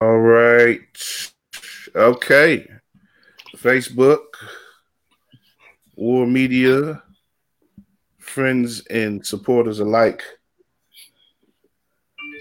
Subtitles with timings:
[0.00, 0.80] All right.
[1.96, 2.68] Okay.
[3.56, 4.20] Facebook,
[5.96, 7.02] War Media,
[8.18, 10.22] friends and supporters alike.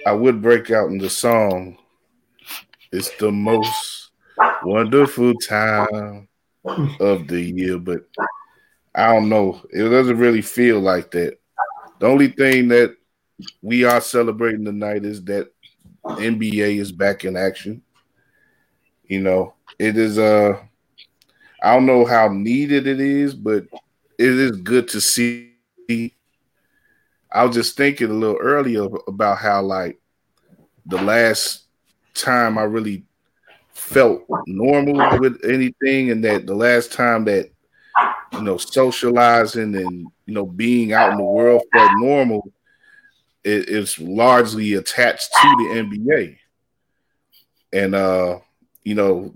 [0.05, 1.79] I would break out in the song.
[2.91, 4.11] It's the most
[4.61, 6.27] wonderful time
[6.99, 8.07] of the year, but
[8.93, 9.61] I don't know.
[9.71, 11.39] It doesn't really feel like that.
[11.99, 12.95] The only thing that
[13.63, 15.49] we are celebrating tonight is that
[16.19, 17.81] NBA is back in action.
[19.07, 20.59] You know, it is uh
[21.61, 23.65] I don't know how needed it is, but
[24.17, 25.53] it is good to see.
[27.31, 29.99] I was just thinking a little earlier about how like
[30.85, 31.65] the last
[32.13, 33.03] time I really
[33.69, 37.49] felt normal with anything, and that the last time that
[38.33, 42.51] you know socializing and you know being out in the world felt normal
[43.47, 46.37] it, it's largely attached to the NBA.
[47.73, 48.39] And uh,
[48.83, 49.33] you know,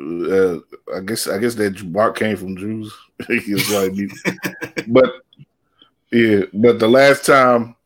[0.00, 0.58] uh,
[0.94, 2.94] I guess I guess that Mark came from Jews.
[4.88, 5.12] but
[6.12, 7.76] yeah, but the last time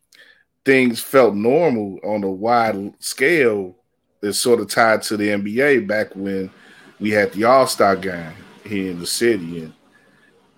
[0.65, 3.77] things felt normal on a wide scale
[4.23, 6.51] is sort of tied to the NBA back when
[6.99, 8.33] we had the All Star game
[8.65, 9.73] here in the city, and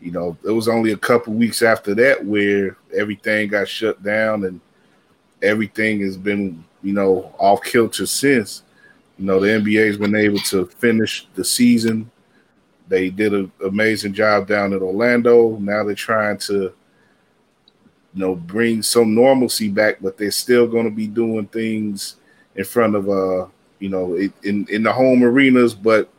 [0.03, 4.45] you know, it was only a couple weeks after that where everything got shut down
[4.45, 4.61] and
[5.41, 8.63] everything has been, you know, off kilter since.
[9.17, 12.11] You know, the NBA has been able to finish the season.
[12.89, 15.57] They did an amazing job down in Orlando.
[15.59, 16.73] Now they're trying to, you
[18.15, 22.17] know, bring some normalcy back, but they're still going to be doing things
[22.57, 23.47] in front of, uh,
[23.79, 26.11] you know, in in the home arenas, but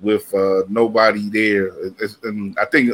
[0.00, 1.72] with uh, nobody there.
[2.22, 2.92] And I think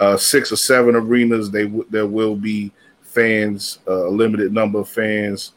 [0.00, 1.50] uh, six or seven arenas.
[1.50, 5.52] They w- there will be fans, uh, a limited number of fans,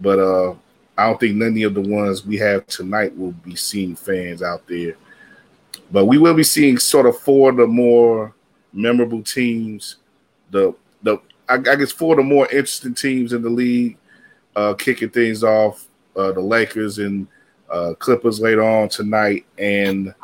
[0.00, 0.54] but uh,
[0.96, 4.66] I don't think any of the ones we have tonight will be seeing fans out
[4.66, 4.96] there.
[5.90, 8.34] But we will be seeing sort of four of the more
[8.72, 9.96] memorable teams.
[10.50, 11.18] The the
[11.48, 13.96] I, I guess four of the more interesting teams in the league,
[14.56, 15.86] uh, kicking things off.
[16.16, 17.26] Uh, the Lakers and
[17.68, 20.14] uh, Clippers later on tonight, and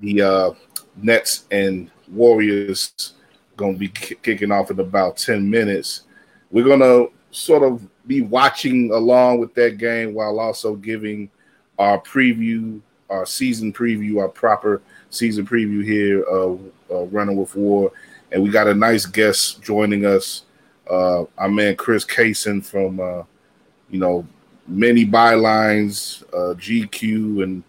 [0.00, 0.50] the uh,
[0.96, 3.14] Nets and Warriors
[3.56, 6.02] going to be kicking off in about 10 minutes.
[6.50, 11.30] We're going to sort of be watching along with that game while also giving
[11.78, 12.80] our preview,
[13.10, 14.80] our season preview, our proper
[15.10, 16.60] season preview here of
[16.90, 17.92] uh, Running with War.
[18.32, 20.42] And we got a nice guest joining us,
[20.90, 23.22] uh, our man Chris Cason from, uh,
[23.90, 24.26] you know,
[24.66, 27.62] many bylines, uh, GQ, and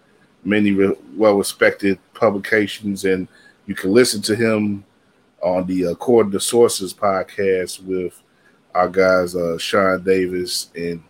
[0.44, 3.06] many re- well respected publications.
[3.06, 3.28] And
[3.70, 4.84] you can listen to him
[5.44, 8.20] on the According to Sources podcast with
[8.74, 11.04] our guys uh, Sean Davis and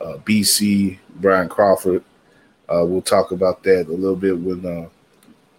[0.00, 2.04] uh, BC Brian Crawford.
[2.72, 4.88] Uh, we'll talk about that a little bit when uh,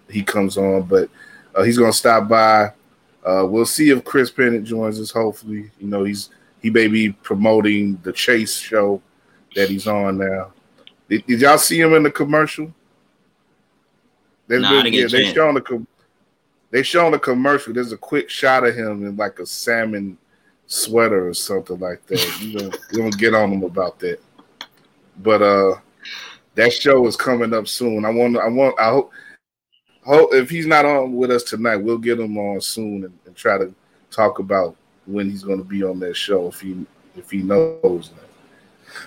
[0.09, 1.09] he comes on, but
[1.55, 2.71] uh, he's going to stop by.
[3.25, 5.11] Uh, we'll see if Chris Pennant joins us.
[5.11, 6.29] Hopefully, you know he's
[6.61, 9.01] he may be promoting the Chase show
[9.55, 10.53] that he's on now.
[11.09, 12.73] Did, did y'all see him in the commercial?
[14.47, 15.85] There's nah, been, yeah, they showing the
[16.71, 17.73] they shown a commercial.
[17.73, 20.17] There's a quick shot of him in like a salmon
[20.67, 22.41] sweater or something like that.
[22.41, 24.19] You know, we don't get on him about that.
[25.17, 25.75] But uh
[26.55, 28.05] that show is coming up soon.
[28.05, 29.11] I want I want I hope
[30.03, 33.35] hope if he's not on with us tonight, we'll get him on soon and, and
[33.35, 33.73] try to
[34.11, 34.75] talk about
[35.05, 38.29] when he's going to be on that show if he if he knows that.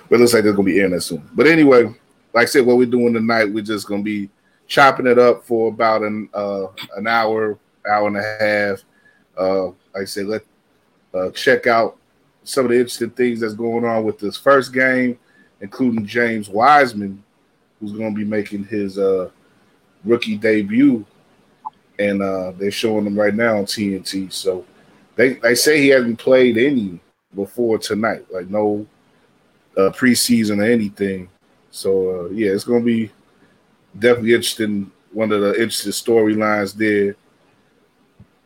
[0.09, 1.29] But it looks like they're going to be airing that soon.
[1.35, 1.85] But anyway,
[2.33, 4.29] like I said, what we're doing tonight, we're just going to be
[4.69, 7.59] chopping it up for about an uh, an hour,
[7.91, 8.84] hour and a half.
[9.37, 10.43] Uh, like I said, let
[11.15, 11.97] uh, check out
[12.45, 15.19] some of the interesting things that's going on with this first game,
[15.61, 17.23] including James Wiseman,
[17.81, 19.31] who's going to be making his uh,
[20.05, 21.05] rookie debut,
[21.99, 24.33] and uh, they're showing him right now on TNT.
[24.33, 24.65] So
[25.17, 27.00] they they say he hasn't played any
[27.35, 28.87] before tonight, like no
[29.77, 31.29] uh, preseason or anything.
[31.71, 33.11] So uh, yeah, it's going to be
[33.96, 34.90] definitely interesting.
[35.12, 37.17] One of the interesting storylines there.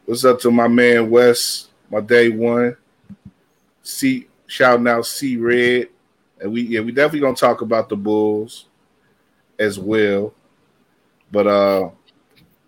[0.05, 2.77] What's up to my man Wes, my day one.
[3.83, 5.89] See, shouting out C Red,
[6.41, 8.67] and we yeah we definitely gonna talk about the Bulls
[9.59, 10.35] as well.
[11.31, 11.91] But uh,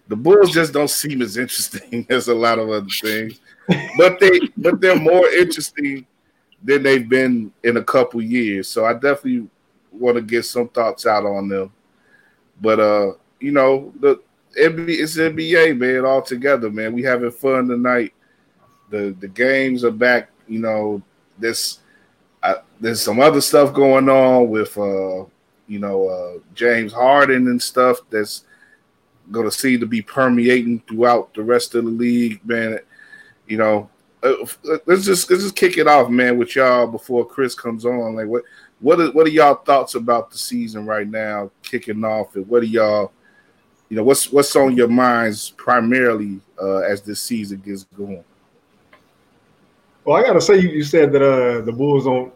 [0.08, 3.40] the Bulls just don't seem as interesting as a lot of other things.
[3.96, 6.06] but they but they're more interesting
[6.62, 8.68] than they've been in a couple years.
[8.68, 9.48] So I definitely
[9.92, 11.72] want to get some thoughts out on them.
[12.60, 14.20] But uh, you know, the
[14.58, 16.92] NBA, it's NBA, man, all together, man.
[16.92, 18.14] We having fun tonight.
[18.90, 20.30] The the games are back.
[20.48, 21.02] You know,
[21.38, 21.80] this
[22.42, 25.24] uh, there's some other stuff going on with uh
[25.66, 28.44] you know, uh, James Harden and stuff that's
[29.30, 32.78] going to seem to be permeating throughout the rest of the league, man.
[33.46, 33.90] You know,
[34.22, 34.34] uh,
[34.86, 38.14] let's just let's just kick it off, man, with y'all before Chris comes on.
[38.14, 38.42] Like, what
[38.80, 42.62] what are, what are y'all thoughts about the season right now, kicking off, and what
[42.62, 43.12] are y'all,
[43.88, 48.24] you know, what's what's on your minds primarily uh, as this season gets going?
[50.04, 52.32] Well, I gotta say, you, you said that uh, the Bulls don't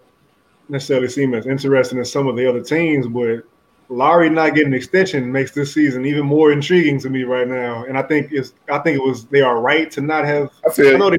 [0.69, 3.45] necessarily seem as interesting as some of the other teams, but
[3.91, 7.85] Lauri not getting an extension makes this season even more intriguing to me right now.
[7.85, 10.51] And I think it's I think it was they are right to not have.
[10.67, 11.19] I, feel I know they,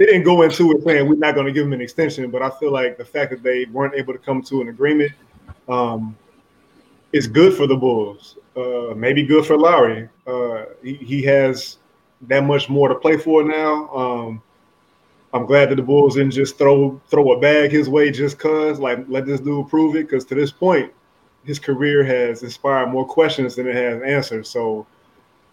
[0.00, 2.40] they didn't go into it saying we're not going to give him an extension, but
[2.40, 5.12] I feel like the fact that they weren't able to come to an agreement
[5.68, 6.16] um,
[7.12, 8.38] is good for the Bulls.
[8.56, 10.08] Uh, maybe good for Lauri.
[10.26, 11.76] Uh, he, he, has
[12.22, 13.90] that much more to play for now.
[13.90, 14.42] Um,
[15.34, 18.80] I'm glad that the Bulls didn't just throw throw a bag his way just cause
[18.80, 20.08] like let this dude prove it.
[20.08, 20.90] Because to this point,
[21.44, 24.48] his career has inspired more questions than it has answers.
[24.48, 24.86] So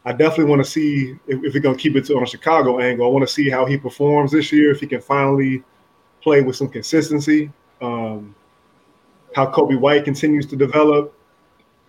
[0.08, 2.80] I definitely want to see if, if we're gonna keep it to, on a Chicago
[2.80, 3.06] angle.
[3.06, 4.72] I want to see how he performs this year.
[4.72, 5.64] If he can finally
[6.22, 7.52] play with some consistency.
[7.82, 8.34] Um,
[9.36, 11.14] how Coby White continues to develop.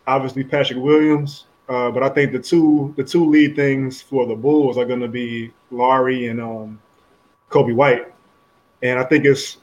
[0.09, 1.47] Obviously, Patrick Williams.
[1.69, 5.01] Uh, but I think the two the two lead things for the Bulls are going
[5.01, 6.81] to be Lauri and um,
[7.51, 8.13] Coby White.
[8.83, 9.59] And I think it's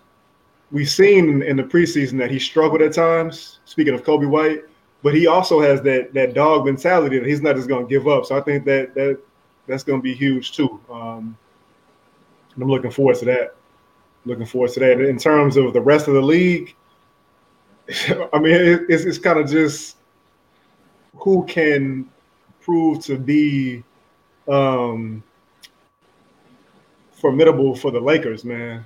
[0.72, 3.60] we've seen in the preseason that he struggled at times.
[3.66, 4.64] Speaking of Coby White,
[5.06, 8.08] but he also has that that dog mentality that he's not just going to give
[8.08, 8.26] up.
[8.26, 9.20] So I think that that
[9.68, 10.80] that's going to be huge too.
[10.90, 11.38] Um,
[12.60, 13.56] I'm looking forward to that.
[14.26, 15.00] Looking forward to that.
[15.00, 16.76] In terms of the rest of the league,
[18.34, 19.98] I mean, it, it's it's kind of just
[21.18, 22.10] who can
[22.60, 23.84] prove to be
[24.48, 25.24] um,
[27.12, 28.84] formidable for the Lakers, man.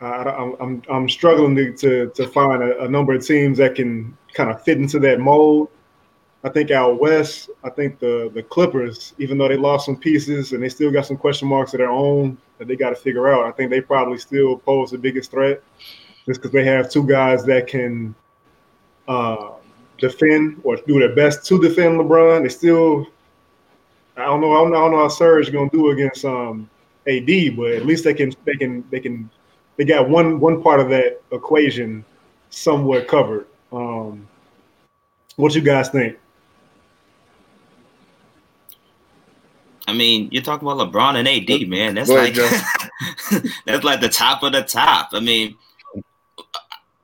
[0.00, 4.18] I, I'm I'm struggling to to, to find a, a, number of teams that can
[4.34, 5.68] kind of fit into that mold.
[6.44, 10.52] I think out west, I think the the Clippers, even though they lost some pieces
[10.52, 13.32] and they still got some question marks of their own that they got to figure
[13.32, 13.44] out.
[13.44, 15.62] I think they probably still pose the biggest threat,
[16.26, 18.14] just because they have two guys that can
[19.06, 19.52] uh,
[19.98, 22.42] defend or do their best to defend LeBron.
[22.42, 23.06] They still,
[24.16, 26.24] I don't know, I don't know, I don't know how Serge is gonna do against
[26.24, 26.68] um,
[27.06, 29.30] AD, but at least they can they can they can
[29.76, 32.04] they got one one part of that equation
[32.50, 33.46] somewhat covered.
[33.72, 34.28] Um,
[35.36, 36.18] what you guys think?
[39.88, 41.94] I mean, you're talking about LeBron and AD, man.
[41.94, 42.34] That's like
[43.66, 45.10] that's like the top of the top.
[45.12, 45.56] I mean,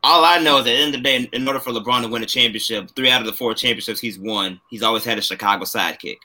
[0.02, 2.08] all I know is at the end of the day, in order for LeBron to
[2.08, 5.22] win a championship, three out of the four championships he's won, he's always had a
[5.22, 6.18] Chicago sidekick.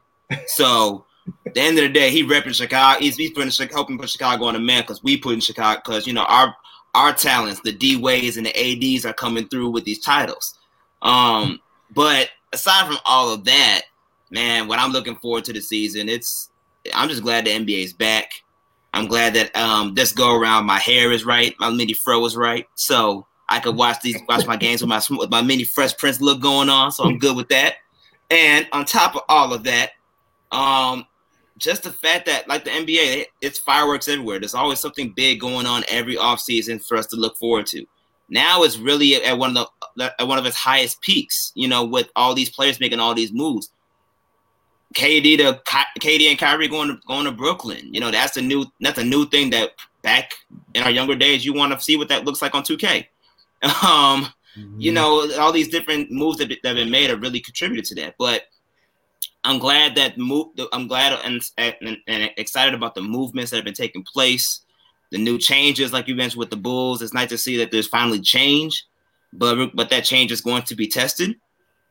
[0.48, 1.06] So
[1.46, 3.00] at the end of the day, he repping Chicago.
[3.00, 6.06] He's, he's putting helping put Chicago on the map because we put in Chicago because
[6.06, 6.56] you know our
[6.96, 10.58] our talents, the D Ways and the ADs are coming through with these titles.
[11.02, 11.60] Um,
[11.94, 13.82] but aside from all of that,
[14.32, 16.50] man, what I'm looking forward to the season, it's
[16.94, 18.30] I'm just glad the NBA is back.
[18.94, 22.36] I'm glad that um this go around my hair is right, my mini fro is
[22.36, 25.98] right, so I could watch these watch my games with my with my mini Fresh
[25.98, 26.92] Prince look going on.
[26.92, 27.76] So I'm good with that.
[28.30, 29.92] And on top of all of that,
[30.52, 31.06] um,
[31.64, 34.40] just the fact that like the NBA, it's fireworks everywhere.
[34.40, 37.86] There's always something big going on every offseason for us to look forward to.
[38.30, 41.84] Now it's really at one of the at one of its highest peaks, you know,
[41.86, 43.72] with all these players making all these moves.
[44.96, 45.62] KD to
[46.00, 47.94] KD and Kyrie going to going to Brooklyn.
[47.94, 50.34] You know, that's a new that's a new thing that back
[50.74, 53.06] in our younger days you want to see what that looks like on 2K.
[53.64, 54.28] Um,
[54.58, 54.78] mm-hmm.
[54.78, 57.96] you know, all these different moves that, that have been made have really contributed to
[57.96, 58.16] that.
[58.20, 58.44] But
[59.44, 60.48] I'm glad that move.
[60.72, 64.62] I'm glad and, and, and, excited about the movements that have been taking place,
[65.12, 67.02] the new changes, like you mentioned with the Bulls.
[67.02, 68.86] It's nice to see that there's finally change,
[69.34, 71.36] but but that change is going to be tested.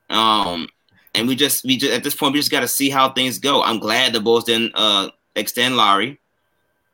[0.09, 0.69] Um,
[1.15, 3.39] and we just we just at this point we just got to see how things
[3.39, 3.63] go.
[3.63, 6.19] I'm glad the Bulls didn't uh extend Lauri.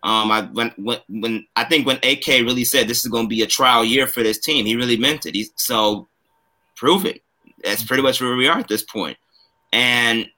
[0.03, 3.29] Um, I when when when I think when AK really said this is going to
[3.29, 5.35] be a trial year for this team, he really meant it.
[5.35, 6.09] He's so
[6.77, 7.23] prove it.
[7.63, 9.19] That's pretty much where we are at this point.
[9.73, 10.29] And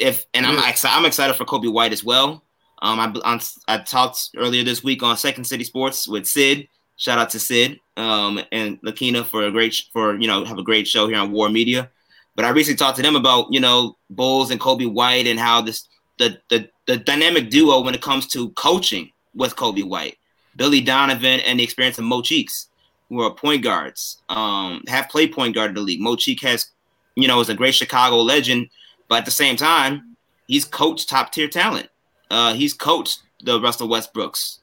[0.00, 2.42] if and I'm excited, I'm excited for Coby White as well.
[2.82, 6.66] Um, I, on, I talked earlier this week on Second City Sports with Sid.
[6.96, 10.62] Shout out to Sid um, and Lakina for a great for you know have a
[10.62, 11.90] great show here on War Media.
[12.36, 15.60] But I recently talked to them about you know Bulls and Coby White and how
[15.60, 15.86] this
[16.18, 20.16] the the the dynamic duo when it comes to coaching with Coby White,
[20.56, 22.68] Billy Donovan, and the experience of Mo Cheeks,
[23.08, 26.00] who are point guards, um, have played point guard in the league.
[26.00, 26.70] Mo Cheek has,
[27.14, 28.68] you know, is a great Chicago legend
[29.10, 31.88] but at the same time, he's coached top tier talent.
[32.30, 34.58] Uh, he's coached the Russell Westbrooks,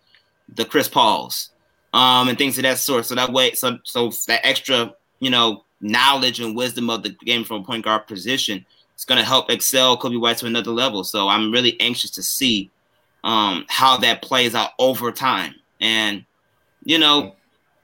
[0.56, 1.50] the Chris Pauls,
[1.94, 3.06] um, and things of that sort.
[3.06, 7.44] So that way, so so that extra, you know, knowledge and wisdom of the game
[7.44, 11.04] from a point guard position, it's going to help excel Coby White to another level.
[11.04, 12.72] So I'm really anxious to see
[13.26, 15.56] um, how that plays out over time.
[15.82, 16.26] And
[16.86, 17.36] you know,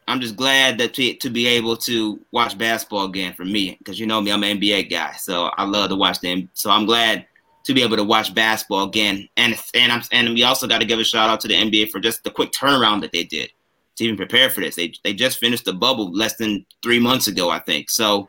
[0.08, 4.00] I'm just glad that to, to be able to watch basketball again for me because
[4.00, 6.50] you know me, I'm an NBA guy, so I love to watch them.
[6.54, 7.26] So I'm glad
[7.64, 9.28] to be able to watch basketball again.
[9.38, 11.90] And and I'm and we also got to give a shout out to the NBA
[11.90, 13.52] for just the quick turnaround that they did
[13.96, 14.76] to even prepare for this.
[14.76, 17.90] They they just finished the bubble less than three months ago, I think.
[17.90, 18.28] So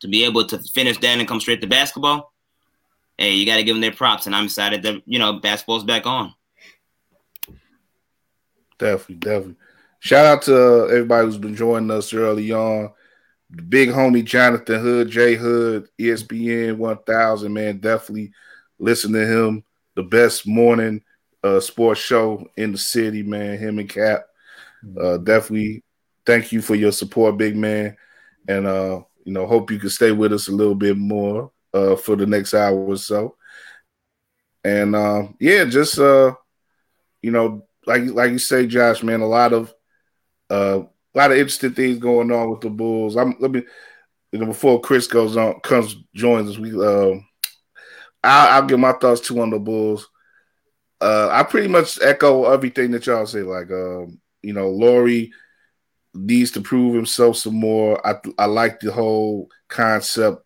[0.00, 2.32] to be able to finish that and come straight to basketball,
[3.18, 4.26] hey, you got to give them their props.
[4.26, 6.34] And I'm excited that you know basketball's back on.
[8.78, 9.56] Definitely, definitely.
[10.04, 12.92] Shout out to everybody who's been joining us early on.
[13.48, 17.78] The big homie Jonathan Hood, J Hood, ESPN 1000, man.
[17.78, 18.32] Definitely
[18.78, 19.64] listen to him.
[19.96, 21.02] The best morning
[21.42, 23.56] uh, sports show in the city, man.
[23.56, 24.26] Him and Cap.
[25.00, 25.82] Uh, definitely
[26.26, 27.96] thank you for your support, big man.
[28.46, 31.96] And, uh, you know, hope you can stay with us a little bit more uh,
[31.96, 33.36] for the next hour or so.
[34.64, 36.34] And, uh, yeah, just, uh,
[37.22, 39.73] you know, like like you say, Josh, man, a lot of
[40.54, 40.84] uh,
[41.14, 43.16] a lot of interesting things going on with the Bulls.
[43.16, 43.62] I'm let me
[44.32, 46.58] you know before Chris goes on comes joins us.
[46.58, 47.18] We uh,
[48.22, 50.08] I'll, I'll give my thoughts too on the Bulls.
[51.00, 53.42] Uh, I pretty much echo everything that y'all say.
[53.42, 55.32] Like, um, you know, Lauri
[56.14, 58.04] needs to prove himself some more.
[58.06, 60.44] I I like the whole concept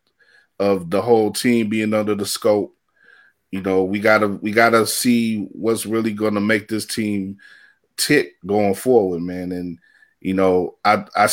[0.58, 2.74] of the whole team being under the scope
[3.50, 7.38] you know, we gotta we gotta see what's really gonna make this team
[7.96, 9.52] tick going forward, man.
[9.52, 9.78] And
[10.20, 11.28] you know, I I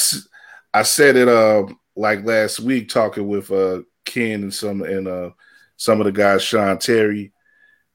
[0.73, 1.65] I said it uh
[1.95, 5.29] like last week talking with uh Ken and some and uh
[5.77, 7.33] some of the guys, Sean Terry,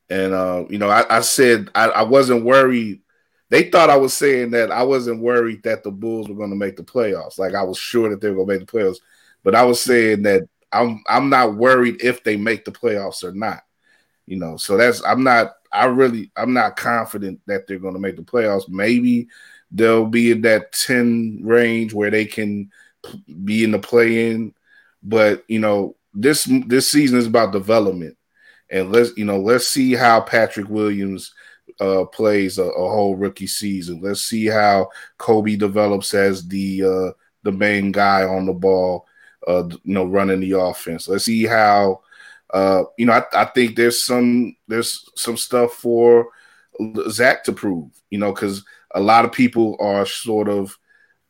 [0.09, 3.01] and uh, you know, I, I said I, I wasn't worried.
[3.49, 6.57] They thought I was saying that I wasn't worried that the Bulls were going to
[6.57, 7.39] make the playoffs.
[7.39, 8.99] Like I was sure that they were going to make the playoffs,
[9.43, 10.43] but I was saying that
[10.73, 13.63] I'm I'm not worried if they make the playoffs or not.
[14.27, 18.01] You know, so that's I'm not I really I'm not confident that they're going to
[18.01, 18.69] make the playoffs.
[18.69, 19.29] Maybe
[19.71, 22.71] they'll be in that 10 range where they can
[23.45, 24.55] be in the play in,
[25.03, 28.17] but you know, this this season is about development.
[28.71, 31.33] And let's you know, let's see how Patrick Williams
[31.81, 34.01] uh, plays a, a, whole rookie season.
[34.03, 37.13] Let's see how Coby develops as the uh,
[37.43, 39.07] the main guy on the ball,
[39.47, 41.09] uh, you know, running the offense.
[41.09, 42.03] Let's see how
[42.53, 46.29] uh, you know, I, I, think there's some there's some stuff for
[47.09, 47.91] Zach to prove.
[48.11, 50.77] You know, because a lot of people are sort of,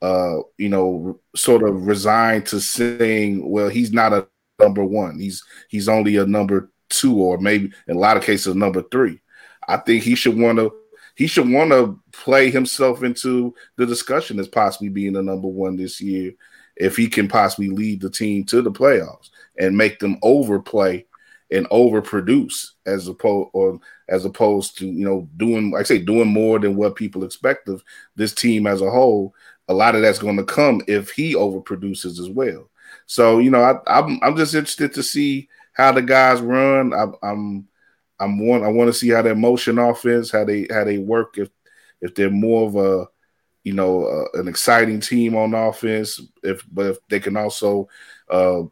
[0.03, 4.27] uh, you know, sort of resigned to saying, well, he's not a
[4.59, 5.19] number one.
[5.19, 9.21] He's he's only a number two, or maybe in a lot of cases, number three.
[9.69, 10.73] I think he should want to
[11.17, 15.77] he should want to play himself into the discussion as possibly being the number one
[15.77, 16.33] this year
[16.77, 21.05] if he can possibly lead the team to the playoffs and make them overplay
[21.51, 23.79] and overproduce as opposed or
[24.11, 27.69] as opposed to you know doing like I say doing more than what people expect
[27.69, 27.83] of
[28.17, 29.35] this team as a whole.
[29.69, 32.69] A lot of that's going to come if he overproduces as well.
[33.07, 36.93] So you know I, I'm I'm just interested to see how the guys run.
[36.93, 37.69] I, I'm
[38.19, 41.39] I'm one I want to see how their motion offense how they how they work
[41.39, 41.49] if
[42.01, 43.07] if they're more of a
[43.65, 47.89] you know uh, an exciting team on offense if but if they can also
[48.29, 48.63] uh,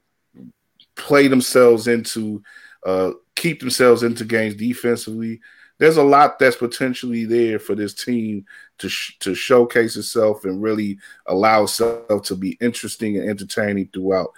[0.96, 2.42] play themselves into
[2.84, 5.40] uh, keep themselves into games defensively.
[5.78, 8.44] There's a lot that's potentially there for this team
[8.78, 14.32] to sh- to showcase itself and really allow itself to be interesting and entertaining throughout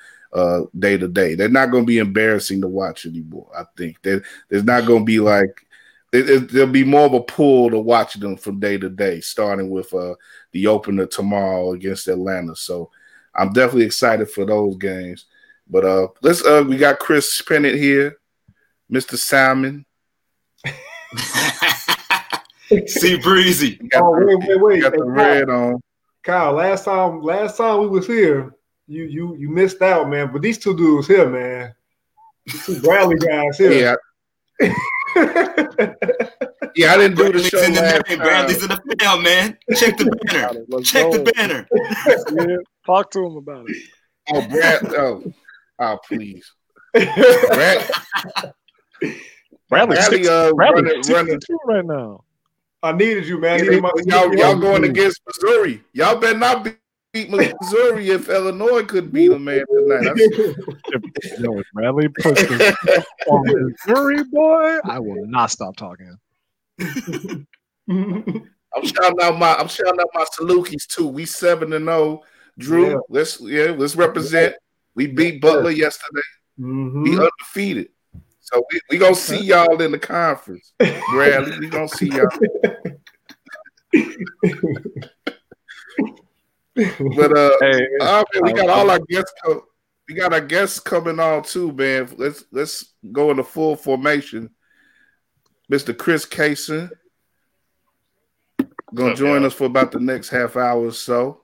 [0.78, 1.35] day to day.
[1.35, 3.50] They're not going to be embarrassing to watch anymore.
[3.57, 5.66] I think that there's not going to be like
[6.12, 9.21] it, it, there'll be more of a pull to watch them from day to day,
[9.21, 10.14] starting with uh,
[10.52, 12.57] the opener tomorrow against Atlanta.
[12.57, 12.90] So
[13.35, 15.26] I'm definitely excited for those games.
[15.69, 18.20] But uh, let's uh, we got Chris Pennant here.
[18.90, 19.16] Mr.
[19.16, 19.87] Salmon.
[22.87, 23.80] See breezy.
[23.94, 24.82] Oh wait, wait, wait.
[24.82, 25.80] Got the hey, red on.
[26.23, 28.54] Kyle, last time, last time we was here,
[28.87, 30.32] you you you missed out, man.
[30.32, 31.75] But these two dudes here, man,
[32.47, 33.73] these two Bradley guys here.
[33.73, 33.97] Yeah.
[36.76, 38.18] yeah, I didn't do the show in the last time.
[38.18, 39.56] Bradley's in the film, man.
[39.75, 40.82] Check the banner.
[40.82, 41.18] Check go.
[41.18, 41.66] the banner.
[42.49, 43.76] yeah, talk to him about it.
[44.32, 44.94] Oh, Brad.
[44.94, 45.32] Oh,
[45.78, 46.52] oh please.
[46.92, 47.90] Brad,
[49.69, 51.40] Bradley, Bradley, uh, running, running.
[51.66, 52.25] right now.
[52.83, 53.64] I needed you, man.
[53.64, 55.83] Yeah, my, y'all, y'all going against Missouri.
[55.92, 56.64] Y'all better not
[57.12, 60.12] beat Missouri if Illinois could beat them, man, tonight.
[60.16, 62.42] if, you know, if Bradley puts
[63.28, 66.16] on Missouri, boy, I will not stop talking.
[68.76, 71.07] I'm shouting out my I'm shouting out my Salukis too.
[71.07, 71.97] We seven and zero.
[71.99, 72.25] Oh.
[72.59, 72.90] Drew.
[72.90, 72.99] Yeah.
[73.09, 74.54] Let's yeah, let's represent.
[74.95, 76.21] We beat Butler yesterday.
[76.59, 77.02] Mm-hmm.
[77.02, 77.88] We undefeated.
[78.52, 80.73] So we, we gonna see y'all in the conference.
[81.12, 82.26] Bradley, we gonna see y'all.
[87.16, 89.33] but uh, hey, uh, we got all our guests.
[89.45, 89.64] Co-
[90.09, 92.09] we got our guests coming on too, man.
[92.16, 94.50] Let's let's go into full formation.
[95.71, 95.97] Mr.
[95.97, 96.90] Chris Cason
[98.92, 101.42] gonna join us for about the next half hour or so.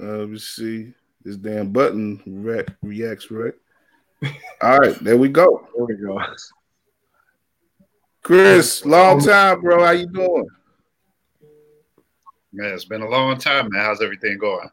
[0.00, 0.92] Uh, let me see.
[1.24, 3.54] This damn button re- reacts right.
[4.60, 5.66] All right, there we go.
[5.76, 6.20] There we go.
[8.22, 9.84] Chris, long um, time, bro.
[9.84, 10.46] How you doing?
[12.52, 13.84] Man, it's been a long time, man.
[13.84, 14.68] How's everything going?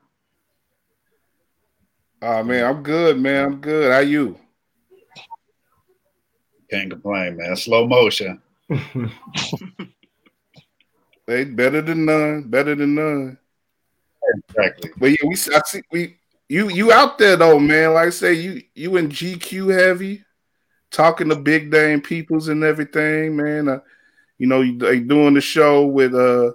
[2.22, 3.46] Oh man, I'm good, man.
[3.46, 3.92] I'm good.
[3.92, 4.40] How you?
[6.72, 7.56] Can't complain, man.
[7.56, 8.42] Slow motion.
[11.28, 12.44] they better than none.
[12.44, 13.38] Better than none.
[14.50, 14.90] Exactly.
[14.98, 17.94] But yeah, we I see we you you out there though, man.
[17.94, 20.24] Like I say, you you in GQ heavy,
[20.92, 23.68] talking to big name peoples and everything, man.
[23.68, 23.80] Uh,
[24.38, 26.52] you know, you they doing the show with uh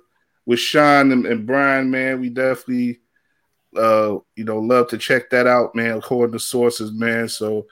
[0.47, 2.21] with Sean and, and Brian, man.
[2.21, 3.01] We definitely
[3.77, 5.99] uh you know love to check that out, man.
[5.99, 7.29] According to sources, man.
[7.29, 7.67] So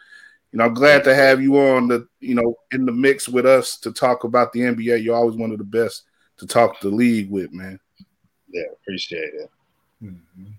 [0.53, 3.47] you know, I'm glad to have you on the you know in the mix with
[3.47, 5.05] us to talk about the NBA.
[5.05, 6.05] You're always one of the best
[6.39, 7.79] to talk the league with, man.
[8.49, 9.51] Yeah, appreciate it.
[10.03, 10.53] Mm-hmm.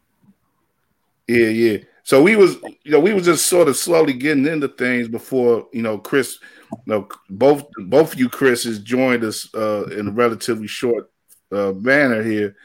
[1.30, 1.78] Yeah, yeah.
[2.02, 5.68] So we was, you know, we was just sort of slowly getting into things before,
[5.72, 6.40] you know, Chris,
[6.72, 11.12] you know, both both you Chris has joined us uh, in a relatively short
[11.52, 12.56] uh, manner here.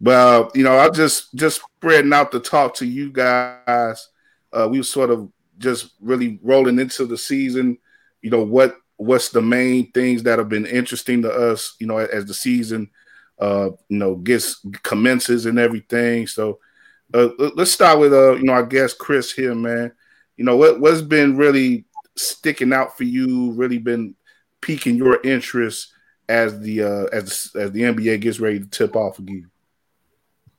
[0.00, 4.08] But uh, you know, I just just spreading out the talk to you guys.
[4.54, 7.76] Uh, we were sort of just really rolling into the season.
[8.22, 11.76] You know what what's the main things that have been interesting to us.
[11.78, 12.88] You know, as the season,
[13.38, 16.26] uh, you know, gets commences and everything.
[16.26, 16.58] So
[17.14, 19.92] uh, let's start with uh, you know, I guess Chris here, man.
[20.36, 21.84] You know, what what's been really
[22.16, 23.52] sticking out for you?
[23.52, 24.14] Really been
[24.60, 25.92] piquing your interest
[26.28, 29.50] as the uh, as as the NBA gets ready to tip off again.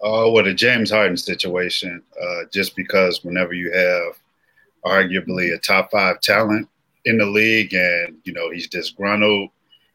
[0.01, 2.01] Oh, uh, well, the James Harden situation.
[2.19, 4.19] Uh, just because whenever you have
[4.85, 6.67] arguably a top five talent
[7.05, 9.49] in the league, and you know he's disgruntled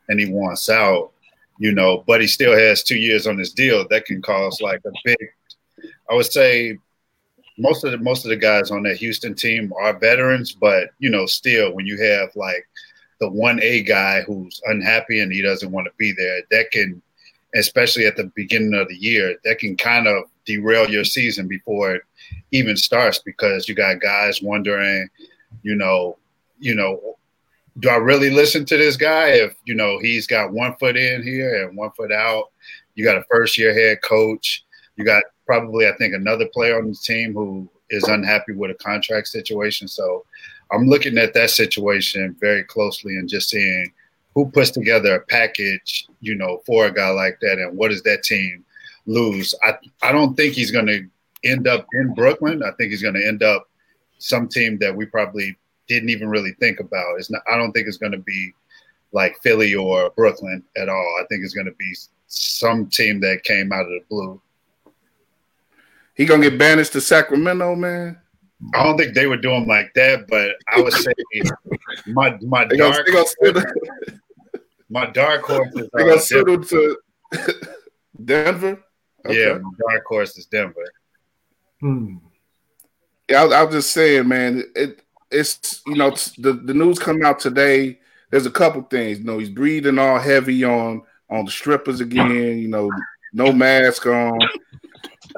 [0.09, 1.13] and he wants out,
[1.59, 3.87] you know, but he still has two years on his deal.
[3.89, 5.17] That can cause like a big
[6.11, 6.79] I would say
[7.59, 11.11] most of the most of the guys on that Houston team are veterans, but you
[11.11, 12.67] know, still when you have like
[13.21, 17.01] the one A guy who's unhappy and he doesn't want to be there, that can,
[17.55, 21.95] especially at the beginning of the year, that can kind of derail your season before
[21.95, 22.03] it
[22.51, 25.09] even starts because you got guys wondering,
[25.63, 26.19] you know,
[26.59, 27.17] you know,
[27.79, 31.23] do I really listen to this guy if you know he's got one foot in
[31.23, 32.51] here and one foot out?
[32.95, 34.65] You got a first year head coach.
[34.97, 38.75] You got probably, I think, another player on the team who is unhappy with a
[38.75, 39.89] contract situation.
[39.89, 40.25] So
[40.73, 43.93] I'm looking at that situation very closely and just seeing
[44.35, 48.03] who puts together a package, you know, for a guy like that, and what does
[48.03, 48.65] that team
[49.07, 49.55] lose.
[49.63, 51.07] I I don't think he's going to
[51.45, 52.63] end up in Brooklyn.
[52.63, 53.69] I think he's going to end up
[54.19, 57.19] some team that we probably didn't even really think about.
[57.19, 57.43] It's not.
[57.51, 58.53] I don't think it's going to be
[59.13, 61.17] like Philly or Brooklyn at all.
[61.21, 61.95] I think it's going to be
[62.27, 64.41] some team that came out of the blue
[66.15, 68.21] he gonna get banished to Sacramento, man.
[68.75, 71.13] I don't think they would do him like that, but I would say
[72.07, 73.65] my my they dark gonna, horse,
[74.89, 76.97] my dark horse is they gonna uh, send to
[78.25, 78.83] Denver.
[79.27, 79.49] Okay.
[79.49, 80.85] Yeah, my dark horse is Denver.
[81.81, 82.17] Hmm.
[83.29, 84.63] Yeah, I, I was just saying, man.
[84.75, 87.99] It it's you know the the news coming out today.
[88.31, 89.19] There's a couple things.
[89.19, 92.59] You know, he's breathing all heavy on on the strippers again.
[92.59, 92.91] You know,
[93.33, 94.39] no mask on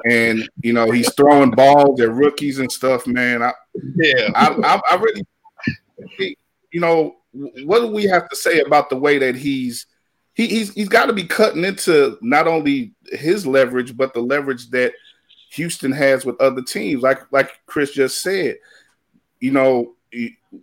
[0.09, 3.07] and you know he's throwing balls at rookies and stuff.
[3.07, 3.53] Man, I,
[3.95, 5.25] yeah, I, I, I really,
[6.71, 7.15] you know,
[7.65, 9.85] what do we have to say about the way that he's
[10.33, 14.69] he, he's he's got to be cutting into not only his leverage but the leverage
[14.69, 14.93] that
[15.51, 17.01] Houston has with other teams.
[17.01, 18.57] Like like Chris just said,
[19.39, 19.95] you know,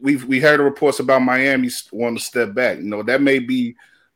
[0.00, 2.78] we've we heard reports about Miami wanting to step back.
[2.78, 3.74] You know, that may be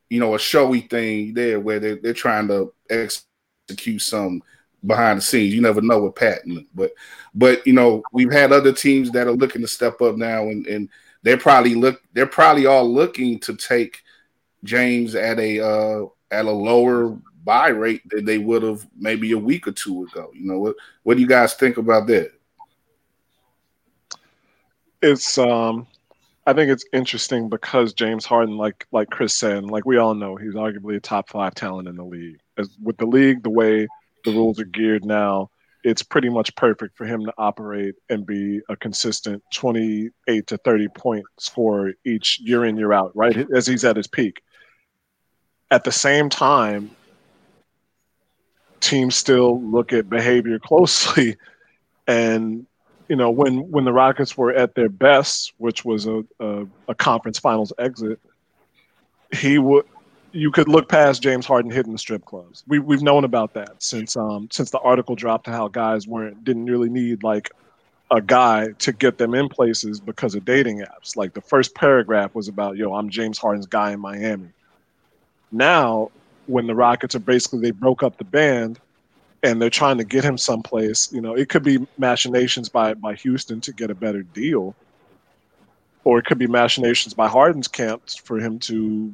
[0.09, 4.41] you know a showy thing there where they're, they're trying to execute some
[4.85, 5.53] behind the scenes.
[5.53, 6.41] You never know with Pat,
[6.73, 6.91] but
[7.33, 10.65] but you know we've had other teams that are looking to step up now, and
[10.67, 10.89] and
[11.23, 14.03] they're probably look they're probably all looking to take
[14.63, 19.37] James at a uh, at a lower buy rate than they would have maybe a
[19.37, 20.31] week or two ago.
[20.33, 22.31] You know what what do you guys think about that?
[25.01, 25.87] It's um
[26.45, 30.35] I think it's interesting because James Harden, like like Chris said, like we all know,
[30.35, 32.39] he's arguably a top five talent in the league.
[32.57, 33.87] As with the league, the way
[34.23, 35.49] the rules are geared now,
[35.83, 40.87] it's pretty much perfect for him to operate and be a consistent 28 to 30
[40.89, 43.47] point scorer each year in year out, right?
[43.55, 44.41] As he's at his peak.
[45.71, 46.91] At the same time,
[48.79, 51.37] teams still look at behavior closely
[52.07, 52.65] and
[53.07, 56.95] you know when when the rockets were at their best which was a, a, a
[56.95, 58.19] conference finals exit
[59.31, 59.85] he would
[60.31, 62.63] you could look past James Harden hitting the strip clubs.
[62.67, 66.65] We we've known about that since um since the article dropped how guys weren't didn't
[66.65, 67.49] really need like
[68.11, 71.15] a guy to get them in places because of dating apps.
[71.15, 74.49] Like the first paragraph was about, yo, I'm James Harden's guy in Miami.
[75.51, 76.09] Now,
[76.47, 78.79] when the Rockets are basically they broke up the band
[79.43, 83.13] and they're trying to get him someplace, you know, it could be machinations by by
[83.15, 84.75] Houston to get a better deal.
[86.03, 89.13] Or it could be machinations by Harden's camp for him to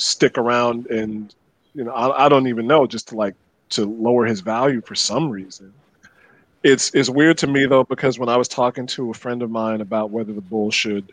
[0.00, 1.34] stick around and
[1.74, 3.34] you know I, I don't even know just to like
[3.70, 5.72] to lower his value for some reason.
[6.62, 9.50] It's it's weird to me though because when I was talking to a friend of
[9.50, 11.12] mine about whether the Bulls should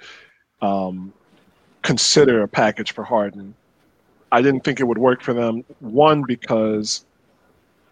[0.62, 1.14] um,
[1.84, 3.54] consider a package for Harden,
[4.32, 5.64] I didn't think it would work for them.
[5.80, 7.06] One because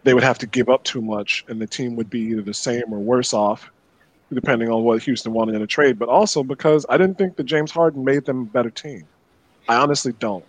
[0.02, 2.54] they would have to give up too much, and the team would be either the
[2.54, 3.70] same or worse off,
[4.32, 5.98] depending on what Houston wanted in a trade.
[5.98, 9.04] But also because I didn't think that James Harden made them a better team.
[9.68, 10.44] I honestly don't.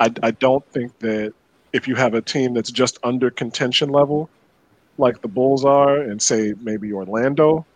[0.00, 1.32] I, I don't think that
[1.72, 4.28] if you have a team that's just under contention level,
[4.98, 7.66] like the Bulls are, and say maybe Orlando,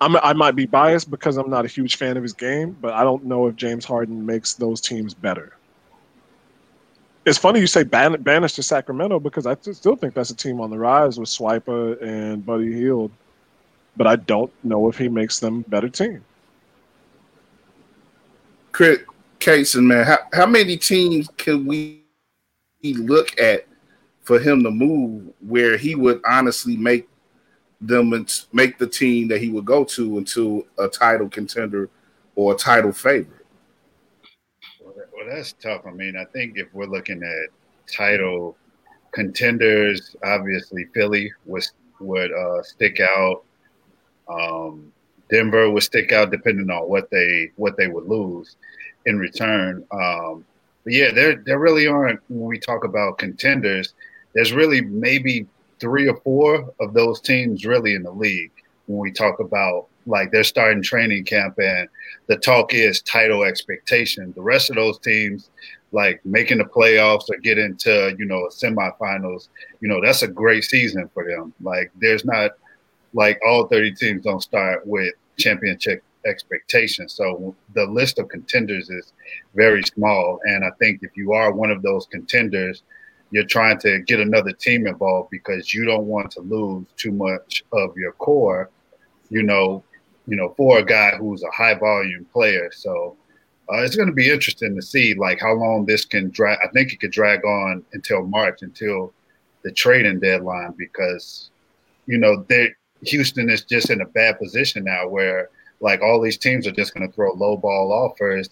[0.00, 2.92] I'm, I might be biased because I'm not a huge fan of his game, but
[2.94, 5.54] I don't know if James Harden makes those teams better.
[7.26, 10.60] It's funny you say ban- banish to Sacramento because I still think that's a team
[10.60, 13.10] on the rise with Swiper and Buddy Hield,
[13.96, 16.24] but I don't know if he makes them better team.
[18.72, 19.00] Chris,
[19.48, 22.04] Casey, man, how, how many teams can we
[22.84, 23.66] look at
[24.20, 27.08] for him to move where he would honestly make
[27.80, 31.88] them make the team that he would go to into a title contender
[32.34, 33.46] or a title favorite?
[34.84, 35.86] Well, that's tough.
[35.86, 37.48] I mean, I think if we're looking at
[37.90, 38.54] title
[39.12, 41.64] contenders, obviously Philly would
[42.00, 43.44] would uh, stick out.
[44.28, 44.92] Um,
[45.30, 48.56] Denver would stick out depending on what they what they would lose
[49.08, 49.84] in return.
[49.90, 50.44] Um,
[50.84, 53.94] but yeah, there there really aren't when we talk about contenders.
[54.34, 55.46] There's really maybe
[55.80, 58.52] three or four of those teams really in the league
[58.86, 61.88] when we talk about like they're starting training camp and
[62.26, 64.32] the talk is title expectation.
[64.34, 65.50] The rest of those teams,
[65.92, 69.48] like making the playoffs or get into you know semifinals,
[69.80, 71.52] you know that's a great season for them.
[71.62, 72.52] Like there's not
[73.14, 77.12] like all 30 teams don't start with championship expectations.
[77.12, 79.12] So the list of contenders is
[79.54, 80.40] very small.
[80.44, 82.82] And I think if you are one of those contenders,
[83.30, 87.62] you're trying to get another team involved because you don't want to lose too much
[87.72, 88.70] of your core,
[89.30, 89.82] you know,
[90.26, 92.70] you know, for a guy who's a high volume player.
[92.72, 93.16] So
[93.70, 96.58] uh, it's going to be interesting to see like how long this can drag.
[96.64, 99.12] I think it could drag on until March, until
[99.62, 101.50] the trading deadline, because
[102.06, 106.38] you know, they Houston is just in a bad position now where like all these
[106.38, 108.50] teams are just going to throw low ball offers,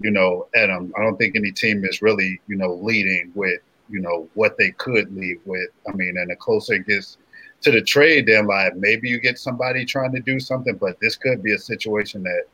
[0.00, 0.92] you know, at them.
[0.98, 4.70] I don't think any team is really, you know, leading with, you know, what they
[4.72, 5.68] could lead with.
[5.88, 7.18] I mean, and the closer it gets
[7.62, 11.42] to the trade deadline, maybe you get somebody trying to do something, but this could
[11.42, 12.44] be a situation that,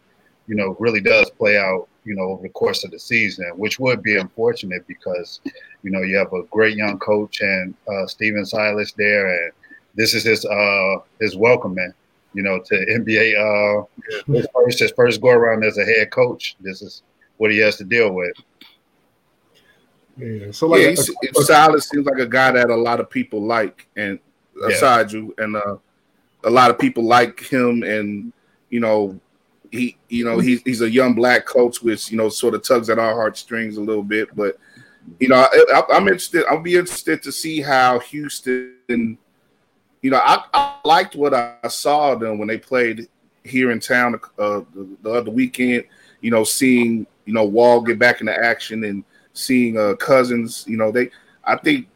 [0.47, 3.79] you know, really does play out, you know, over the course of the season, which
[3.79, 5.41] would be unfortunate because,
[5.83, 9.53] you know, you have a great young coach and uh, Stephen Silas there, and
[9.95, 11.93] this is his uh his welcoming
[12.35, 13.85] you know, to NBA uh,
[14.33, 16.57] his first his first go around as a head coach.
[16.61, 17.03] This is
[17.37, 18.35] what he has to deal with.
[20.17, 23.09] Yeah, so like yeah, a, a, Silas seems like a guy that a lot of
[23.09, 24.19] people like, and
[24.67, 25.77] aside you, and uh,
[26.45, 28.33] a lot of people like him, and
[28.69, 29.19] you know,
[29.71, 32.91] he, you know, he's he's a young black coach, which you know sort of tugs
[32.91, 34.59] at our heartstrings a little bit, but
[35.21, 36.45] you know, I, am interested.
[36.49, 39.19] I'll be interested to see how Houston
[40.03, 43.09] you know, I, I liked what I saw them when they played
[43.45, 45.85] here in town uh, the, the, other weekend.
[46.21, 50.65] You know, seeing you know Wall get back into action and seeing uh, Cousins.
[50.67, 51.11] You know, they
[51.45, 51.89] I think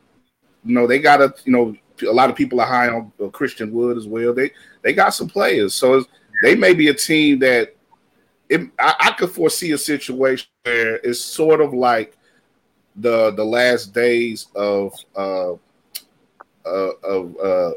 [0.64, 1.76] you know they got a you know
[2.08, 4.32] a lot of people are high on uh, Christian Wood as well.
[4.32, 4.50] They
[4.82, 6.04] they got some players, so
[6.42, 7.74] they may be a team that
[8.48, 12.16] it, I, I could foresee a situation where it's sort of like
[12.96, 15.52] the the last days of uh,
[16.64, 17.70] uh, of uh,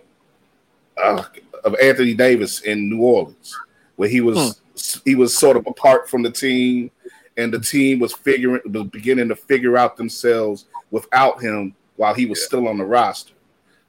[1.01, 1.23] uh,
[1.63, 3.55] of Anthony Davis in New Orleans,
[3.95, 4.99] where he was hmm.
[5.05, 6.91] he was sort of apart from the team,
[7.38, 12.25] and the team was figuring was beginning to figure out themselves without him while he
[12.25, 12.45] was yeah.
[12.45, 13.34] still on the roster.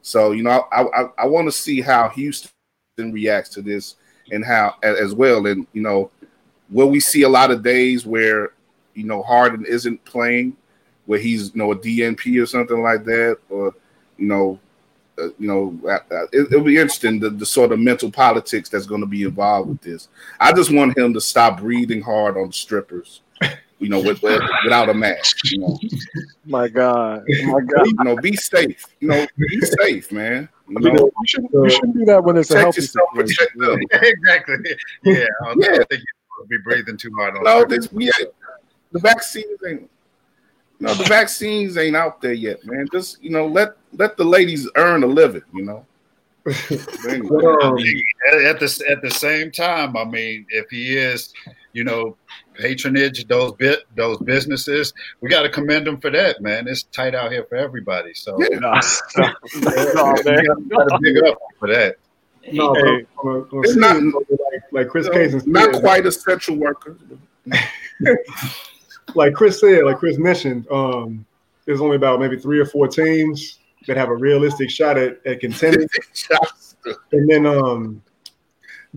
[0.03, 2.51] So you know, I I, I want to see how Houston
[2.99, 3.97] reacts to this
[4.31, 5.47] and how as well.
[5.47, 6.11] And you know,
[6.71, 8.53] will we see a lot of days where
[8.95, 10.57] you know Harden isn't playing,
[11.07, 13.75] where he's you know a DNP or something like that, or
[14.17, 14.59] you know,
[15.19, 18.69] uh, you know, uh, uh it, will be interesting the, the sort of mental politics
[18.69, 20.09] that's going to be involved with this.
[20.41, 23.23] I just want him to stop breathing hard on strippers.
[23.79, 25.37] You know, with, with, without a mask.
[25.53, 25.79] You know,
[26.47, 27.87] my God, my God.
[27.87, 28.83] You know, be safe.
[29.01, 30.49] You know, be safe, man.
[30.67, 33.47] You, know, you, shouldn't, you shouldn't do that when it's a healthy yourself, situation.
[33.93, 34.57] exactly.
[35.05, 35.85] Yeah, I don't yeah.
[35.91, 37.37] think you be breathing too hard.
[37.37, 38.11] On no, this, we,
[38.93, 39.91] the vaccine ain't.
[40.79, 42.87] You know, the vaccines ain't out there yet, man.
[42.93, 45.43] Just you know, let let the ladies earn a living.
[45.55, 45.87] You know.
[46.47, 47.77] Um,
[48.47, 51.33] at the at the same time, I mean, if he is,
[51.73, 52.17] you know,
[52.55, 56.69] patronage those bit those businesses, we got to commend them for that, man.
[56.69, 58.15] It's tight out here for everybody.
[58.15, 58.59] So, yeah.
[58.59, 58.81] no,
[59.17, 61.97] no, man, got to big up for that.
[62.53, 63.05] No, hey,
[63.65, 66.99] it's not like, like Chris Case not quite a essential workers.
[69.15, 71.25] like Chris said, like Chris mentioned, um,
[71.65, 75.41] there's only about maybe three or four teams that have a realistic shot at, at
[75.41, 75.89] contending.
[77.13, 78.03] and then um,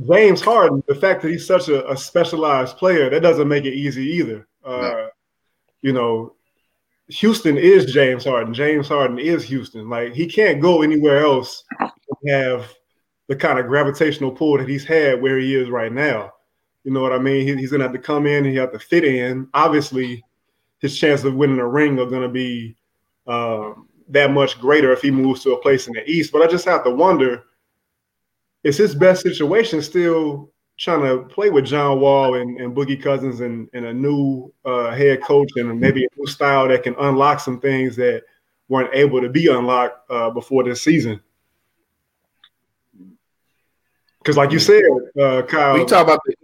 [0.08, 3.74] James Harden, the fact that he's such a, a, specialized player, that doesn't make it
[3.74, 4.48] easy either.
[4.64, 5.10] Uh, no.
[5.82, 6.34] You know,
[7.08, 8.54] Houston is James Harden.
[8.54, 9.90] James Harden is Houston.
[9.90, 11.92] Like he can't go anywhere else and
[12.30, 12.72] have
[13.28, 16.34] the kind of gravitational pull that he's had where he is right now.
[16.90, 17.46] You know what I mean?
[17.46, 19.48] He, he's gonna have to come in and he have to fit in.
[19.54, 20.24] Obviously,
[20.80, 22.76] his chances of winning a ring are gonna be
[23.28, 26.32] um, that much greater if he moves to a place in the East.
[26.32, 27.44] But I just have to wonder:
[28.64, 33.42] is his best situation still trying to play with John Wall and, and Boogie Cousins
[33.42, 37.40] and, and a new uh, head coach and maybe a new style that can unlock
[37.40, 38.24] some things that
[38.68, 41.22] weren't able to be unlocked uh, before this season?
[44.20, 44.84] Because, like you said,
[45.20, 46.36] uh, Kyle, we talk about the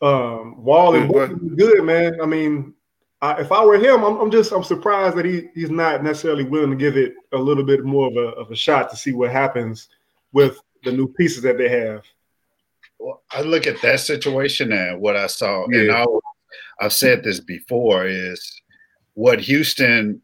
[0.00, 2.20] um, Wall and Boogie good, man.
[2.20, 2.74] I mean,
[3.20, 6.44] I, if I were him, I'm, I'm, just I'm surprised that he he's not necessarily
[6.44, 9.12] willing to give it a little bit more of a of a shot to see
[9.12, 9.88] what happens
[10.32, 12.04] with the new pieces that they have.
[12.98, 15.80] Well, I look at that situation and what I saw, yeah.
[15.80, 16.04] and I,
[16.80, 18.60] I've said this before is
[19.14, 20.22] what Houston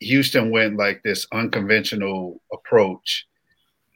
[0.00, 3.26] Houston went like this unconventional approach.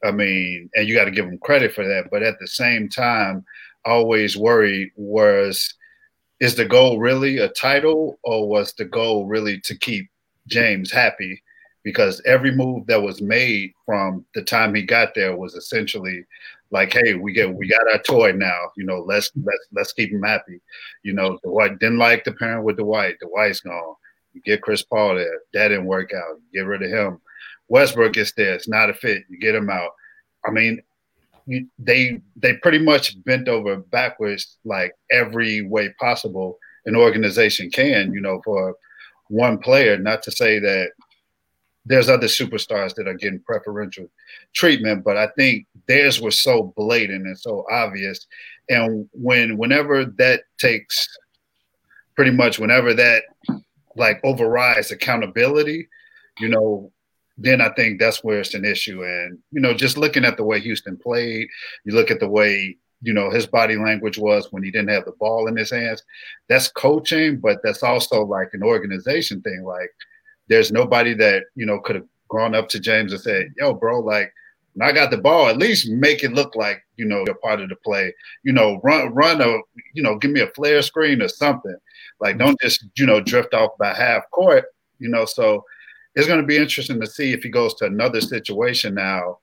[0.04, 2.88] I mean, and you got to give them credit for that, but at the same
[2.88, 3.44] time,
[3.84, 5.74] always worried was
[6.40, 10.10] is the goal really a title or was the goal really to keep
[10.48, 11.40] James happy?
[11.84, 16.24] Because every move that was made from the time he got there was essentially
[16.70, 18.70] like, hey, we get we got our toy now.
[18.76, 20.60] You know, let's let's let's keep him happy.
[21.02, 23.16] You know, Dwight didn't like the parent with Dwight.
[23.20, 23.94] Dwight's gone.
[24.32, 25.40] You get Chris Paul there.
[25.52, 26.40] That didn't work out.
[26.50, 27.20] You get rid of him.
[27.68, 28.54] Westbrook gets there.
[28.54, 29.24] It's not a fit.
[29.28, 29.90] You get him out.
[30.44, 30.82] I mean,
[31.46, 38.12] you, they they pretty much bent over backwards like every way possible an organization can.
[38.12, 38.76] You know, for
[39.28, 39.98] one player.
[39.98, 40.90] Not to say that
[41.84, 44.08] there's other superstars that are getting preferential
[44.54, 48.26] treatment, but I think theirs was so blatant and so obvious.
[48.68, 51.08] And when whenever that takes
[52.14, 53.24] pretty much whenever that
[53.96, 55.88] like overrides accountability,
[56.38, 56.92] you know,
[57.42, 59.02] then I think that's where it's an issue.
[59.02, 61.48] And, you know, just looking at the way Houston played,
[61.84, 65.04] you look at the way, you know, his body language was when he didn't have
[65.04, 66.02] the ball in his hands.
[66.48, 69.64] That's coaching, but that's also like an organization thing.
[69.64, 69.90] Like
[70.48, 74.00] there's nobody that, you know, could have gone up to James and said, yo, bro,
[74.00, 74.32] like
[74.74, 77.60] when I got the ball, at least make it look like, you know, you're part
[77.60, 78.14] of the play.
[78.44, 79.58] You know, run, run a,
[79.94, 81.76] you know, give me a flare screen or something.
[82.20, 84.66] Like don't just, you know, drift off by half court,
[85.00, 85.64] you know, so
[86.14, 89.38] it's going to be interesting to see if he goes to another situation now.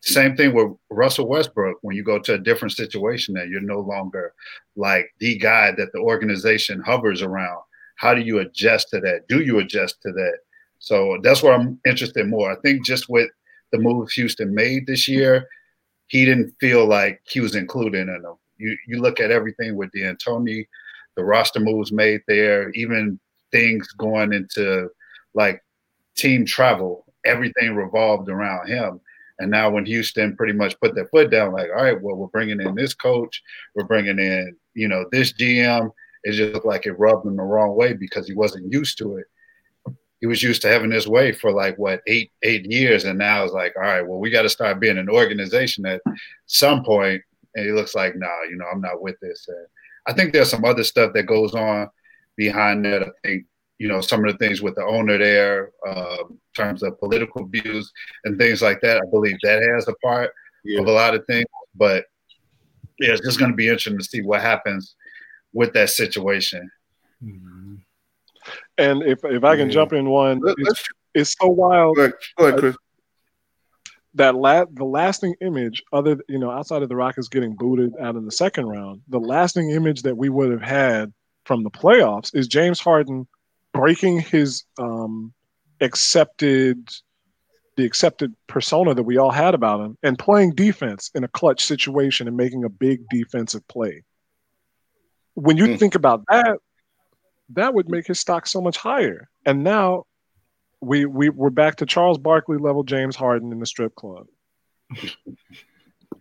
[0.00, 1.78] Same thing with Russell Westbrook.
[1.82, 4.34] When you go to a different situation, that you're no longer
[4.76, 7.60] like the guy that the organization hovers around.
[7.96, 9.26] How do you adjust to that?
[9.28, 10.38] Do you adjust to that?
[10.78, 12.52] So that's where I'm interested more.
[12.52, 13.30] I think just with
[13.72, 15.48] the moves Houston made this year,
[16.08, 18.36] he didn't feel like he was included in them.
[18.58, 20.66] You you look at everything with D'Antoni,
[21.16, 23.18] the roster moves made there, even
[23.50, 24.88] things going into
[25.34, 25.62] like
[26.16, 29.00] team travel, everything revolved around him.
[29.38, 32.26] And now when Houston pretty much put their foot down, like, all right, well, we're
[32.28, 33.42] bringing in this coach,
[33.74, 35.90] we're bringing in, you know, this GM.
[36.24, 39.16] It just looked like it rubbed him the wrong way because he wasn't used to
[39.16, 39.26] it.
[40.20, 43.44] He was used to having his way for like what eight eight years, and now
[43.44, 46.00] it's like, all right, well, we got to start being an organization at
[46.46, 47.20] some point.
[47.54, 49.46] And he looks like, nah, you know, I'm not with this.
[49.46, 49.66] And
[50.06, 51.88] I think there's some other stuff that goes on
[52.36, 53.02] behind that.
[53.02, 53.44] I think
[53.78, 57.46] you know, some of the things with the owner there, uh, in terms of political
[57.46, 57.92] views
[58.24, 58.98] and things like that.
[58.98, 60.32] I believe that has a part
[60.64, 60.80] yeah.
[60.80, 61.46] of a lot of things.
[61.74, 62.06] But
[62.98, 64.94] yeah, it's just going to be interesting to see what happens
[65.52, 66.70] with that situation.
[67.22, 67.74] Mm-hmm.
[68.78, 69.74] And if if I can yeah.
[69.74, 70.84] jump in one, it's,
[71.14, 71.96] it's so wild.
[71.96, 72.76] Go ahead, Go ahead Chris.
[74.14, 78.16] That la- the lasting image, other you know, outside of the Rockets getting booted out
[78.16, 81.12] in the second round, the lasting image that we would have had
[81.44, 83.26] from the playoffs is James Harden
[83.76, 85.32] breaking his um,
[85.80, 86.88] accepted
[87.76, 91.62] the accepted persona that we all had about him and playing defense in a clutch
[91.64, 94.02] situation and making a big defensive play.
[95.34, 95.78] When you mm.
[95.78, 96.56] think about that,
[97.50, 99.28] that would make his stock so much higher.
[99.44, 100.04] And now
[100.80, 104.26] we we we're back to Charles Barkley level James Harden in the strip club.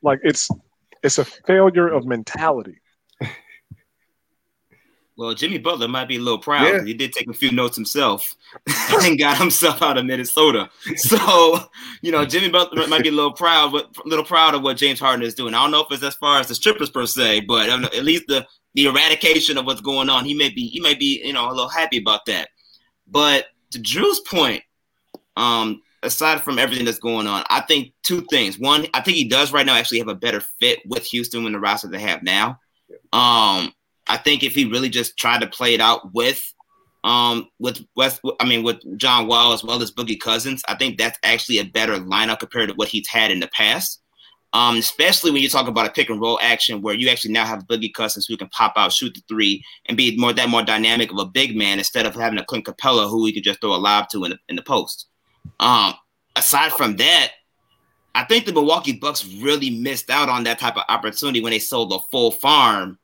[0.02, 0.50] like it's
[1.04, 2.80] it's a failure of mentality.
[5.18, 6.68] Well, Jimmy Butler might be a little proud.
[6.68, 6.84] Yeah.
[6.84, 8.36] He did take a few notes himself
[9.02, 10.70] and got himself out of Minnesota.
[10.98, 11.60] So,
[12.02, 14.78] you know, Jimmy Butler might be a little proud, but a little proud of what
[14.78, 15.54] James Harden is doing.
[15.54, 18.26] I don't know if it's as far as the strippers per se, but at least
[18.28, 21.48] the the eradication of what's going on, he may be he may be you know
[21.48, 22.50] a little happy about that.
[23.08, 24.64] But to Drew's point,
[25.38, 28.58] um, aside from everything that's going on, I think two things.
[28.58, 31.54] One, I think he does right now actually have a better fit with Houston than
[31.54, 32.60] the roster they have now.
[33.14, 33.74] Um,
[34.08, 36.42] I think if he really just tried to play it out with
[37.04, 40.98] um with West I mean with John Wall as well as Boogie Cousins, I think
[40.98, 44.02] that's actually a better lineup compared to what he's had in the past.
[44.54, 47.46] Um, especially when you talk about a pick and roll action where you actually now
[47.46, 50.64] have Boogie Cousins who can pop out, shoot the three, and be more that more
[50.64, 53.60] dynamic of a big man instead of having a Clint Capela who we could just
[53.60, 55.08] throw a lob to in the, in the post.
[55.60, 55.94] Um,
[56.38, 57.32] aside from that,
[58.16, 61.60] I think the Milwaukee Bucks really missed out on that type of opportunity when they
[61.60, 62.98] sold the full farm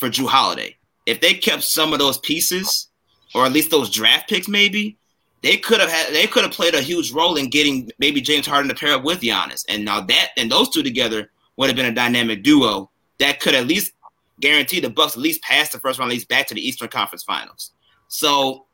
[0.00, 0.76] for Jrue Holiday.
[1.06, 2.88] If they kept some of those pieces,
[3.34, 4.96] or at least those draft picks, maybe
[5.42, 8.46] they could have had they could have played a huge role in getting maybe James
[8.46, 9.64] Harden to pair up with Giannis.
[9.68, 13.54] And now that and those two together would have been a dynamic duo that could
[13.54, 13.92] at least
[14.40, 16.88] guarantee the Bucks at least pass the first round, at least back to the Eastern
[16.88, 17.72] Conference Finals.
[18.08, 18.66] So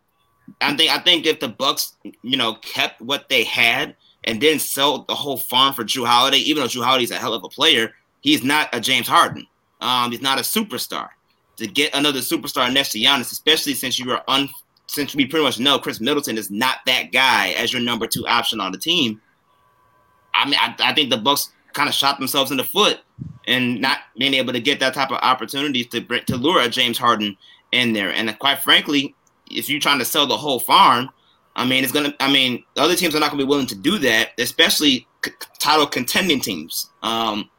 [0.60, 4.58] I think I think if the Bucks, you know, kept what they had and then
[4.58, 7.48] sell the whole farm for Jrue Holiday, even though Jrue Holiday's a hell of a
[7.48, 9.46] player, he's not a James Harden.
[9.80, 11.08] Um, he's not a superstar.
[11.56, 14.48] To get another superstar next to Giannis, especially since you are un,
[14.86, 18.26] since we pretty much know Khris Middleton is not that guy as your number two
[18.26, 19.20] option on the team.
[20.34, 23.00] I mean, I, I think the Bucks kind of shot themselves in the foot
[23.46, 26.98] and not being able to get that type of opportunities to to lure a James
[26.98, 27.36] Harden
[27.72, 28.10] in there.
[28.10, 29.14] And quite frankly,
[29.50, 31.10] if you're trying to sell the whole farm,
[31.54, 32.14] I mean, it's gonna.
[32.20, 35.86] I mean, other teams are not gonna be willing to do that, especially c- title
[35.86, 36.90] contending teams.
[37.02, 37.50] Um,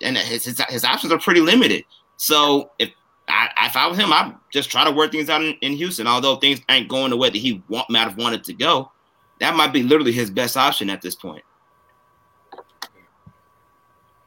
[0.00, 1.84] and his, his, his options are pretty limited.
[2.16, 2.90] So if
[3.34, 6.06] I, if I was him, I'd just try to work things out in, in Houston.
[6.06, 8.92] Although things ain't going the way that he want, might have wanted to go,
[9.40, 11.44] that might be literally his best option at this point.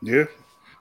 [0.01, 0.25] Yeah,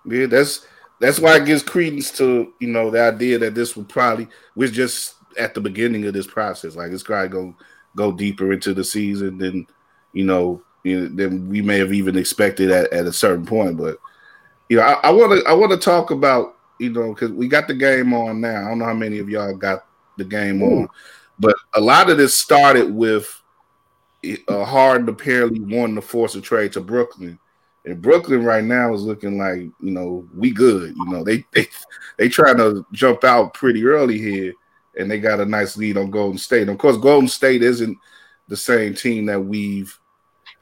[0.05, 0.67] yeah, that's
[1.01, 4.69] that's why it gives credence to you know the idea that this would probably we're
[4.69, 6.77] just at the beginning of this process.
[6.77, 7.55] Like it's probably go
[7.95, 9.67] go deeper into the season than
[10.13, 13.77] you know, you know than we may have even expected at, at a certain point.
[13.77, 13.99] But
[14.69, 17.69] you know, I want to I want to talk about you know because we got
[17.69, 18.65] the game on now.
[18.65, 19.87] I don't know how many of y'all got
[20.17, 20.81] the game Ooh.
[20.81, 20.89] on,
[21.39, 23.43] but a lot of this started with
[24.49, 27.39] uh, Harden apparently wanting to force a trade to Brooklyn.
[27.85, 30.95] And Brooklyn right now is looking like you know we good.
[30.97, 31.67] You know they they
[32.19, 34.53] they trying to jump out pretty early here,
[34.99, 36.63] and they got a nice lead on Golden State.
[36.63, 37.97] And of course, Golden State isn't
[38.49, 39.97] the same team that we've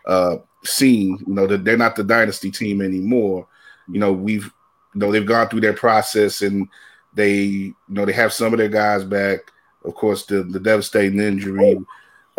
[0.06, 1.18] uh, seen.
[1.26, 3.48] You know that they're not the dynasty team anymore
[3.88, 4.50] you know, we've
[4.94, 6.68] you know they've gone through their process and
[7.14, 9.40] they you know they have some of their guys back.
[9.84, 11.78] Of course, the the devastating injury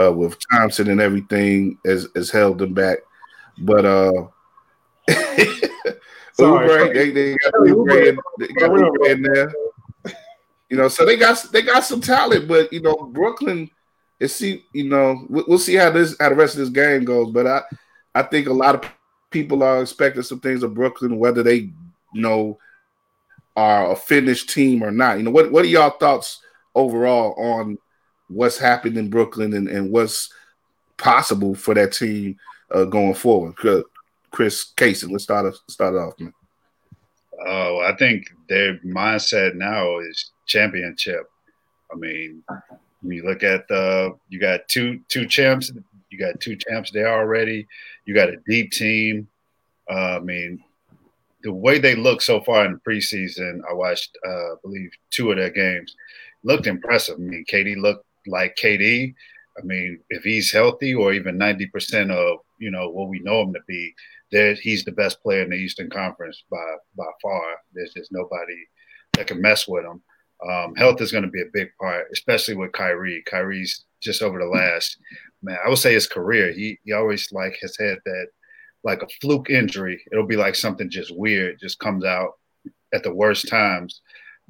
[0.01, 2.99] uh, with Thompson and everything has, has held them back.
[3.59, 4.11] But uh
[6.37, 9.53] Oubre, they, they got Oubre in, they got Oubre in there.
[10.69, 13.69] You know, so they got they got some talent, but you know, Brooklyn
[14.19, 17.31] is see, you know, we'll see how this how the rest of this game goes.
[17.31, 17.61] But I
[18.13, 18.91] I think a lot of
[19.29, 21.71] people are expecting some things of Brooklyn, whether they
[22.15, 22.57] you know
[23.55, 25.17] are a finished team or not.
[25.17, 26.41] You know, what what are y'all thoughts
[26.73, 27.77] overall on
[28.27, 30.33] what's happened in Brooklyn and, and what's
[30.97, 32.37] possible for that team
[32.71, 33.55] uh, going forward?
[34.31, 36.33] Chris Casey, let's start start off, man.
[37.47, 41.29] Oh, I think their mindset now is championship.
[41.91, 42.43] I mean,
[43.01, 45.71] when you look at the, you got two two champs
[46.15, 47.67] you got two champs there already.
[48.05, 49.27] You got a deep team.
[49.89, 50.63] Uh, I mean,
[51.45, 55.31] the way they look so far in the preseason, I watched, uh, I believe, two
[55.31, 55.95] of their games.
[56.43, 57.15] Looked impressive.
[57.15, 59.13] I mean, KD looked like KD,
[59.57, 63.53] I mean, if he's healthy or even 90% of, you know, what we know him
[63.53, 63.93] to be,
[64.31, 67.43] there he's the best player in the Eastern Conference by by far.
[67.73, 68.57] There's just nobody
[69.13, 70.01] that can mess with him.
[70.49, 73.23] Um, health is going to be a big part, especially with Kyrie.
[73.25, 74.97] Kyrie's just over the last
[75.41, 76.51] man, I would say his career.
[76.51, 78.27] He he always like has had that
[78.85, 80.01] like a fluke injury.
[80.11, 82.33] It'll be like something just weird, just comes out
[82.93, 84.01] at the worst times.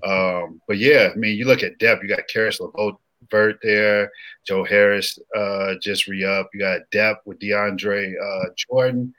[0.06, 2.04] Um, but yeah, I mean, you look at depth.
[2.04, 4.12] You got Caris LeVert there,
[4.46, 6.50] Joe Harris uh, just re up.
[6.54, 9.14] You got depth with DeAndre uh, Jordan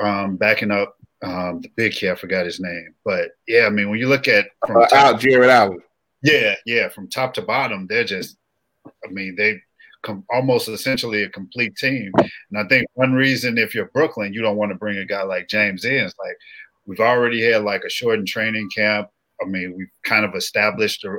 [0.00, 2.12] um, backing up um, the big kid.
[2.12, 5.20] I forgot his name, but yeah, I mean, when you look at from uh, top,
[5.20, 5.80] Jarrett Allen.
[6.22, 8.38] Yeah, yeah, from top to bottom, they're just.
[8.86, 9.60] I mean, they
[10.04, 12.12] come almost essentially a complete team.
[12.18, 15.22] And I think one reason, if you're Brooklyn, you don't want to bring a guy
[15.22, 16.04] like James in.
[16.04, 16.36] It's like
[16.86, 19.08] we've already had like a shortened training camp.
[19.42, 21.16] I mean, we've kind of established a,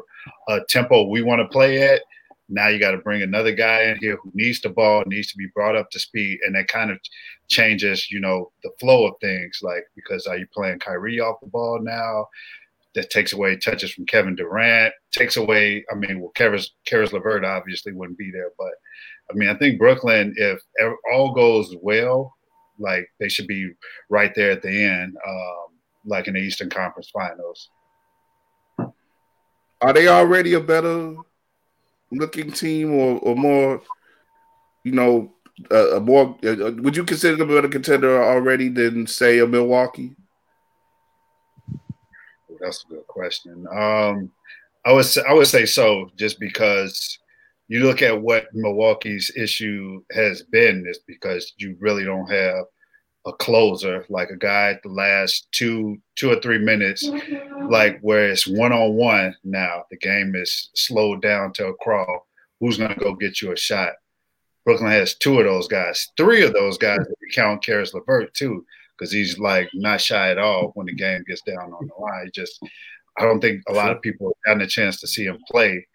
[0.53, 2.01] a tempo we want to play at.
[2.47, 5.37] Now you got to bring another guy in here who needs the ball, needs to
[5.37, 6.99] be brought up to speed, and that kind of
[7.47, 9.59] changes, you know, the flow of things.
[9.63, 12.27] Like because are you playing Kyrie off the ball now?
[12.95, 14.93] That takes away touches from Kevin Durant.
[15.11, 15.85] Takes away.
[15.91, 18.71] I mean, well, Caris Caris LeVert obviously wouldn't be there, but
[19.29, 20.59] I mean, I think Brooklyn, if
[21.11, 22.33] all goes well,
[22.79, 23.71] like they should be
[24.09, 25.65] right there at the end, um,
[26.05, 27.69] like in the Eastern Conference Finals.
[29.81, 31.15] Are they already a better
[32.11, 33.81] looking team or, or more,
[34.83, 35.33] you know,
[35.71, 39.47] uh, a more, uh, would you consider them a better contender already than, say, a
[39.47, 40.15] Milwaukee?
[42.59, 43.65] That's a good question.
[43.71, 44.31] Um,
[44.85, 47.19] I would say, I would say so, just because
[47.67, 52.65] you look at what Milwaukee's issue has been is because you really don't have
[53.25, 57.09] a closer, like a guy at the last two two or three minutes,
[57.69, 59.83] like where it's one on one now.
[59.89, 62.27] The game is slowed down to a crawl.
[62.59, 63.93] Who's gonna go get you a shot?
[64.63, 68.33] Brooklyn has two of those guys, three of those guys if you count Caris LeVert
[68.33, 68.65] too,
[68.97, 72.29] because he's like not shy at all when the game gets down on the line.
[72.33, 72.59] Just
[73.17, 75.85] I don't think a lot of people have gotten a chance to see him play.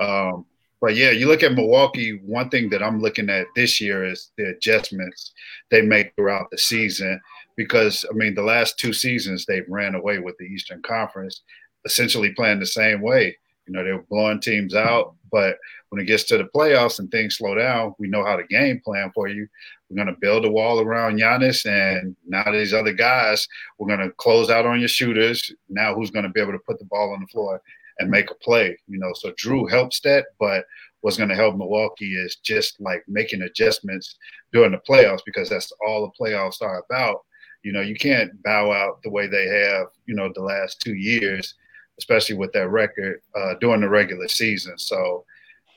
[0.00, 0.46] Um,
[0.80, 2.20] but yeah, you look at Milwaukee.
[2.24, 5.32] One thing that I'm looking at this year is the adjustments
[5.70, 7.20] they make throughout the season.
[7.56, 11.42] Because I mean, the last two seasons they've ran away with the Eastern Conference,
[11.84, 13.36] essentially playing the same way.
[13.66, 15.56] You know, they were blowing teams out, but
[15.88, 18.80] when it gets to the playoffs and things slow down, we know how to game
[18.84, 19.48] plan for you.
[19.90, 24.08] We're going to build a wall around Giannis, and now these other guys, we're going
[24.08, 25.52] to close out on your shooters.
[25.68, 27.60] Now, who's going to be able to put the ball on the floor?
[27.98, 28.76] and make a play.
[28.88, 30.64] You know, so Jrue helps that, but
[31.00, 34.16] what's going to help Milwaukee is just like making adjustments
[34.52, 37.24] during the playoffs because that's all the playoffs are about.
[37.62, 40.94] You know, you can't bow out the way they have, you know, the last two
[40.94, 41.54] years,
[41.98, 44.78] especially with that record uh, during the regular season.
[44.78, 45.24] So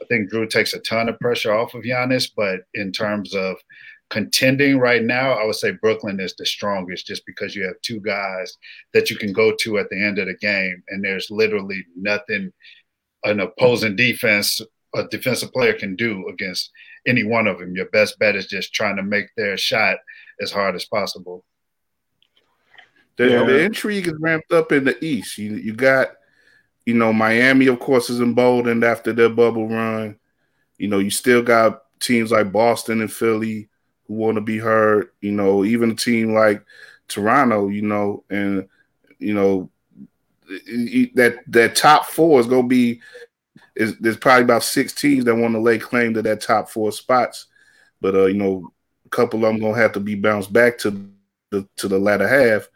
[0.01, 3.57] I think Jrue takes a ton of pressure off of Giannis, but in terms of
[4.09, 7.99] contending right now, I would say Brooklyn is the strongest just because you have two
[7.99, 8.57] guys
[8.93, 12.51] that you can go to at the end of the game, and there's literally nothing
[13.23, 14.61] an opposing defense,
[14.95, 16.71] a defensive player can do against
[17.07, 17.75] any one of them.
[17.75, 19.97] Your best bet is just trying to make their shot
[20.41, 21.43] as hard as possible.
[23.17, 23.43] The, yeah.
[23.43, 25.37] the intrigue is ramped up in the East.
[25.37, 26.09] You you got,
[26.85, 30.17] you know, Miami, of course, is emboldened after their bubble run.
[30.77, 33.69] You know, you still got teams like Boston and Philly
[34.07, 35.09] who want to be heard.
[35.21, 36.63] You know, even a team like
[37.07, 38.67] Toronto, you know, and
[39.19, 39.69] you know
[41.15, 43.01] that that top four is going to be
[43.75, 46.91] is there's probably about six teams that want to lay claim to that top four
[46.91, 47.45] spots,
[48.01, 48.71] but uh, you know,
[49.05, 51.09] a couple of them gonna have to be bounced back to
[51.51, 52.67] the to the latter half.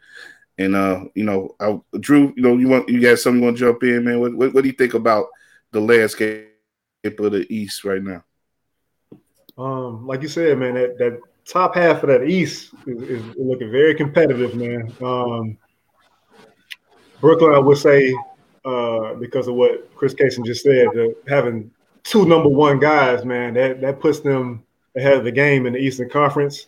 [0.58, 3.56] And uh, you know, I, Drew, you know, you want you got something you want
[3.56, 4.20] to jump in, man?
[4.20, 5.26] What, what, what do you think about
[5.70, 6.48] the landscape
[7.04, 8.22] of the East right now?
[9.56, 13.70] Um, like you said, man, that, that top half of that East is, is looking
[13.70, 14.92] very competitive, man.
[15.02, 15.58] Um,
[17.20, 18.14] Brooklyn, I would say,
[18.64, 20.86] uh, because of what Chris Cason just said,
[21.28, 21.70] having
[22.04, 24.62] two number one guys, man, that that puts them
[24.96, 26.66] ahead of the game in the Eastern Conference.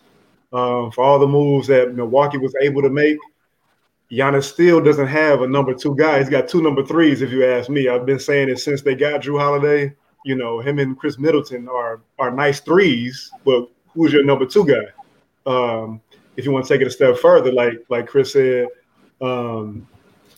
[0.52, 3.18] Um, for all the moves that Milwaukee was able to make,
[4.10, 6.18] Giannis still doesn't have a number two guy.
[6.18, 7.88] He's got two number threes, if you ask me.
[7.88, 9.94] I've been saying it since they got Jrue Holiday
[10.24, 14.66] you know, him and Khris Middleton are are nice threes, but who's your number two
[14.66, 14.82] guy?
[15.46, 16.00] Um,
[16.36, 18.68] if you want to take it a step further, like like Chris said,
[19.20, 19.86] um,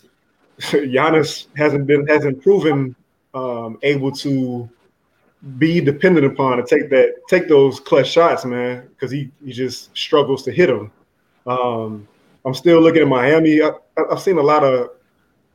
[0.58, 2.94] Giannis hasn't been hasn't proven
[3.32, 4.68] um, able to
[5.58, 9.96] be dependent upon to take that take those clutch shots, man, because he he just
[9.96, 10.90] struggles to hit them.
[11.46, 12.08] Um,
[12.46, 13.60] I'm still looking at Miami.
[13.60, 13.72] I,
[14.08, 14.90] have seen a lot of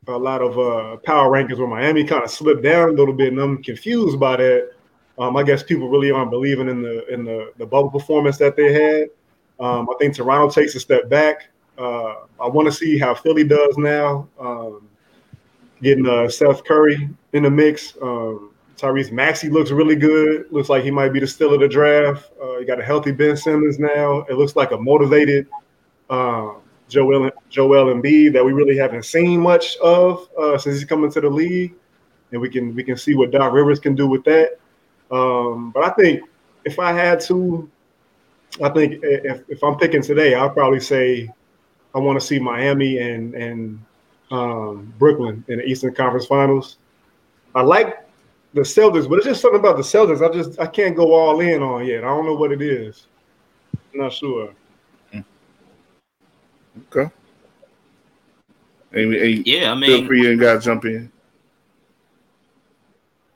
[0.08, 3.32] a lot of uh, power rankings where Miami kind of slipped down a little bit,
[3.32, 4.72] and I'm confused by that.
[5.18, 8.58] Um, I guess people really aren't believing in the in the, the bubble performance that
[8.58, 9.10] they had.
[9.60, 11.50] Um, I think Toronto takes a step back.
[11.78, 14.88] Uh, I want to see how Philly does now, um,
[15.82, 17.96] getting uh, Seth Curry in the mix.
[18.02, 20.52] Um, Tyrese Maxey looks really good.
[20.52, 22.32] Looks like he might be the steal of the draft.
[22.42, 24.26] Uh, you got a healthy Ben Simmons now.
[24.30, 25.48] It looks like a motivated
[26.10, 26.54] uh,
[26.92, 31.12] Joel and Joel Embiid that we really haven't seen much of uh, since he's coming
[31.12, 31.74] to the league,
[32.32, 34.60] and we can we can see what Doc Rivers can do with that.
[35.10, 36.24] Um, but I think
[36.66, 37.70] if I had to,
[38.62, 41.30] I think if, if I'm picking today, I'll probably say
[41.96, 43.86] I want to see Miami and and
[44.30, 46.78] um, Brooklyn in the Eastern Conference Finals.
[47.56, 48.06] I like
[48.54, 50.22] the Celtics, but it's just something about the Celtics.
[50.22, 52.04] I just I can't go all in on yet.
[52.04, 53.08] I don't know what it is.
[53.94, 54.54] I'm not sure.
[56.94, 57.12] Okay.
[58.94, 61.12] Yeah, I mean, feel free and guys jump in.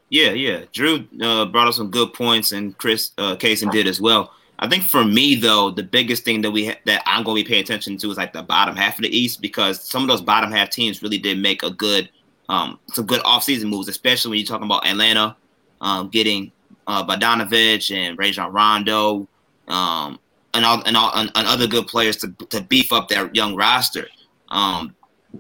[0.09, 0.65] Yeah, yeah.
[0.71, 4.33] Drew uh, brought up some good points, and Chris uh, Cason did as well.
[4.59, 7.43] I think for me though, the biggest thing that we ha- that I'm going to
[7.43, 10.07] be paying attention to is like the bottom half of the East because some of
[10.07, 12.09] those bottom half teams really did make a good
[12.47, 15.35] um, some good offseason moves, especially when you're talking about Atlanta
[15.81, 16.51] um, getting
[16.87, 19.27] uh, Bogdanovich and Rajon Rondo
[19.67, 20.19] um,
[20.55, 23.55] and all and all and, and, other good players to to beef up their young
[23.55, 24.07] roster.
[24.49, 24.95] Um,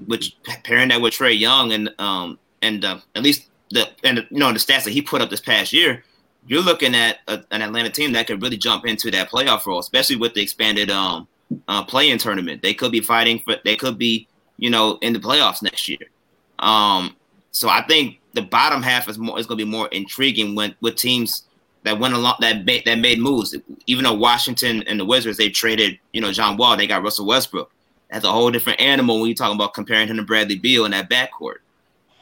[0.07, 4.39] which pairing that with Trae Young and um and uh, at least the and you
[4.39, 6.03] know the stats that he put up this past year,
[6.47, 9.79] you're looking at a, an Atlanta team that could really jump into that playoff role,
[9.79, 11.27] especially with the expanded um
[11.67, 11.83] uh,
[12.17, 12.61] tournament.
[12.61, 13.55] They could be fighting for.
[13.63, 15.99] They could be you know in the playoffs next year.
[16.59, 17.15] Um,
[17.51, 20.75] so I think the bottom half is more is going to be more intriguing when
[20.81, 21.43] with teams
[21.85, 23.55] that went along that made, that made moves.
[23.85, 27.25] Even though Washington and the Wizards they traded you know John Wall, they got Russell
[27.25, 27.71] Westbrook.
[28.11, 30.91] That's a whole different animal when you're talking about comparing him to Bradley Beal in
[30.91, 31.57] that backcourt.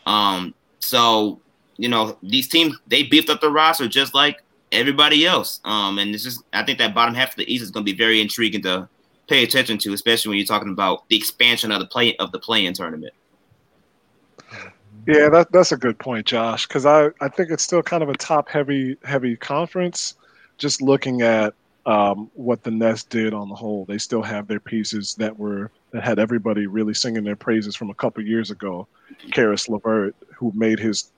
[0.05, 1.39] Um, so
[1.77, 5.61] you know these teams they beefed up the roster just like everybody else.
[5.63, 7.91] Um, and it's just I think that bottom half of the East is going to
[7.91, 8.89] be very intriguing to
[9.27, 12.39] pay attention to, especially when you're talking about the expansion of the play of the
[12.39, 13.13] play-in tournament.
[15.05, 16.67] Yeah, that, that's a good point, Josh.
[16.67, 20.15] Because I, I think it's still kind of a top heavy heavy conference.
[20.57, 21.53] Just looking at
[21.85, 25.71] um, what the Nets did on the whole, they still have their pieces that were
[25.91, 28.87] that had everybody really singing their praises from a couple years ago.
[29.31, 31.11] Caris LeVert, who made his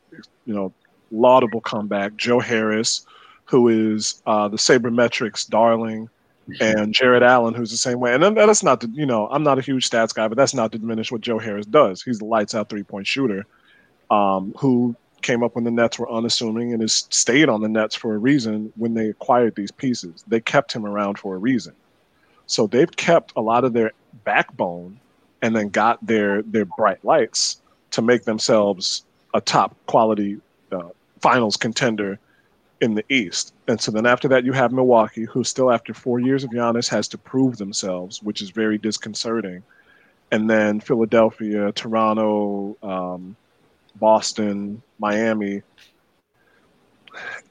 [0.45, 0.73] you know
[1.11, 2.15] laudable comeback.
[2.15, 3.05] Joe Harris,
[3.45, 6.09] who is uh, the sabermetrics darling,
[6.59, 8.13] and Jarrett Allen, who's the same way.
[8.15, 10.79] And that's not you know I'm not a huge stats guy, but that's not to
[10.79, 12.01] diminish what Joe Harris does.
[12.01, 13.45] He's the lights out three point shooter,
[14.10, 17.95] um, who came up when the Nets were unassuming and has stayed on the Nets
[17.95, 18.72] for a reason.
[18.76, 21.74] When they acquired these pieces, they kept him around for a reason.
[22.45, 23.91] So they've kept a lot of their
[24.24, 24.99] backbone
[25.41, 29.03] and then got their their bright lights to make themselves
[29.34, 30.38] a top quality
[30.72, 30.89] uh,
[31.22, 32.20] finals contender
[32.82, 33.53] in the East.
[33.68, 36.89] And so then after that, you have Milwaukee, who still after four years of Giannis
[36.89, 39.64] has to prove themselves, which is very disconcerting.
[40.32, 43.36] And then Philadelphia, Toronto, um,
[43.96, 45.62] Boston, Miami.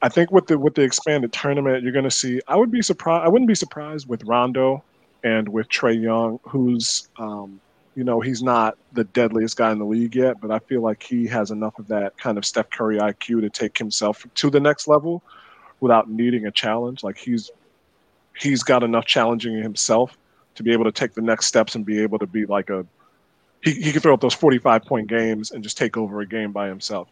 [0.01, 2.41] I think with the with the expanded tournament, you're going to see.
[2.47, 3.25] I would be surprised.
[3.25, 4.83] I wouldn't be surprised with Rondo
[5.23, 7.59] and with Trae Young, who's um,
[7.95, 11.01] you know, he's not the deadliest guy in the league yet, but I feel like
[11.01, 14.59] he has enough of that kind of Steph Curry IQ to take himself to the
[14.59, 15.23] next level
[15.79, 17.03] without needing a challenge.
[17.03, 17.49] Like he's
[18.37, 20.17] he's got enough challenging himself
[20.55, 22.85] to be able to take the next steps and be able to be like a
[23.65, 26.51] he, he can throw up those 45 point games and just take over a game
[26.51, 27.09] by himself.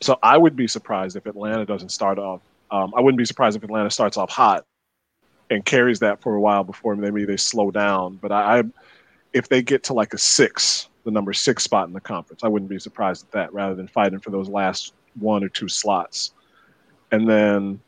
[0.00, 2.40] So I would be surprised if Atlanta doesn't start off.
[2.70, 4.64] Um, I wouldn't be surprised if Atlanta starts off hot
[5.50, 8.16] and carries that for a while before maybe they slow down.
[8.22, 8.62] But I, I
[9.32, 12.48] if they get to like a six, the number six spot in the conference, I
[12.48, 16.32] wouldn't be surprised at that rather than fighting for those last one or two slots.
[17.10, 17.80] And then,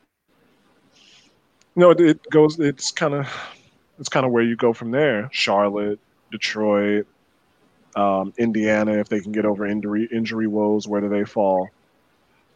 [1.77, 3.29] you know, it, it goes, it's kind of,
[4.01, 5.29] it's kind of where you go from there.
[5.33, 6.01] Charlotte,
[6.33, 7.07] Detroit,
[7.97, 11.69] um, Indiana, if they can get over injury, injury woes, where do they fall?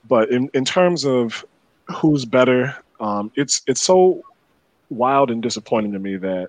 [0.08, 1.44] But in, in terms of
[1.88, 4.22] who's better, um, it's, it's so
[4.90, 6.48] wild and disappointing to me that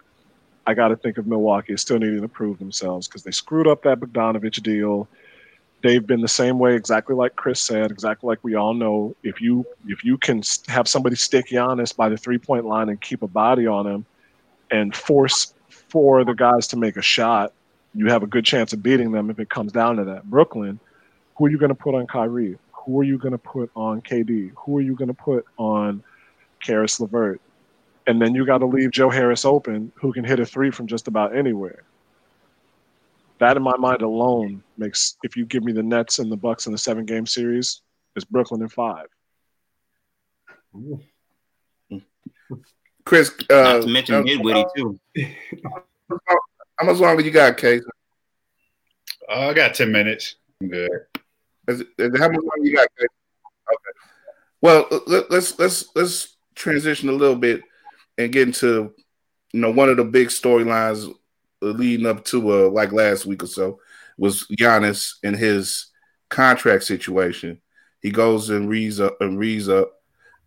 [0.67, 3.67] I got to think of Milwaukee as still needing to prove themselves because they screwed
[3.67, 5.07] up that Bogdanovich deal.
[5.81, 9.15] They've been the same way, exactly like Chris said, exactly like we all know.
[9.23, 12.99] If you if you can have somebody stick Giannis by the three point line and
[12.99, 14.05] keep a body on him,
[14.71, 17.53] and force for the guys to make a shot,
[17.93, 20.23] you have a good chance of beating them if it comes down to that.
[20.23, 20.79] Brooklyn,
[21.35, 22.57] who are you going to put on Kyrie?
[22.85, 24.51] Who are you going to put on KD?
[24.55, 26.03] Who are you going to put on
[26.61, 27.41] Caris LeVert?
[28.07, 30.87] and then you got to leave Joe Harris open, who can hit a three from
[30.87, 31.83] just about anywhere.
[33.39, 36.65] that in my mind alone makes if you give me the Nets and the Bucks
[36.65, 37.81] in the seven game series,
[38.15, 39.07] it's Brooklyn in five.
[43.05, 44.99] Chris, uh, not to mention Midwitty too.
[46.77, 47.83] How much longer you got, Case?
[49.29, 50.35] Uh, I got ten minutes.
[50.61, 50.89] I'm good.
[51.67, 53.07] Is, is, how much longer you got, Case?
[53.73, 53.99] Okay.
[54.61, 57.61] Well, let, let's let's let's transition a little bit
[58.17, 58.93] and get into
[59.53, 61.11] you know one of the big storylines
[61.61, 63.79] leading up to uh like last week or so
[64.17, 65.87] was Giannis and his
[66.29, 67.61] contract situation.
[68.01, 69.93] He goes and reads up and reads up.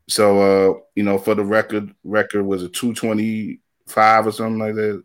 [0.09, 4.59] So uh, you know, for the record, record was a two twenty five or something
[4.59, 5.03] like that.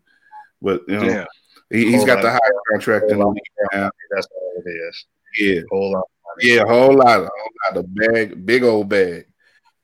[0.66, 1.24] But you know, yeah.
[1.70, 3.92] he, has got the highest contract in the league.
[4.10, 5.04] That's all it is.
[5.38, 6.04] Yeah, whole lot.
[6.40, 9.26] Yeah, a whole lot, a whole lot of bag, big old bag.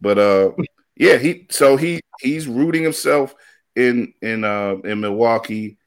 [0.01, 0.51] But uh,
[0.97, 3.33] yeah, he so he he's rooting himself
[3.77, 5.79] in in uh in Milwaukee.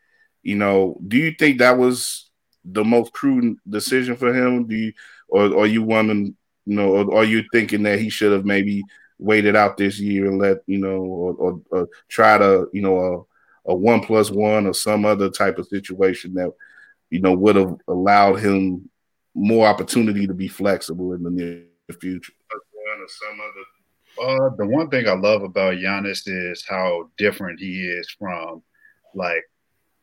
[0.44, 2.30] You know, do you think that was
[2.64, 4.68] the most prudent decision for him?
[4.68, 4.94] Do you
[5.28, 8.82] or or you wondering, you know, or are you thinking that he should have maybe
[9.20, 13.28] waited out this year and let you know, or, or, or try to you know
[13.68, 16.52] a, one plus one or some other type of situation that
[17.10, 18.90] you know would have allowed him
[19.34, 21.64] more opportunity to be flexible in the near
[22.00, 22.34] future.
[24.22, 28.64] Uh, the one thing I love about Giannis is how different he is from,
[29.14, 29.44] like,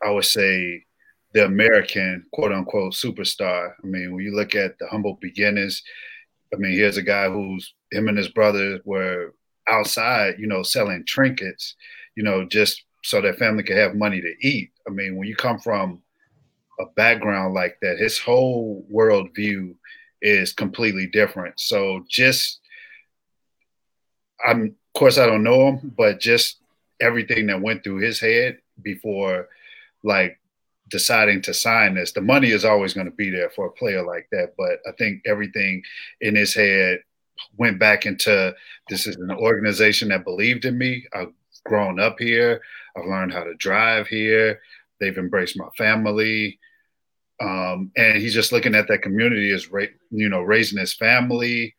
[0.04, 0.84] I would say,
[1.32, 3.72] the American quote unquote superstar.
[3.82, 5.82] I mean, when you look at the humble beginnings,
[6.52, 9.34] I mean, here's a guy who's him and his brother were
[9.66, 11.74] outside, you know, selling trinkets,
[12.14, 14.70] you know, just so their family could have money to eat.
[14.86, 16.02] I mean, when you come from
[16.80, 19.74] a background like that, his whole worldview
[20.20, 21.58] is completely different.
[21.58, 22.60] So just
[24.44, 26.58] I'm, of course, I don't know him, but just
[27.00, 29.48] everything that went through his head before,
[30.02, 30.38] like,
[30.88, 32.12] deciding to sign this.
[32.12, 34.92] The money is always going to be there for a player like that, but I
[34.98, 35.82] think everything
[36.20, 36.98] in his head
[37.56, 38.54] went back into
[38.88, 41.06] this is an organization that believed in me.
[41.14, 41.32] I've
[41.64, 42.60] grown up here.
[42.96, 44.60] I've learned how to drive here.
[45.00, 46.58] They've embraced my family.
[47.40, 49.68] Um, and he's just looking at that community as,
[50.10, 51.74] you know, raising his family,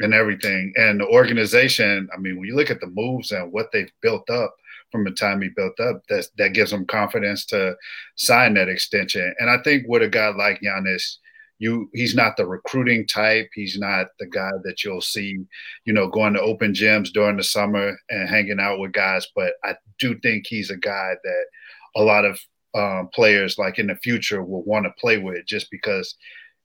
[0.00, 0.72] and everything.
[0.76, 4.28] And the organization, I mean, when you look at the moves and what they've built
[4.30, 4.54] up
[4.92, 7.76] from the time he built up, that that gives him confidence to
[8.16, 9.34] sign that extension.
[9.38, 11.16] And I think with a guy like Giannis,
[11.58, 13.50] you he's not the recruiting type.
[13.54, 15.38] He's not the guy that you'll see,
[15.84, 19.26] you know, going to open gyms during the summer and hanging out with guys.
[19.34, 21.44] But I do think he's a guy that
[21.96, 22.38] a lot of
[22.74, 26.14] um, players like in the future will want to play with just because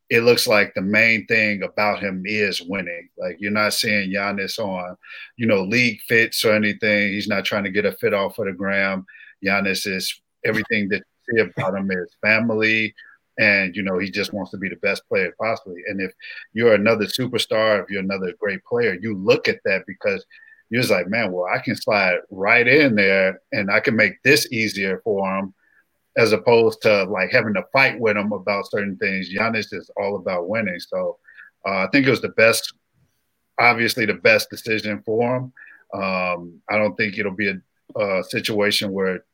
[0.10, 3.10] it looks like the main thing about him is winning.
[3.18, 4.96] Like you're not seeing Giannis on,
[5.38, 7.10] you know, league fits or anything.
[7.10, 9.06] He's not trying to get a fit off of the gram.
[9.44, 12.94] Giannis is everything that you see about him is family.
[13.40, 15.82] And you know, he just wants to be the best player possibly.
[15.88, 16.12] And if
[16.54, 20.26] you're another superstar, if you're another great player, you look at that because
[20.70, 24.22] you're just like, man, well, I can slide right in there and I can make
[24.24, 25.54] this easier for him
[26.18, 29.34] as opposed to like having to fight with him about certain things.
[29.34, 30.80] Giannis is all about winning.
[30.80, 31.18] So
[31.68, 32.74] uh, I think it was the best,
[33.60, 35.54] obviously the best decision for him.
[36.00, 39.26] Um, I don't think it'll be a, a, situation where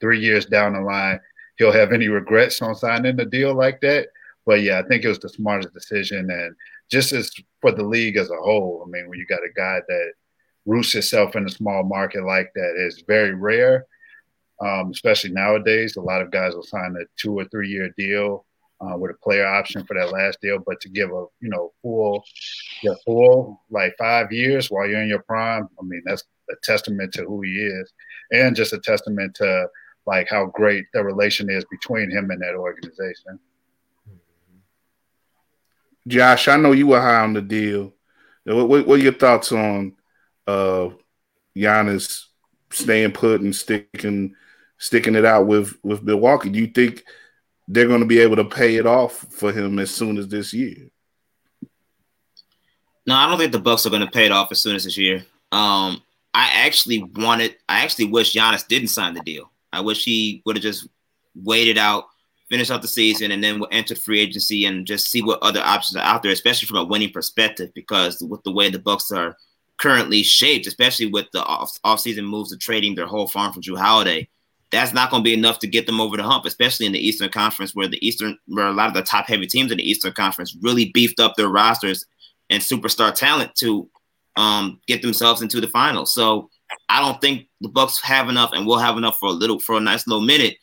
[0.00, 1.20] three years down the line
[1.58, 4.08] he'll have any regrets on signing a deal like that.
[4.46, 6.54] But yeah, I think it was the smartest decision, and
[6.90, 8.84] just as for the league as a whole.
[8.86, 10.12] I mean, when you got a guy that
[10.66, 13.86] roots himself in a small market like that is very rare
[14.60, 15.96] um, especially nowadays.
[15.96, 18.46] A lot of guys will sign a two or three year deal
[18.80, 21.72] uh, with a player option for that last deal, but to give a you know
[21.82, 22.24] full,
[22.82, 27.12] the full like five years while you're in your prime, I mean that's a testament
[27.14, 27.92] to who he is,
[28.32, 29.68] and just a testament to
[30.06, 33.38] like how great the relation is between him and that organization.
[36.06, 37.94] Josh, I know you were high on the deal.
[38.44, 39.94] What, what, what are your thoughts on
[40.46, 40.90] uh,
[41.56, 42.26] Giannis
[42.70, 44.34] staying put and sticking
[44.78, 46.50] sticking it out with with Milwaukee.
[46.50, 47.04] Do you think
[47.68, 50.52] they're going to be able to pay it off for him as soon as this
[50.52, 50.90] year?
[53.06, 54.84] No, I don't think the Bucks are going to pay it off as soon as
[54.84, 55.24] this year.
[55.52, 56.02] Um,
[56.32, 59.50] I actually wanted, I actually wish Giannis didn't sign the deal.
[59.74, 60.88] I wish he would have just
[61.34, 62.04] waited out,
[62.48, 65.96] finished out the season, and then enter free agency and just see what other options
[65.96, 67.70] are out there, especially from a winning perspective.
[67.74, 69.36] Because with the way the Bucks are
[69.78, 73.78] currently shaped, especially with the off offseason moves of trading their whole farm for Jrue
[73.78, 74.28] Holiday,
[74.70, 77.06] that's not going to be enough to get them over the hump, especially in the
[77.06, 79.88] Eastern Conference, where the Eastern, where a lot of the top heavy teams in the
[79.88, 82.04] Eastern Conference really beefed up their rosters
[82.50, 83.88] and superstar talent to
[84.36, 86.12] um, get themselves into the finals.
[86.12, 86.50] So
[86.88, 89.76] I don't think the Bucks have enough, and will have enough for a little, for
[89.76, 90.56] a nice little minute,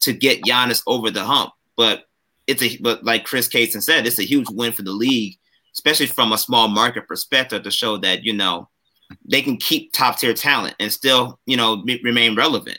[0.00, 1.52] to get Giannis over the hump.
[1.76, 2.04] But
[2.46, 5.36] it's a but like Chris Cason said, it's a huge win for the league,
[5.74, 8.68] especially from a small market perspective to show that you know
[9.24, 12.78] they can keep top tier talent and still you know remain relevant.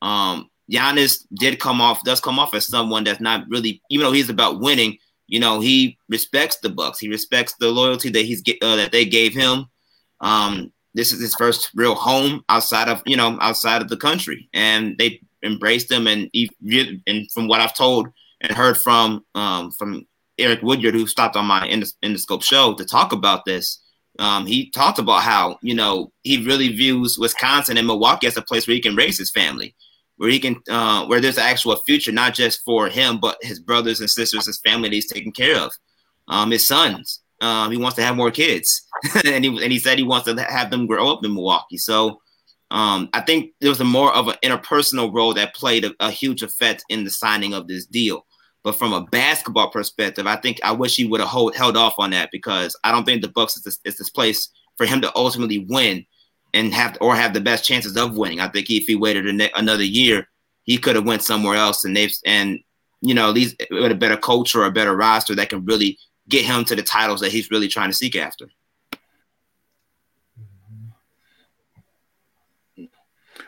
[0.00, 4.12] Um, Giannis did come off does come off as someone that's not really even though
[4.12, 4.98] he's about winning.
[5.28, 6.98] You know he respects the Bucks.
[6.98, 9.66] He respects the loyalty that he's uh, that they gave him.
[10.20, 14.48] Um, this is his first real home outside of you know outside of the country,
[14.52, 16.06] and they embraced him.
[16.06, 16.50] And he,
[17.06, 18.08] and from what I've told
[18.40, 20.06] and heard from um, from
[20.38, 23.80] Eric Woodyard, who stopped on my Endoscope show to talk about this,
[24.18, 28.42] um, he talked about how you know he really views Wisconsin and Milwaukee as a
[28.42, 29.74] place where he can raise his family,
[30.16, 33.58] where he can uh, where there's an actual future not just for him but his
[33.58, 35.72] brothers and sisters, his family that he's taking care of,
[36.28, 37.21] um, his sons.
[37.42, 38.82] Um, he wants to have more kids,
[39.24, 41.76] and he and he said he wants to have them grow up in Milwaukee.
[41.76, 42.20] So
[42.72, 46.10] um, I think there was a more of an interpersonal role that played a, a,
[46.10, 48.24] huge effect in the signing of this deal.
[48.64, 51.96] But from a basketball perspective, I think I wish he would have hold, held off
[51.98, 55.02] on that because I don't think the Bucks is this, is this place for him
[55.02, 56.06] to ultimately win
[56.54, 58.40] and have or have the best chances of winning.
[58.40, 60.28] I think if he waited ne- another year,
[60.62, 62.58] he could have went somewhere else and they've and
[63.00, 65.98] you know at least with a better coach or a better roster that can really
[66.28, 68.48] get him to the titles that he's really trying to seek after.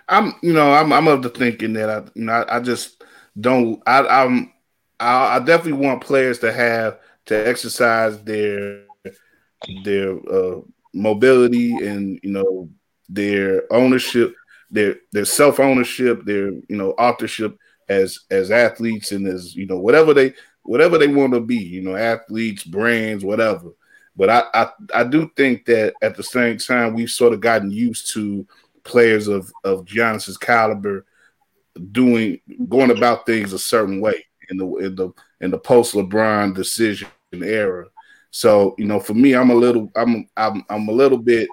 [0.09, 3.03] I'm, you know, I'm, I'm of the thinking that I, you know, I, I just
[3.41, 3.83] don't.
[3.87, 4.53] I, I'm,
[5.01, 8.85] I, I, definitely want players to have to exercise their
[9.83, 10.61] their uh,
[10.93, 12.69] mobility and you know
[13.09, 14.35] their ownership,
[14.71, 17.57] their their self ownership, their you know authorship
[17.89, 20.35] as as athletes and as you know whatever they
[20.65, 23.71] whatever they want to be, you know, athletes, brands, whatever.
[24.17, 27.71] But I, I, I do think that at the same time we've sort of gotten
[27.71, 28.47] used to
[28.83, 31.07] players of of Giannis's caliber
[31.93, 35.11] doing going about things a certain way in the in the
[35.41, 37.87] in the post LeBron decision era.
[38.31, 41.49] So you know, for me, I'm a little I'm I'm I'm a little bit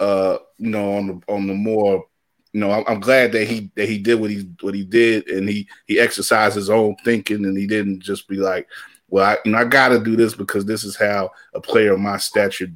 [0.00, 2.04] uh you know on the on the more
[2.52, 5.48] you know, I'm, glad that he that he did what he what he did, and
[5.48, 8.66] he he exercised his own thinking, and he didn't just be like,
[9.08, 11.92] well, I, you know, I got to do this because this is how a player
[11.92, 12.68] of my stature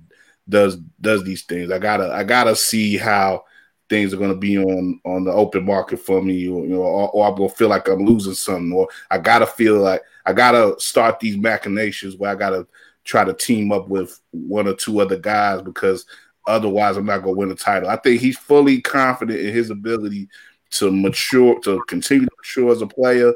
[0.49, 1.71] does does these things.
[1.71, 3.45] I gotta I gotta see how
[3.89, 7.11] things are to be on on the open market for me, or, you know, or,
[7.11, 10.75] or I'm gonna feel like I'm losing something, or I gotta feel like I gotta
[10.79, 12.67] start these machinations where I gotta
[13.05, 16.07] try to team up with one or two other guys because
[16.47, 17.89] Otherwise, I'm not going to win a title.
[17.89, 20.29] I think he's fully confident in his ability
[20.71, 23.33] to mature, to continue to mature as a player,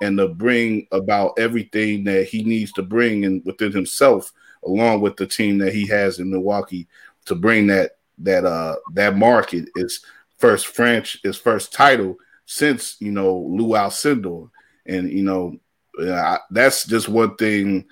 [0.00, 4.32] and to bring about everything that he needs to bring in within himself,
[4.64, 6.88] along with the team that he has in Milwaukee,
[7.26, 10.04] to bring that that uh that market is
[10.38, 14.50] first French his first title since you know Lou Alcindor,
[14.86, 15.56] and you know
[16.00, 17.84] uh, that's just one thing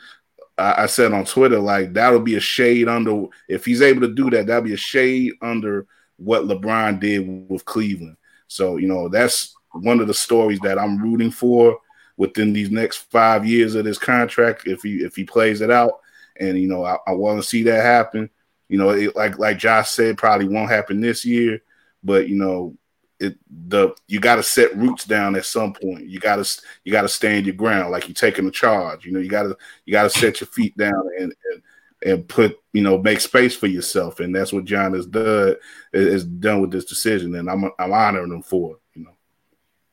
[0.59, 4.15] I, I said on Twitter, like that'll be a shade under if he's able to
[4.15, 5.87] do that, that'll be a shade under
[6.17, 8.17] what LeBron did with Cleveland.
[8.49, 11.79] So, you know, that's one of the stories that I'm rooting for
[12.17, 14.67] within these next five years of this contract.
[14.67, 16.01] If he if he plays it out,
[16.39, 18.31] and you know, I, I want to see that happen.
[18.69, 21.61] You know, it, like like Josh said, probably won't happen this year,
[22.03, 22.77] but you know,
[23.19, 23.37] it
[23.69, 26.09] the you got to set roots down at some point.
[26.09, 29.05] You got to you got to stand your ground, like you're taking a charge.
[29.05, 31.63] You know, you got to you got to set your feet down and, and
[32.05, 35.57] and put you know make space for yourself, and that's what John has done
[35.93, 38.99] is done with this decision, and I'm I'm honoring him for it.
[38.99, 39.17] You know,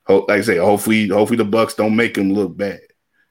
[0.06, 2.82] Hope, like I say, hopefully hopefully the Bucks don't make him look bad,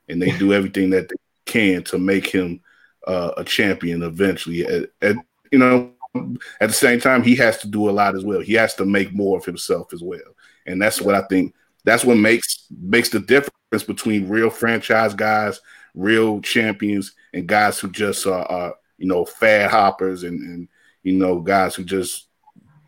[0.08, 2.60] and they do everything that they can to make him
[3.06, 4.64] uh, a champion eventually.
[4.64, 8.24] And, and you know, at the same time, he has to do a lot as
[8.24, 8.40] well.
[8.40, 10.36] He has to make more of himself as well,
[10.66, 11.54] and that's what I think.
[11.84, 15.60] That's what makes makes the difference between real franchise guys,
[15.94, 20.68] real champions, and guys who just are, are you know fad hoppers and, and
[21.02, 22.28] you know guys who just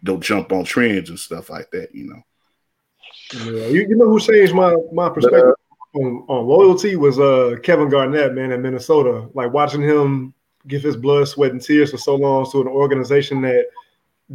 [0.03, 1.95] don't jump on trends and stuff like that.
[1.95, 2.23] You know.
[3.33, 5.55] Yeah, you, you know who changed my my perspective
[5.95, 9.29] uh, on, on loyalty was uh Kevin Garnett, man, in Minnesota.
[9.33, 10.35] Like watching him
[10.67, 13.67] give his blood, sweat, and tears for so long to an organization that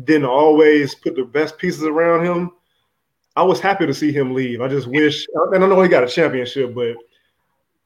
[0.03, 2.51] didn't always put the best pieces around him.
[3.35, 4.61] I was happy to see him leave.
[4.61, 6.95] I just wish, and I know he got a championship, but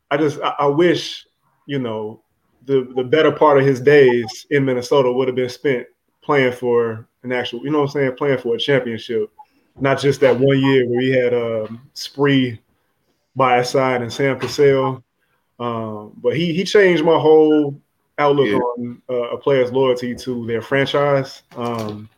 [0.09, 1.25] I just I, I wish,
[1.65, 2.21] you know,
[2.65, 5.87] the the better part of his days in Minnesota would have been spent
[6.21, 9.29] playing for an actual, you know what I'm saying, playing for a championship,
[9.79, 12.59] not just that one year where he had um, Spree
[13.35, 15.03] by his side and Sam Cassell.
[15.59, 17.79] Um, but he he changed my whole
[18.17, 18.57] outlook yeah.
[18.57, 21.43] on uh, a player's loyalty to their franchise.
[21.55, 22.09] Um,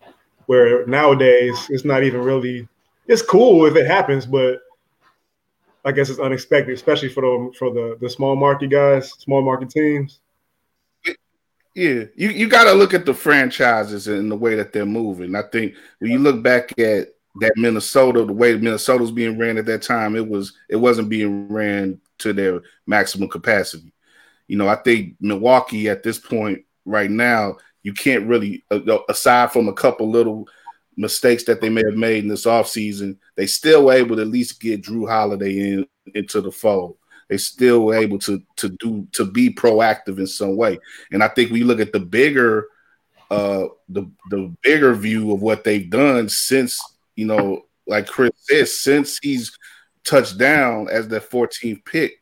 [0.45, 2.67] where nowadays it's not even really
[3.07, 4.59] it's cool if it happens, but
[5.83, 9.69] I guess it's unexpected, especially for the for the the small market guys, small market
[9.69, 10.19] teams.
[11.75, 15.35] Yeah, you, you got to look at the franchises and the way that they're moving.
[15.35, 17.09] I think when you look back at
[17.41, 21.09] that Minnesota, the way Minnesota was being ran at that time, it was it wasn't
[21.09, 23.91] being ran to their maximum capacity.
[24.47, 29.51] You know, I think Milwaukee at this point right now, you can't really, uh, aside
[29.51, 30.47] from a couple little
[30.97, 34.27] mistakes that they may have made in this offseason, they still were able to at
[34.27, 39.07] least get Jrue Holiday in into the fold they still were able to to do
[39.11, 40.79] to be proactive in some way.
[41.11, 42.67] And I think we look at the bigger
[43.31, 46.79] uh the the bigger view of what they've done since
[47.15, 49.57] you know like Chris said since he's
[50.03, 52.21] touched down as the 14th pick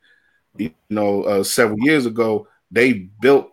[0.58, 3.52] you know uh, several years ago they built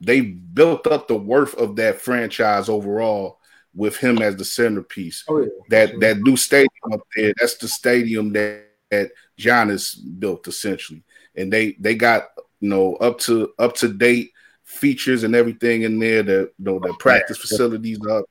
[0.00, 3.38] they built up the worth of that franchise overall
[3.74, 5.24] with him as the centerpiece.
[5.28, 5.48] Oh, yeah.
[5.70, 11.02] That that new stadium up there, that's the stadium that that Giannis built essentially,
[11.34, 12.28] and they they got
[12.60, 14.32] you know up to up to date
[14.64, 16.22] features and everything in there.
[16.22, 18.24] The you know, the practice facilities up.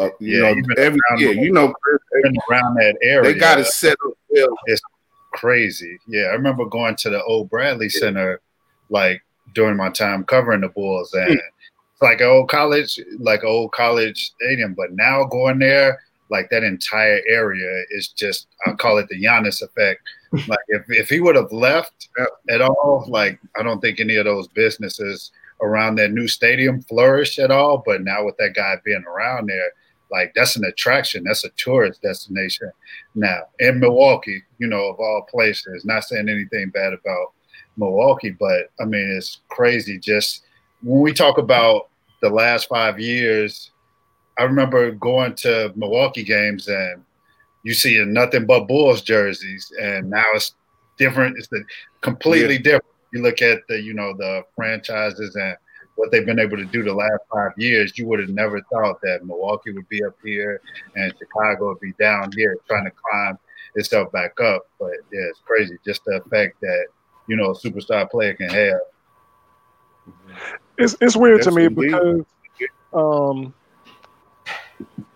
[0.00, 1.72] Uh, you yeah, know, every yeah, you know,
[2.50, 4.12] around that area, they got it set up.
[4.28, 4.48] Well.
[4.66, 4.82] It's
[5.34, 5.98] crazy.
[6.06, 8.40] Yeah, I remember going to the old Bradley Center,
[8.88, 9.22] like
[9.54, 14.32] during my time covering the Bulls, and it's like an old college, like old college
[14.36, 14.74] stadium.
[14.74, 19.62] But now going there, like that entire area is just I call it the Giannis
[19.62, 20.02] effect.
[20.48, 22.08] like if, if he would have left
[22.48, 25.30] at all, like I don't think any of those businesses
[25.60, 27.82] around that new stadium flourish at all.
[27.84, 29.72] But now with that guy being around there,
[30.14, 32.70] like that's an attraction, that's a tourist destination.
[33.14, 37.32] Now in Milwaukee, you know, of all places, not saying anything bad about
[37.76, 40.44] Milwaukee, but I mean it's crazy just
[40.82, 41.88] when we talk about
[42.22, 43.70] the last five years
[44.38, 47.02] I remember going to Milwaukee games and
[47.64, 50.54] you see nothing but Bulls jerseys, and now it's
[50.98, 51.38] different.
[51.38, 51.48] It's
[52.02, 52.62] completely yeah.
[52.62, 52.94] different.
[53.12, 55.56] You look at the you know the franchises and
[55.96, 57.96] what they've been able to do the last five years.
[57.98, 60.60] You would have never thought that Milwaukee would be up here
[60.96, 63.38] and Chicago would be down here trying to climb
[63.74, 64.66] itself back up.
[64.78, 66.86] But yeah, it's crazy just the effect that
[67.26, 68.80] you know a superstar player can have.
[70.78, 72.24] It's it's weird to me because
[72.92, 73.54] um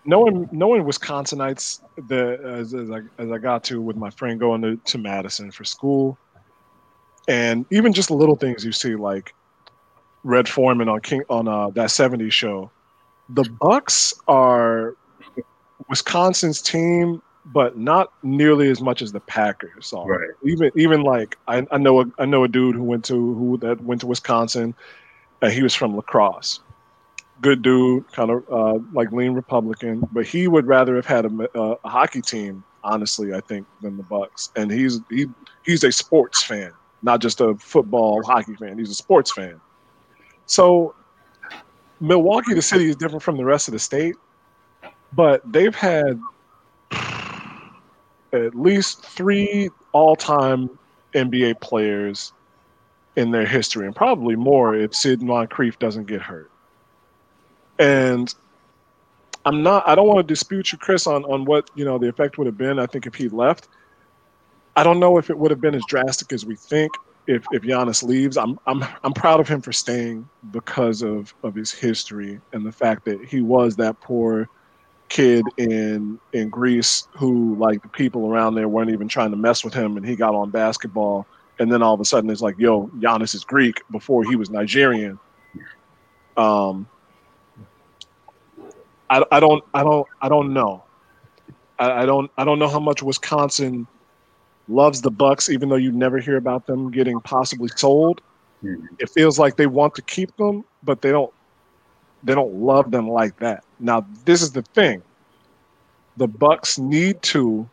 [0.05, 4.61] knowing knowing Wisconsinites the as, as, I as I got to with my friend going
[4.61, 6.17] to, to Madison for school,
[7.27, 9.33] and even just little things you see like
[10.23, 12.71] Red Foreman on King on uh, that '70s show.
[13.29, 14.95] The Bucks are
[15.87, 20.07] Wisconsin's team, but not nearly as much as the Packers are.
[20.07, 20.29] Right.
[20.43, 23.57] Even even like I, I know a, I know a dude who went to who
[23.57, 24.75] that went to Wisconsin.
[25.41, 26.59] and he was from La Crosse.
[27.41, 31.49] Good dude, kind of uh, like lean Republican, but he would rather have had a,
[31.57, 34.51] uh, a, hockey team, honestly, I think, than the Bucks.
[34.57, 35.27] And he's he
[35.63, 38.77] he's a sports fan, not just a football hockey fan.
[38.77, 39.61] He's a sports fan.
[40.49, 40.95] So
[41.99, 44.15] Milwaukee, the city, is different from the rest of the state,
[45.13, 46.19] but they've had
[48.33, 50.69] at least three all-time
[51.13, 52.33] NBA players
[53.15, 56.49] in their history, and probably more if Sid Moncrief doesn't get hurt.
[57.77, 58.33] And
[59.45, 59.87] I'm not.
[59.87, 62.47] I don't want to dispute you, Chris, on on what you know the effect would
[62.47, 62.79] have been.
[62.79, 63.67] I think if he left,
[64.75, 66.91] I don't know if it would have been as drastic as we think.
[67.27, 71.55] If if Giannis leaves, I'm I'm I'm proud of him for staying because of of
[71.55, 74.47] his history and the fact that he was that poor
[75.09, 79.63] kid in in Greece who like the people around there weren't even trying to mess
[79.63, 81.27] with him, and he got on basketball,
[81.59, 84.49] and then all of a sudden it's like, yo, Giannis is Greek before he was
[84.49, 85.19] Nigerian.
[86.37, 86.87] Um,
[89.09, 90.85] I, I don't I don't I don't know.
[91.79, 93.87] I, I don't I don't know how much Wisconsin
[94.69, 98.21] loves the Bucks, even though you never hear about them getting possibly sold.
[98.63, 98.95] Mm-hmm.
[98.99, 101.33] It feels like they want to keep them, but they don't
[102.23, 103.63] they don't love them like that.
[103.79, 105.01] Now, this is the thing.
[106.17, 107.69] The Bucks need to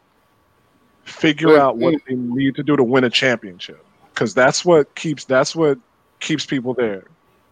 [1.02, 5.24] figure out what they need to do to win a championship because that's what keeps
[5.24, 5.78] that's what
[6.20, 7.04] keeps people there.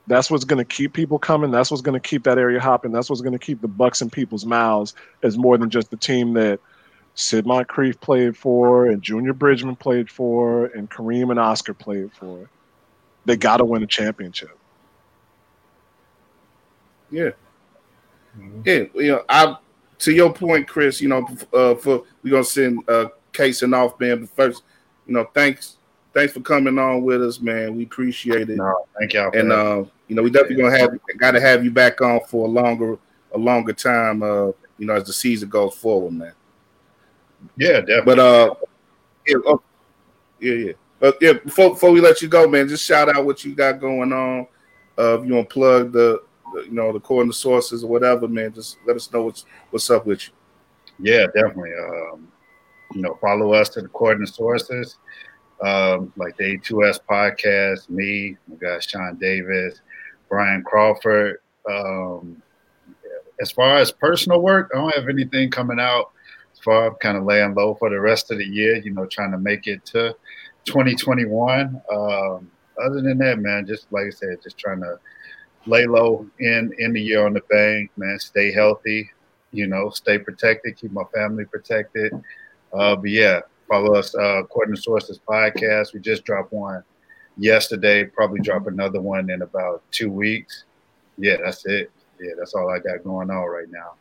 [0.07, 1.51] That's what's going to keep people coming.
[1.51, 2.93] That's what's going to keep that area hopping.
[2.93, 5.97] That's what's going to keep the Bucks in people's mouths as more than just the
[5.97, 6.61] team that
[7.15, 12.49] Sid Moncrief played for and Junior Bridgeman played for and Kareem and Oscar played for.
[13.25, 14.57] They got to win a championship.
[17.11, 17.31] Yeah.
[18.39, 18.61] Mm-hmm.
[18.65, 19.57] Yeah, you know, I
[20.01, 21.01] to your point, Chris.
[21.01, 24.21] You know, uh, for we're gonna send uh, Case and off, man.
[24.21, 24.63] But first,
[25.07, 25.77] you know, thanks,
[26.13, 27.77] thanks for coming on with us, man.
[27.77, 28.57] We appreciate it.
[28.57, 29.31] No, thank y'all.
[29.33, 32.47] And uh, you know, we definitely gonna have got to have you back on for
[32.47, 32.99] a longer
[33.33, 34.23] a longer time.
[34.23, 34.47] Uh,
[34.79, 36.33] you know, as the season goes forward, man.
[37.57, 38.03] Yeah, definitely.
[38.05, 38.55] But uh,
[39.27, 39.63] yeah, oh,
[40.41, 40.73] yeah, yeah.
[41.01, 43.81] But yeah, before, before we let you go, man, just shout out what you got
[43.81, 44.47] going on.
[44.99, 46.23] Uh, if you want to plug the,
[46.55, 49.23] the, you know, the core and the sources or whatever, man, just let us know
[49.23, 50.33] what's what's up with you.
[50.99, 51.73] Yeah, definitely.
[51.75, 52.29] Um,
[52.95, 54.99] you know, follow us to the According to Sources,
[55.65, 59.81] um, like the A2S podcast, me, my guy Sean Davis,
[60.29, 61.39] Brian Crawford.
[61.69, 62.41] Um,
[63.41, 66.13] as far as personal work, I don't have anything coming out.
[66.65, 69.39] Far kind of laying low for the rest of the year, you know, trying to
[69.39, 70.17] make it to
[70.65, 71.81] 2021.
[71.93, 72.51] Um,
[72.83, 74.99] other than that, man, just like I said, just trying to
[75.67, 78.19] lay low in in the year on the bank, man.
[78.19, 79.11] Stay healthy,
[79.53, 82.13] you know, stay protected, keep my family protected.
[82.73, 85.93] Uh, but yeah, follow us uh, according to sources podcast.
[85.93, 86.83] We just dropped one
[87.37, 88.05] yesterday.
[88.05, 90.65] Probably drop another one in about two weeks.
[91.19, 91.91] Yeah, that's it.
[92.21, 93.95] Yeah, that's all I got going on right now.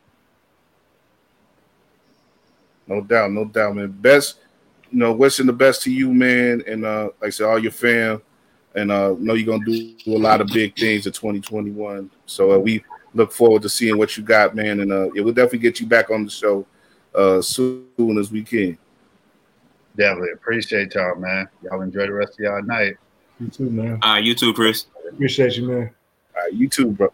[2.86, 3.90] No doubt, no doubt, man.
[3.90, 4.40] Best,
[4.90, 7.72] you know, wishing the best to you, man, and uh, like I said, all your
[7.72, 8.20] fam,
[8.74, 12.10] and uh, know you're gonna do, do a lot of big things in 2021.
[12.26, 15.34] So uh, we look forward to seeing what you got, man, and uh, yeah, we'll
[15.34, 16.66] definitely get you back on the show
[17.14, 18.76] uh, soon as we can.
[19.96, 21.48] Definitely appreciate y'all, man.
[21.62, 22.96] Y'all enjoy the rest of y'all night.
[23.40, 23.98] You too, man.
[24.02, 24.86] All right, you too, Chris.
[25.08, 25.90] Appreciate you, man.
[26.36, 27.12] All right, you too, bro.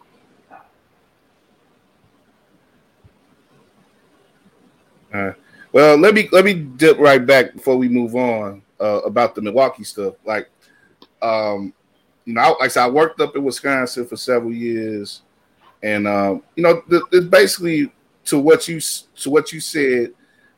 [5.13, 5.35] All right.
[5.73, 9.41] Well, let me let me dip right back before we move on uh, about the
[9.41, 10.15] Milwaukee stuff.
[10.25, 10.49] Like,
[11.21, 11.73] um,
[12.25, 15.21] you know, like I said, I worked up in Wisconsin for several years,
[15.81, 17.91] and um, you know, it's basically
[18.25, 20.11] to what you to what you said,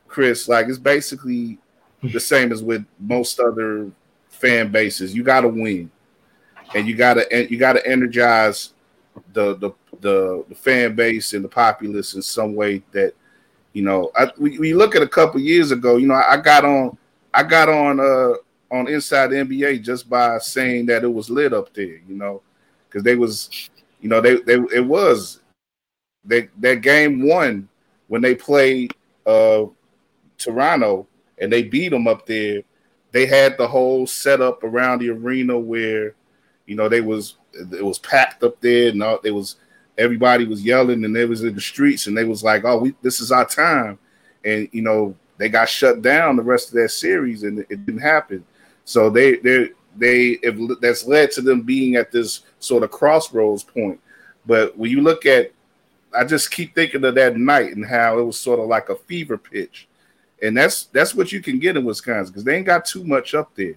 [0.07, 0.47] Chris.
[0.47, 1.59] Like, it's basically
[2.01, 3.91] the same as with most other
[4.29, 5.13] fan bases.
[5.13, 5.91] You got to win,
[6.73, 8.73] and you got to you got to energize
[9.33, 13.13] the, the the the fan base and the populace in some way that
[13.73, 14.11] you know.
[14.15, 15.97] I, we, we look at a couple years ago.
[15.97, 16.97] You know, I, got on
[17.33, 18.33] I got on uh
[18.71, 21.99] on Inside the NBA just by saying that it was lit up there.
[22.07, 22.41] You know,
[22.87, 23.69] because they was
[24.01, 25.41] you know they they it was
[26.23, 27.67] they that game one
[28.07, 28.93] when they played
[29.25, 29.65] uh
[30.37, 31.07] Toronto
[31.39, 32.61] and they beat them up there.
[33.11, 36.15] They had the whole setup around the arena where,
[36.65, 39.57] you know, they was it was packed up there, and all, it was
[39.97, 42.95] everybody was yelling, and they was in the streets, and they was like, "Oh, we
[43.01, 43.97] this is our time,"
[44.45, 48.01] and you know they got shut down the rest of that series, and it, didn't
[48.01, 48.45] happen.
[48.85, 53.63] So they they they if that's led to them being at this sort of crossroads
[53.63, 53.99] point.
[54.45, 55.51] But when you look at,
[56.17, 58.95] I just keep thinking of that night and how it was sort of like a
[58.95, 59.87] fever pitch
[60.43, 63.33] and that's that's what you can get in Wisconsin because they ain't got too much
[63.33, 63.75] up there.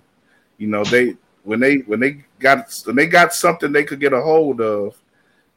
[0.58, 4.12] You know, they when they when they got when they got something they could get
[4.12, 4.96] a hold of,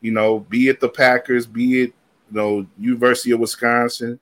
[0.01, 1.93] you know, be it the Packers, be it
[2.31, 4.19] you know University of Wisconsin,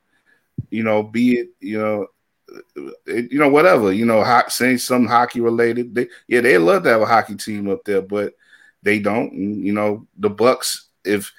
[0.70, 2.08] you know, be it you know,
[3.06, 5.94] it, you know whatever, you know, saying something hockey related.
[5.94, 8.34] They yeah, they love to have a hockey team up there, but
[8.84, 9.32] they don't.
[9.34, 11.32] And, you know, the Bucks if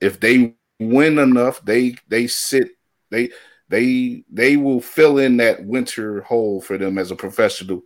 [0.00, 2.70] if they win enough, they they sit
[3.10, 3.30] they
[3.68, 7.82] they they will fill in that winter hole for them as a professional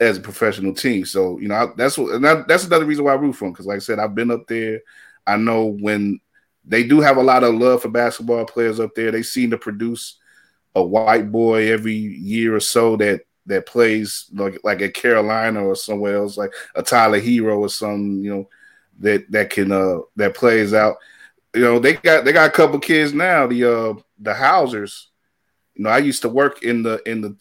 [0.00, 1.04] as a professional team.
[1.04, 3.66] So you know that's what that, that's another reason why I root for them because,
[3.66, 4.80] like I said, I've been up there.
[5.26, 6.20] I know when
[6.64, 9.10] they do have a lot of love for basketball players up there.
[9.10, 10.18] They seem to produce
[10.74, 15.76] a white boy every year or so that that plays like like at Carolina or
[15.76, 18.48] somewhere else, like a Tyler Herro or some you know
[18.98, 20.96] that that can uh that plays out.
[21.54, 23.46] You know they got they got a couple kids now.
[23.46, 25.08] The uh the Hausers,
[25.74, 27.36] you know, I used to work in the in the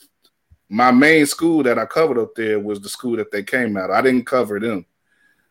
[0.75, 3.91] my main school that I covered up there was the school that they came out.
[3.91, 4.85] I didn't cover them,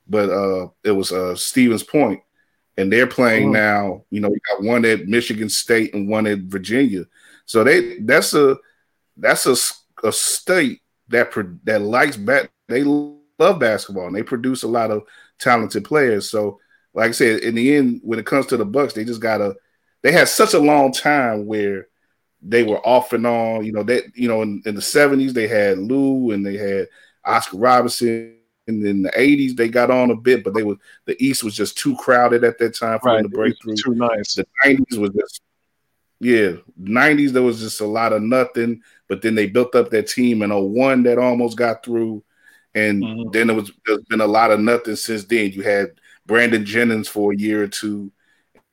[0.07, 2.21] but uh it was uh Stevens Point,
[2.77, 3.53] and they're playing oh.
[3.53, 4.05] now.
[4.11, 7.07] You know, we got one at Michigan State and one at Virginia.
[7.47, 8.59] So they that's a
[9.17, 9.57] that's a,
[10.07, 11.33] a state that
[11.65, 12.51] that likes bat.
[12.69, 15.05] They love basketball and they produce a lot of
[15.39, 16.31] talented players.
[16.31, 16.61] So,
[16.93, 19.57] like I said, in the end, when it comes to the Bucks, they just gotta
[20.03, 21.89] they had such a long time where
[22.45, 23.65] they were off and on.
[23.65, 26.89] You know, that you know, in, in the 70s they had Lew and they had
[27.25, 28.37] Oscar Robertson.
[28.67, 31.55] And in the 80s they got on a bit, but they were the East was
[31.55, 33.23] just too crowded at that time for right.
[33.23, 33.77] them to break through.
[33.77, 34.37] Too nice.
[34.37, 35.43] The 90s was just
[36.21, 40.09] yeah, 90s there was just a lot of nothing, but then they built up that
[40.09, 42.25] team in 01 that almost got through.
[42.75, 43.31] And mm-hmm.
[43.31, 45.53] then there was there's been a lot of nothing since then.
[45.53, 45.93] You had
[46.25, 48.11] Brandon Jennings for a year or two,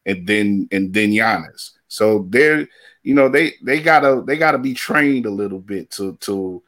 [0.06, 1.72] and then and then Giannis.
[1.88, 2.68] So they're
[3.04, 6.62] you know they they gotta they gotta be trained a little bit to to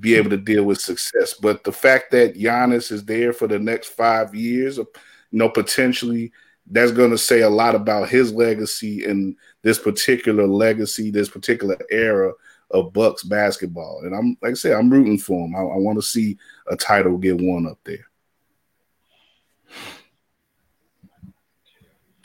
[0.00, 1.34] be able to deal with success.
[1.34, 4.86] But the fact that Giannis is there for the next five years, you
[5.32, 6.32] know, potentially
[6.70, 11.78] that's going to say a lot about his legacy and this particular legacy, this particular
[11.90, 12.32] era
[12.70, 14.02] of Bucks basketball.
[14.04, 15.56] And I'm like I said, I'm rooting for him.
[15.56, 18.06] I, I want to see a title get won up there.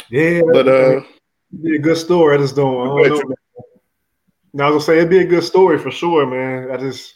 [0.10, 1.02] Yeah, but uh,
[1.62, 2.36] be a good story.
[2.36, 3.00] I just don't.
[3.06, 3.36] I don't know.
[4.54, 6.72] Now I was gonna say it'd be a good story for sure, man.
[6.72, 7.16] I just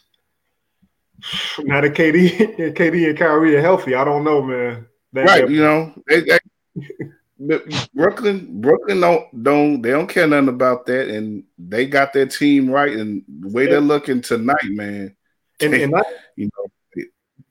[1.60, 4.86] now that KD, KD and Kyrie are healthy, I don't know, man.
[5.12, 6.38] Right, you know, they, they,
[7.94, 12.68] Brooklyn, Brooklyn don't don't they don't care nothing about that, and they got their team
[12.68, 13.70] right, and the way yeah.
[13.70, 15.14] they're looking tonight, man.
[15.60, 17.04] And, and not, you know,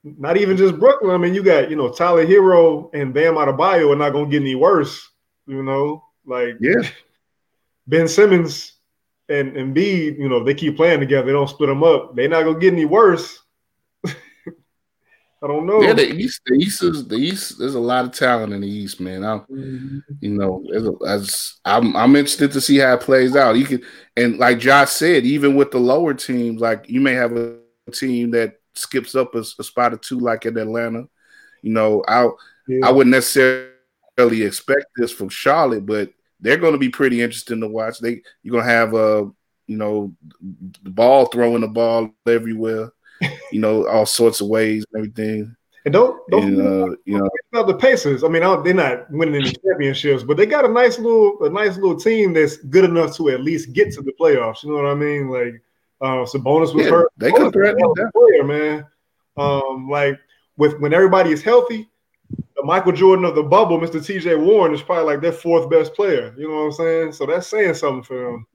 [0.04, 1.12] not even just Brooklyn.
[1.12, 4.42] I mean, you got you know Tyler Herro and Bam Adebayo are not gonna get
[4.42, 5.10] any worse.
[5.46, 6.88] You know, like yeah,
[7.88, 8.74] Ben Simmons
[9.30, 12.16] and and B, you know, if they keep playing together, they don't split them up.
[12.16, 13.40] They're not gonna get any worse.
[14.06, 15.82] I don't know.
[15.82, 17.60] Yeah, the East, the East is the East.
[17.60, 19.24] There's a lot of talent in the East, man.
[19.24, 20.00] I'm, mm-hmm.
[20.20, 20.66] you know,
[21.06, 23.58] as I'm, I'm interested to see how it plays out.
[23.58, 23.84] You can,
[24.16, 27.58] and like Josh said, even with the lower teams, like you may have a
[27.92, 31.08] team that skips up a, a spot or two, like in Atlanta.
[31.62, 32.28] You know, I,
[32.68, 32.88] yeah.
[32.88, 37.68] I wouldn't necessarily expect this from Charlotte, but they're going to be pretty interesting to
[37.68, 38.00] watch.
[38.00, 39.30] They, you're going to have a, uh,
[39.68, 40.14] you know,
[40.84, 42.92] the ball throwing the ball everywhere
[43.52, 45.56] you know, all sorts of ways and everything.
[45.86, 48.24] And don't don't and, uh, you know about the Pacers.
[48.24, 51.76] I mean, they're not winning any championships, but they got a nice little a nice
[51.76, 54.64] little team that's good enough to at least get to the playoffs.
[54.64, 55.30] You know what I mean?
[55.30, 55.62] Like
[56.02, 57.12] uh, Sabonis was yeah, hurt.
[57.16, 58.86] They could threaten that player, man.
[59.38, 60.20] Um, like
[60.58, 61.90] with when everybody is healthy,
[62.58, 64.04] the Michael Jordan of the bubble, Mr.
[64.04, 64.36] T.J.
[64.36, 66.34] Warren is probably like their fourth best player.
[66.38, 67.12] You know what I'm saying?
[67.12, 68.48] So that's saying something for him.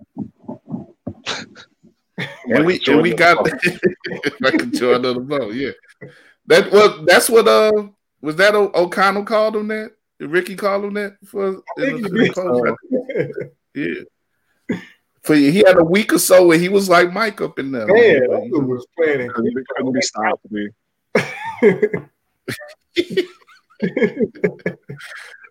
[2.49, 3.49] and we and we got
[4.41, 5.55] Michael Jordan on the boat.
[5.55, 5.71] Yeah,
[6.47, 7.87] that was that's what uh
[8.21, 9.93] was that o- O'Connell called him that.
[10.19, 11.63] Did Ricky called him that for?
[11.77, 12.77] The,
[13.75, 14.79] yeah.
[15.23, 17.87] For he had a week or so where he was like Mike up in there.
[17.87, 19.31] Man, that was playing.
[19.31, 20.45] Couldn't be stopped,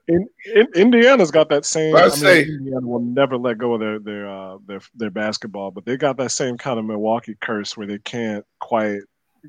[0.07, 1.95] in, in, Indiana's got that same.
[1.95, 5.11] I, I say mean, Indiana will never let go of their their uh, their their
[5.11, 9.01] basketball, but they got that same kind of Milwaukee curse where they can't quite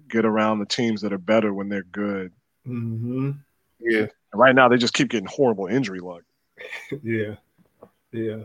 [0.09, 2.33] get around the teams that are better when they're good.
[2.67, 3.33] Mm-hmm.
[3.81, 4.07] Yeah.
[4.33, 6.23] And right now, they just keep getting horrible injury luck.
[7.03, 7.37] yeah.
[8.13, 8.45] Yeah.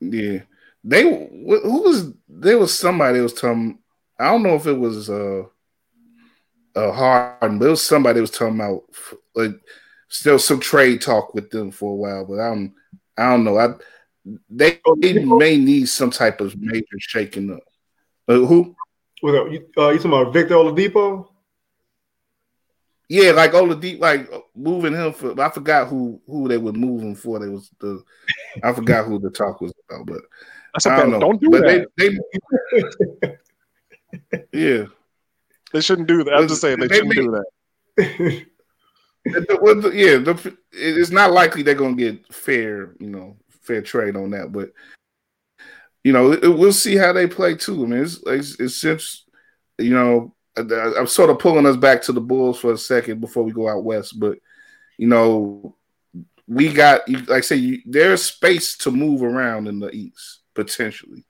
[0.00, 0.40] Yeah.
[0.82, 3.78] They who was there was somebody was talking.
[4.18, 5.44] I don't know if it was uh
[6.74, 8.82] uh Harden, but it was somebody was talking about
[9.34, 9.52] like
[10.08, 12.74] still some trade talk with them for a while, but I'm
[13.16, 13.58] I don't know.
[13.58, 13.74] I
[14.48, 17.62] they, they may need some type of major shaking up.
[18.28, 18.76] Uh, who?
[19.22, 21.26] Well, you, uh, you talking about Victor Oladipo?
[23.08, 25.40] Yeah, like Oladipo, like moving him for.
[25.40, 27.38] I forgot who who they were moving for.
[27.38, 28.02] They was the.
[28.62, 30.20] I forgot who the talk was about, but
[30.86, 31.20] I don't know.
[31.20, 31.86] Don't do but that.
[31.96, 32.18] They,
[34.32, 34.84] they, yeah,
[35.72, 36.34] they shouldn't do that.
[36.34, 37.42] I'm just saying they, they shouldn't do
[37.96, 38.46] that.
[39.26, 44.30] yeah, the, it's not likely they're going to get fair, you know, fair trade on
[44.30, 44.52] that.
[44.52, 44.72] But
[46.02, 47.84] you know, it, we'll see how they play too.
[47.84, 49.24] I mean, it's it's, it's since
[49.78, 53.42] you know, I'm sort of pulling us back to the Bulls for a second before
[53.42, 54.18] we go out west.
[54.18, 54.38] But
[54.98, 55.76] you know,
[56.46, 61.24] we got like I say, you, there's space to move around in the East potentially.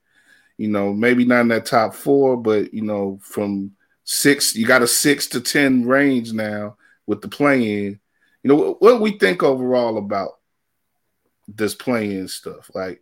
[0.56, 3.72] You know, maybe not in that top four, but you know, from
[4.12, 6.76] six, you got a six to ten range now
[7.06, 8.00] with the play-in.
[8.42, 10.40] You know, what, what we think overall about
[11.46, 12.72] this play-in stuff?
[12.74, 13.00] Like,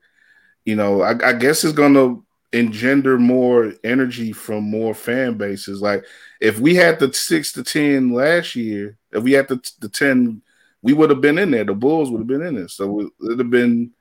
[0.67, 5.81] you know, I, I guess it's to engender more energy from more fan bases.
[5.81, 6.05] Like,
[6.43, 10.43] if we had the six to ten last year, if we had the the ten,
[10.83, 11.65] we would have been in there.
[11.65, 13.93] The Bulls would have been in there, so it would have been.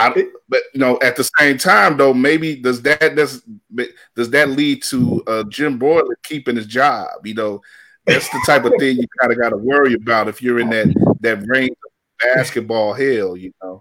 [0.00, 3.42] I, but you know, at the same time, though, maybe does that does
[4.16, 7.08] does that lead to uh, Jim Boylen keeping his job?
[7.24, 7.60] You know,
[8.06, 10.70] that's the type of thing you kind of got to worry about if you're in
[10.70, 13.36] that that range of basketball hell.
[13.36, 13.80] You know,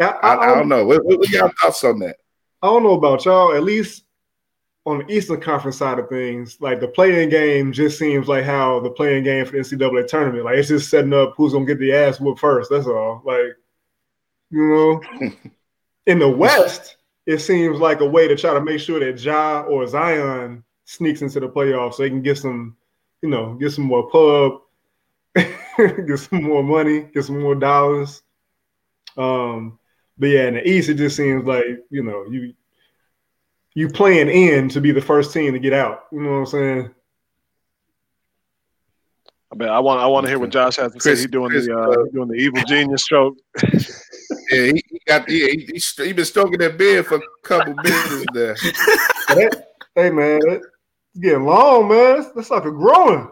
[0.00, 0.84] I, I, I don't know.
[0.84, 2.16] What, what y'all thoughts on that?
[2.62, 3.54] I don't know about y'all.
[3.54, 4.04] At least
[4.86, 8.80] on the Eastern Conference side of things, like the play-in game just seems like how
[8.80, 10.44] the play-in game for the NCAA tournament.
[10.44, 12.70] Like it's just setting up who's gonna get the ass whooped first.
[12.70, 13.20] That's all.
[13.24, 13.56] Like,
[14.50, 15.00] you know,
[16.06, 16.96] in the West,
[17.26, 21.22] it seems like a way to try to make sure that Ja or Zion sneaks
[21.22, 22.76] into the playoffs so they can get some
[23.22, 24.60] you know, get some more pub,
[25.36, 28.22] get some more money, get some more dollars.
[29.16, 29.78] Um,
[30.18, 32.54] but yeah, in the East, it just seems like you know you
[33.74, 36.04] you playing in to be the first team to get out.
[36.12, 36.94] You know what I'm saying?
[39.52, 41.22] I mean, I want I want to hear what Josh has to Chris, say.
[41.22, 43.36] He's doing Chris, the uh, uh, doing the evil genius stroke.
[43.62, 48.56] yeah, he, got he, he, he been stroking that beard for a couple minutes there.
[49.94, 50.66] hey man, it's
[51.20, 52.26] getting long, man.
[52.34, 53.30] That's like a growing.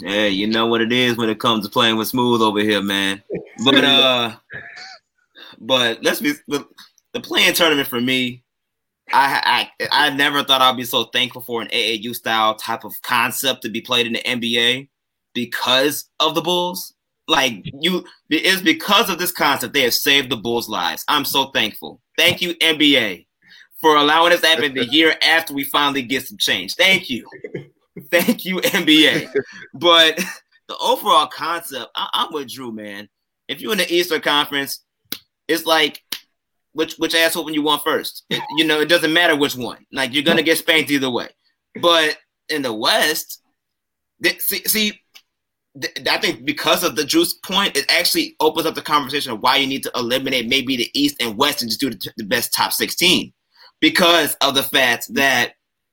[0.00, 2.82] Yeah, you know what it is when it comes to playing with smooth over here,
[2.82, 3.22] man.
[3.64, 4.36] But uh,
[5.58, 6.66] but let's be the,
[7.12, 8.42] the play-in tournament for me.
[9.12, 13.00] I, I I never thought I'd be so thankful for an AAU style type of
[13.02, 14.88] concept to be played in the NBA
[15.34, 16.94] because of the Bulls.
[17.28, 21.04] Like you, it's because of this concept they have saved the Bulls' lives.
[21.08, 22.00] I'm so thankful.
[22.16, 23.26] Thank you, NBA,
[23.80, 26.74] for allowing us to happen the year after we finally get some change.
[26.74, 27.24] Thank you,
[28.10, 29.32] thank you, NBA.
[29.74, 30.18] But
[30.68, 33.08] the overall concept, I, I'm with Drew, man.
[33.48, 34.84] If you're in the Eastern Conference,
[35.48, 36.02] it's like
[36.72, 38.24] which which ass whooping you want first.
[38.30, 39.84] It, you know, it doesn't matter which one.
[39.92, 41.28] Like you're gonna get spanked either way.
[41.80, 42.18] But
[42.48, 43.42] in the West,
[44.38, 45.00] see, see
[45.76, 49.56] I think because of the juice point, it actually opens up the conversation of why
[49.56, 52.52] you need to eliminate maybe the East and West and just do the, the best
[52.52, 53.32] top 16
[53.80, 55.52] because of the fact that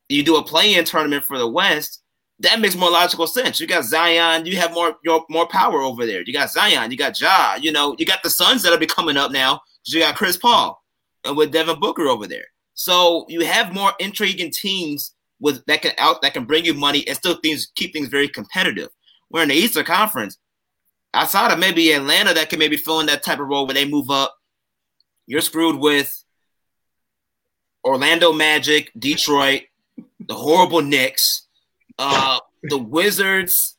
[0.10, 2.02] you do a play-in tournament for the West.
[2.40, 3.60] That makes more logical sense.
[3.60, 6.22] You got Zion, you have more your, more power over there.
[6.26, 9.18] You got Zion, you got Ja, you know, you got the Suns that'll be coming
[9.18, 9.62] up now.
[9.86, 10.82] You got Chris Paul
[11.24, 12.46] and with Devin Booker over there.
[12.74, 17.08] So you have more intriguing teams with that can out that can bring you money
[17.08, 18.90] and still things keep things very competitive.
[19.30, 20.38] We're in the Eastern Conference.
[21.14, 23.88] Outside of maybe Atlanta that can maybe fill in that type of role when they
[23.88, 24.36] move up,
[25.26, 26.24] you're screwed with
[27.84, 29.64] Orlando Magic, Detroit,
[30.20, 31.48] the horrible Knicks,
[31.98, 33.78] uh, the Wizards,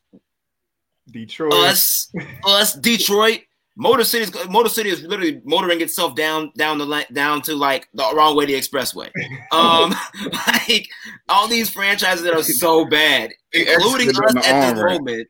[1.11, 2.11] Detroit, us,
[2.45, 3.41] us, Detroit.
[3.80, 7.88] Motor City is Motor City is literally motoring itself down down the down to like
[7.94, 9.10] the wrong way the expressway.
[9.50, 9.94] Um,
[10.68, 10.88] like
[11.28, 15.28] all these franchises that are so bad, including us at this moment.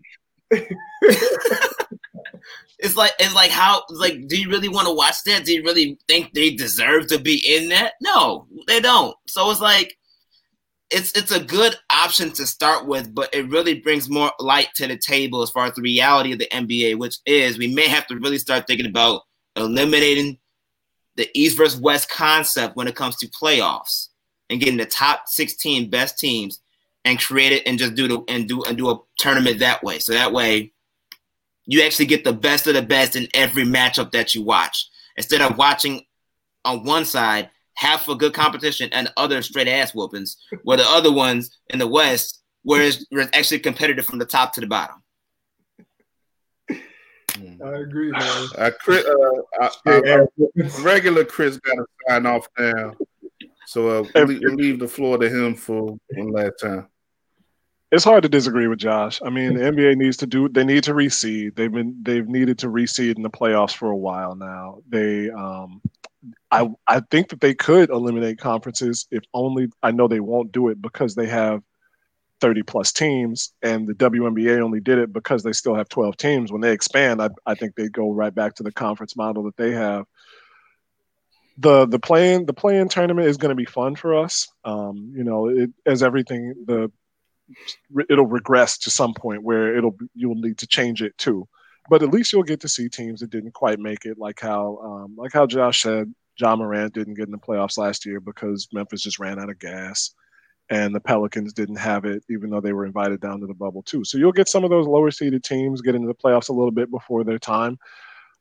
[2.79, 5.45] it's like it's like how like do you really want to watch that?
[5.45, 7.95] Do you really think they deserve to be in that?
[8.01, 9.15] No, they don't.
[9.27, 9.98] So it's like
[10.91, 14.87] it's it's a good option to start with, but it really brings more light to
[14.87, 18.07] the table as far as the reality of the NBA, which is we may have
[18.07, 19.23] to really start thinking about
[19.57, 20.39] eliminating
[21.17, 24.09] the East versus West concept when it comes to playoffs
[24.49, 26.61] and getting the top 16 best teams
[27.05, 29.99] and create it and just do the and do and do a tournament that way.
[29.99, 30.73] So that way
[31.67, 34.89] you actually get the best of the best in every matchup that you watch.
[35.17, 36.07] Instead of watching
[36.65, 41.13] on one side half a good competition and other straight ass whoopings, where the other
[41.13, 44.67] ones in the West where it's, where it's actually competitive from the top to the
[44.67, 44.97] bottom.
[46.61, 48.49] I agree, man.
[48.59, 52.95] Uh, Chris, uh, I, I, regular Chris got to sign off now.
[53.67, 56.89] So uh, leave, leave the floor to him for one last time
[57.91, 59.21] it's hard to disagree with Josh.
[59.25, 61.55] I mean, the NBA needs to do they need to reseed.
[61.55, 64.81] They've been they've needed to reseed in the playoffs for a while now.
[64.89, 65.81] They um
[66.51, 70.69] I I think that they could eliminate conferences if only I know they won't do
[70.69, 71.63] it because they have
[72.41, 76.53] 30 plus teams and the WNBA only did it because they still have 12 teams.
[76.53, 79.57] When they expand, I, I think they go right back to the conference model that
[79.57, 80.07] they have.
[81.59, 84.49] The the play-in the play-in tournament is going to be fun for us.
[84.65, 86.93] Um, you know, it, as everything the
[88.09, 91.49] it'll regress to some point where it'll you'll need to change it too.
[91.91, 94.79] But at least you'll get to see teams that didn't quite make it, like how
[94.85, 98.69] um, like how Josh said, Ja Morant didn't get in the playoffs last year because
[98.73, 100.13] Memphis just ran out of gas,
[100.71, 103.83] and the Pelicans didn't have it, even though they were invited down to the bubble
[103.83, 104.05] too.
[104.05, 106.71] So you'll get some of those lower seeded teams get into the playoffs a little
[106.71, 107.79] bit before their time.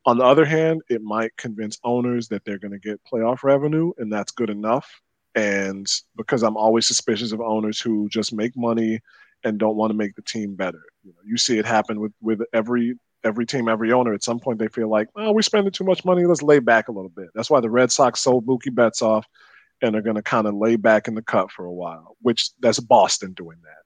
[0.05, 3.91] On the other hand, it might convince owners that they're going to get playoff revenue,
[3.97, 5.01] and that's good enough
[5.37, 8.99] and because I'm always suspicious of owners who just make money
[9.43, 10.81] and don't want to make the team better.
[11.03, 12.95] You know, you see it happen with with every
[13.27, 14.13] every team, every owner.
[14.13, 16.25] At some point, they feel like, "Oh, we're spending too much money.
[16.25, 19.25] Let's lay back a little bit." That's why the Red Sox sold Mookie Betts off,
[19.81, 22.17] and are going to kind of lay back in the cut for a while.
[22.21, 23.83] Which that's Boston doing that.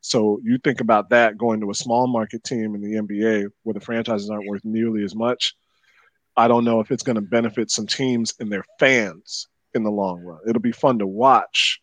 [0.00, 3.74] So you think about that going to a small market team in the NBA where
[3.74, 5.54] the franchises aren't worth nearly as much.
[6.36, 9.90] I don't know if it's going to benefit some teams and their fans in the
[9.90, 10.40] long run.
[10.48, 11.80] It'll be fun to watch,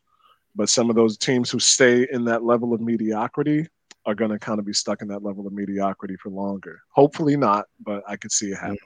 [0.56, 3.68] but some of those teams who stay in that level of mediocrity
[4.08, 6.80] are going to kind of be stuck in that level of mediocrity for longer.
[6.92, 8.80] Hopefully not, but I could see it happening.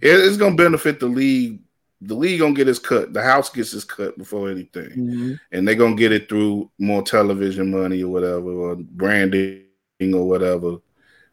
[0.00, 1.60] It's going to benefit the league.
[2.04, 3.12] The league gonna get its cut.
[3.12, 5.32] The house gets its cut before anything, mm-hmm.
[5.52, 9.62] and they're gonna get it through more television money or whatever, or branding
[10.12, 10.78] or whatever.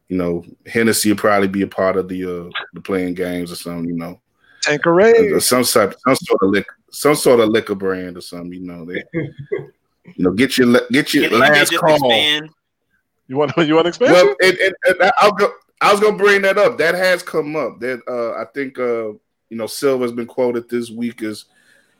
[0.09, 3.55] You know, Hennessy will probably be a part of the uh, the play-in games or
[3.55, 3.89] something.
[3.89, 4.21] You know,
[4.61, 8.53] Tanqueray, some type, some sort of liquor, some sort of liquor brand or something.
[8.53, 9.03] You know, they,
[10.15, 11.95] you know, get your get your Can last call.
[11.95, 12.49] Expand?
[13.27, 14.15] You want you want expansion?
[14.15, 15.51] Well, and, and, and I'll go.
[15.81, 16.77] I was gonna bring that up.
[16.77, 17.79] That has come up.
[17.79, 19.13] That uh, I think uh,
[19.49, 21.45] you know Silver's been quoted this week as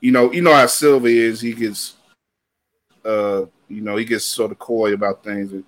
[0.00, 1.40] you know you know how Silver is.
[1.40, 1.94] He gets
[3.04, 5.52] uh, you know he gets sort of coy about things.
[5.52, 5.64] And,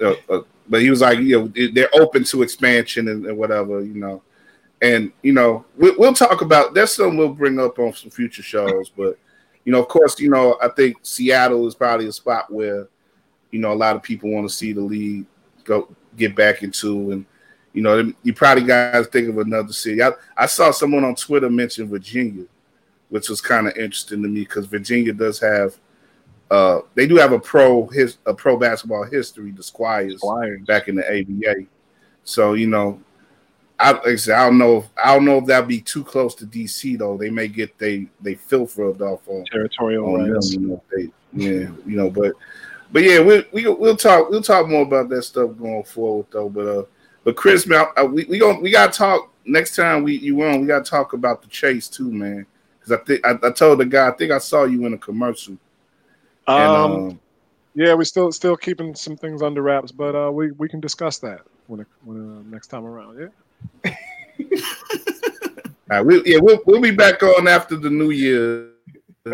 [0.00, 3.82] uh, uh, but he was like, you know, they're open to expansion and, and whatever,
[3.82, 4.22] you know.
[4.80, 8.42] And you know, we, we'll talk about that's something we'll bring up on some future
[8.42, 8.88] shows.
[8.88, 9.18] But
[9.64, 12.88] you know, of course, you know, I think Seattle is probably a spot where
[13.50, 15.26] you know a lot of people want to see the league
[15.64, 17.24] go get back into and
[17.72, 20.02] you know, you probably guys think of another city.
[20.02, 22.44] I, I saw someone on Twitter mention Virginia,
[23.08, 25.76] which was kind of interesting to me because Virginia does have,
[26.50, 30.60] uh, they do have a pro his a pro basketball history, the Squires, Squires.
[30.66, 31.66] back in the ABA.
[32.24, 33.00] So you know,
[33.82, 34.78] I, like I, said, I don't know.
[34.78, 37.16] If, I don't know if that'd be too close to DC though.
[37.16, 41.08] They may get they they filth rubbed off on territorial on them, you know, they,
[41.32, 42.32] yeah, you know, but
[42.92, 46.48] but yeah, we we we'll talk we'll talk more about that stuff going forward though.
[46.48, 46.84] But uh,
[47.24, 50.60] but Chris, man, uh, we we going we gotta talk next time we you on.
[50.60, 52.46] We gotta talk about the chase too, man.
[52.78, 54.98] Because I think I, I, told the guy I think I saw you in a
[54.98, 55.56] commercial.
[56.46, 57.20] Um, and, um,
[57.74, 61.18] yeah, we still still keeping some things under wraps, but uh, we we can discuss
[61.18, 63.18] that when it, when uh, next time around.
[63.18, 63.28] Yeah.
[65.90, 68.70] All right, we, yeah, we'll we'll be back on after the new year,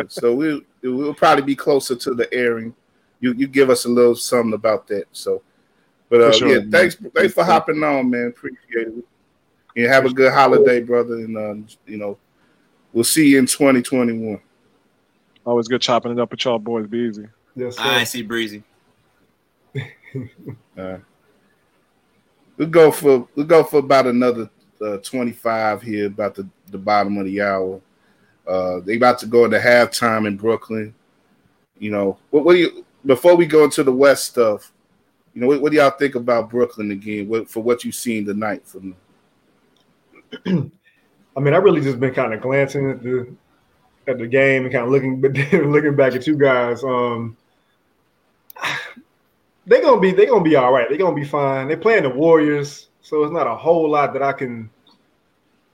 [0.09, 2.75] so we'll we'll probably be closer to the airing.
[3.21, 5.43] You you give us a little something about that, so.
[6.09, 6.71] But uh, sure, yeah, man.
[6.71, 8.29] thanks thanks for hopping on, man.
[8.29, 9.05] Appreciate it.
[9.77, 11.17] And have a good holiday, brother.
[11.17, 11.55] And uh,
[11.87, 12.19] you know,
[12.93, 14.41] we'll see you in 2021.
[15.45, 16.87] Always good chopping it up with y'all boys.
[16.87, 17.29] Be easy.
[17.55, 17.83] Yes, sir.
[17.83, 18.63] I see breezy.
[20.77, 20.99] uh,
[22.59, 24.51] we'll go for we'll go for about another
[24.85, 27.81] uh, 25 here, about the, the bottom of the hour.
[28.47, 30.95] Uh, they about to go into halftime in Brooklyn.
[31.79, 34.73] You know, what, what do you before we go into the West stuff?
[35.35, 37.29] You know, what, what do y'all think about Brooklyn again?
[37.29, 38.97] What, for what you've seen tonight from
[40.45, 40.73] them?
[41.37, 43.33] I mean, I really just been kind of glancing at the
[44.09, 46.83] at the game and kind of looking, but looking back at you guys.
[46.83, 47.37] Um,
[49.69, 50.89] they're gonna be they're gonna be all right.
[50.89, 51.69] They're gonna be fine.
[51.69, 54.71] They're playing the Warriors, so it's not a whole lot that I can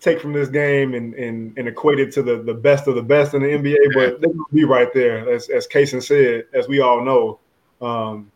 [0.01, 3.03] take from this game and and, and equate it to the, the best of the
[3.03, 3.95] best in the NBA.
[3.95, 7.39] But they're gonna be right there, as as Cason said, as we all know.
[7.81, 8.31] Um,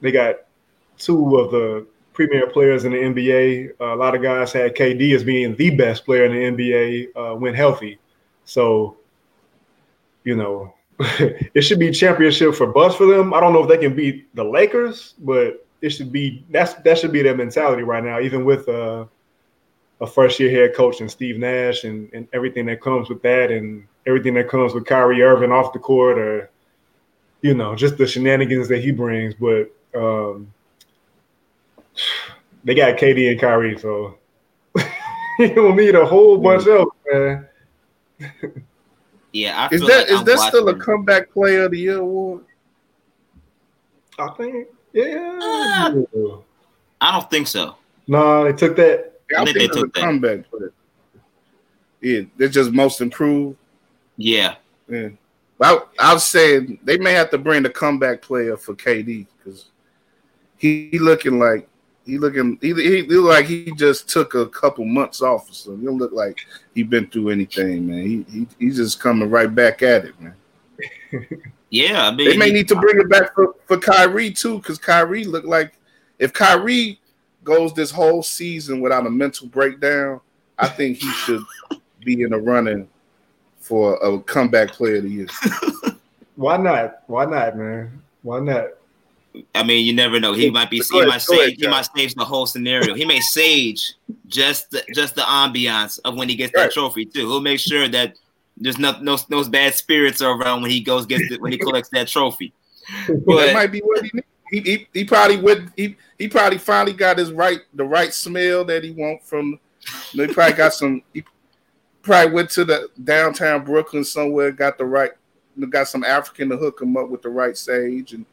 [0.00, 0.36] they got
[0.98, 3.70] two of the premier players in the NBA.
[3.80, 7.08] Uh, a lot of guys had KD as being the best player in the NBA
[7.14, 7.98] uh, when healthy.
[8.44, 8.96] So,
[10.24, 10.74] you know,
[11.54, 13.32] it should be championship for bust for them.
[13.32, 16.98] I don't know if they can beat the Lakers, but it should be that's that
[16.98, 19.04] should be their mentality right now, even with uh,
[20.00, 23.50] a first year head coach and Steve Nash and, and everything that comes with that
[23.50, 26.50] and everything that comes with Kyrie Irving off the court or
[27.42, 29.34] you know, just the shenanigans that he brings.
[29.34, 30.52] But um,
[32.64, 34.18] they got KD and Kyrie, so
[35.38, 37.48] you don't need a whole bunch else, man.
[39.38, 42.44] yeah, I is that like is that still a comeback player of the year award?
[44.18, 45.92] I think, yeah.
[45.92, 46.38] Uh,
[47.00, 47.76] I don't think so.
[48.08, 49.12] No, they took that.
[49.36, 50.00] I, I think, think they took that.
[50.00, 50.72] comeback player.
[52.00, 53.56] Yeah, they're just most improved.
[54.16, 54.56] Yeah.
[54.88, 55.10] Yeah.
[55.58, 59.26] Well, I, I was saying they may have to bring the comeback player for KD
[59.36, 59.66] because
[60.56, 61.68] he, he looking like
[62.08, 65.80] he looking he, he look like he just took a couple months off or something.
[65.80, 66.38] He don't look like
[66.74, 68.02] he been through anything, man.
[68.02, 70.34] He, he he's just coming right back at it, man.
[71.70, 74.78] yeah, I mean, they may need to bring it back for, for Kyrie too, because
[74.78, 75.74] Kyrie looked like
[76.18, 76.98] if Kyrie
[77.44, 80.20] goes this whole season without a mental breakdown,
[80.58, 81.42] I think he should
[82.00, 82.88] be in the running
[83.58, 85.26] for a comeback player of the year.
[86.36, 87.02] Why not?
[87.06, 88.02] Why not, man?
[88.22, 88.68] Why not?
[89.54, 90.32] I mean, you never know.
[90.32, 90.80] He might be.
[90.90, 91.60] He might sage.
[91.60, 92.94] He might sage the whole scenario.
[92.94, 93.94] He may sage
[94.26, 97.28] just the, just the ambiance of when he gets that trophy too.
[97.28, 98.14] He'll make sure that
[98.56, 101.58] there's no no no bad spirits are around when he goes gets the, when he
[101.58, 102.52] collects that trophy.
[103.26, 104.26] But that might be what he needs.
[104.50, 108.64] He, he, he probably would he, he probably finally got his right the right smell
[108.64, 109.60] that he want from
[110.12, 111.22] you know, he probably got some he
[112.00, 115.10] probably went to the downtown Brooklyn somewhere got the right
[115.68, 118.24] got some African to hook him up with the right sage and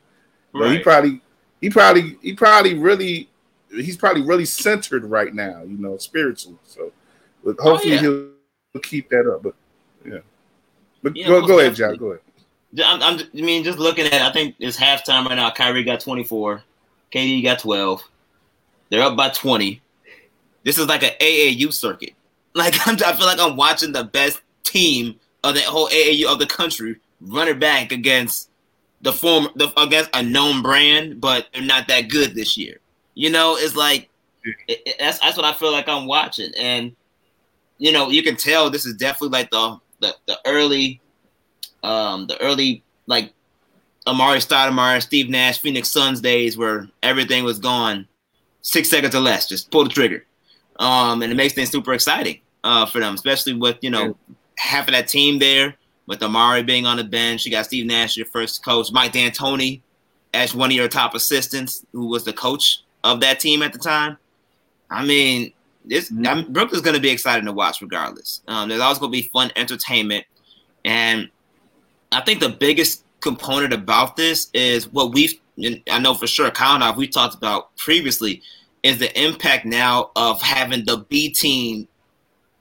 [0.56, 0.72] Right.
[0.72, 1.22] he probably
[1.62, 3.30] he probably he probably really
[3.70, 6.58] he's probably really centered right now, you know, spiritually.
[6.64, 6.92] So
[7.44, 8.30] but oh, hopefully oh, yeah.
[8.74, 9.44] he'll keep that up.
[9.44, 9.56] But
[10.06, 10.20] yeah.
[11.04, 11.96] But yeah, go, go ahead, John.
[11.98, 12.22] Go ahead.
[12.84, 15.50] I'm, I'm, i mean, just looking at, I think it's halftime right now.
[15.52, 16.64] Kyrie got 24,
[17.14, 18.02] KD got 12.
[18.90, 19.82] They're up by 20.
[20.64, 22.12] This is like an AAU circuit.
[22.56, 26.40] Like I'm, I feel like I'm watching the best team of the whole AAU of
[26.40, 28.50] the country running back against
[29.06, 32.80] the form the, against a known brand, but they're not that good this year.
[33.14, 34.10] You know, it's like
[34.44, 36.96] it, it, that's that's what I feel like I'm watching, and
[37.78, 41.00] you know, you can tell this is definitely like the the, the early,
[41.84, 43.32] um, the early like
[44.08, 48.08] Amar'e Stoudemire, Steve Nash, Phoenix Suns days where everything was gone
[48.64, 49.48] six seconds or less.
[49.48, 50.26] Just pull the trigger,
[50.80, 54.18] um, and it makes things super exciting uh, for them, especially with you know
[54.58, 55.76] half of that team there.
[56.08, 59.82] With Amar'e being on the bench, you got Steve Nash, your first coach, Mike D'Antoni
[60.36, 63.80] as one of your top assistants, who was the coach of that team at the
[63.80, 64.18] time.
[64.90, 65.54] I mean,
[65.86, 68.42] this I mean, Brooklyn's going to be exciting to watch regardless.
[68.48, 70.26] Um, there's always going to be fun entertainment,
[70.84, 71.30] and
[72.12, 75.34] I think the biggest component about this is what we've
[75.90, 78.42] I know for sure, Kyle and I we talked about previously,
[78.84, 81.88] is the impact now of having the B team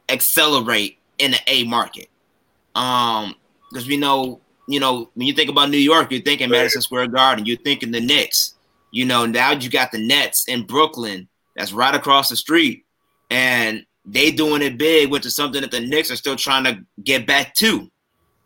[0.09, 2.09] accelerate in the A market.
[2.75, 3.35] Um,
[3.71, 7.09] because we know, you know, when you think about New York, you're thinking Madison Square
[7.09, 8.55] Garden, you're thinking the Knicks.
[8.93, 12.85] You know, now you got the Nets in Brooklyn that's right across the street
[13.31, 16.85] and they doing it big, which is something that the Knicks are still trying to
[17.03, 17.91] get back to.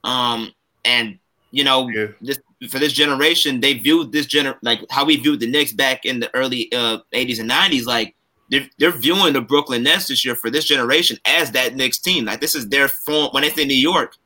[0.05, 0.53] Um,
[0.85, 1.19] and
[1.51, 2.07] you know, yeah.
[2.21, 2.39] this
[2.71, 6.21] for this generation, they viewed this gener like how we viewed the Knicks back in
[6.21, 7.87] the early uh, 80s and 90s.
[7.87, 8.15] Like
[8.51, 12.25] they're, they're viewing the Brooklyn Nets this year for this generation as that next team.
[12.25, 14.17] Like this is their form when they say New York,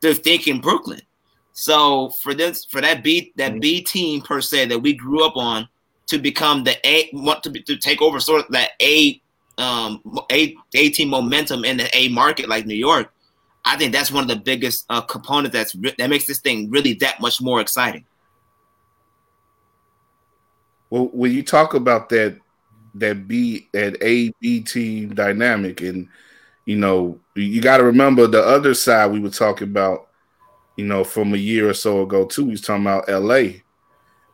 [0.00, 1.00] they're thinking Brooklyn.
[1.52, 3.60] So for this for that B that.
[3.60, 5.68] B team per se that we grew up on
[6.06, 9.20] to become the A want to be, to take over sort of that A
[9.58, 13.12] um, A, A team momentum in the A market like New York,
[13.64, 16.70] I think that's one of the biggest uh, components that's re- that makes this thing
[16.70, 18.04] really that much more exciting.
[20.90, 22.38] Well, when you talk about that
[23.00, 26.08] that B that A B team dynamic, and
[26.64, 30.06] you know, you got to remember the other side we were talking about.
[30.76, 33.64] You know, from a year or so ago too, we was talking about L.A.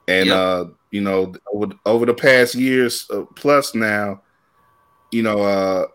[0.07, 0.37] And yep.
[0.37, 4.21] uh, you know, over, over the past years uh, plus now,
[5.11, 5.87] you know, uh,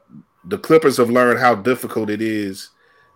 [0.46, 2.70] the Clippers have learned how difficult it is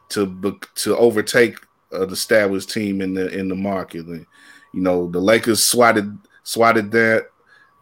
[0.09, 1.57] to to overtake
[1.91, 4.05] an established team in the in the market.
[4.05, 4.25] And,
[4.73, 7.29] you know, the Lakers swatted swatted that.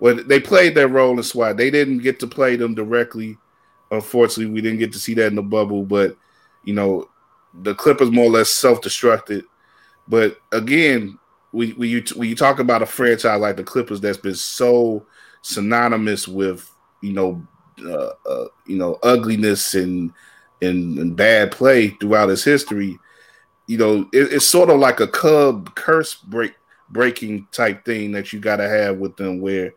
[0.01, 1.57] Well, they played their role in SWAT.
[1.57, 3.37] They didn't get to play them directly.
[3.91, 5.83] Unfortunately, we didn't get to see that in the bubble.
[5.83, 6.17] But
[6.63, 7.07] you know,
[7.61, 9.43] the Clippers more or less self-destructed.
[10.07, 11.19] But again,
[11.51, 15.05] we we you, when you talk about a franchise like the Clippers that's been so
[15.43, 16.67] synonymous with
[17.03, 17.47] you know
[17.85, 20.11] uh, uh, you know ugliness and,
[20.63, 22.97] and, and bad play throughout its history,
[23.67, 26.55] you know it, it's sort of like a Cub curse break
[26.89, 29.75] breaking type thing that you got to have with them, where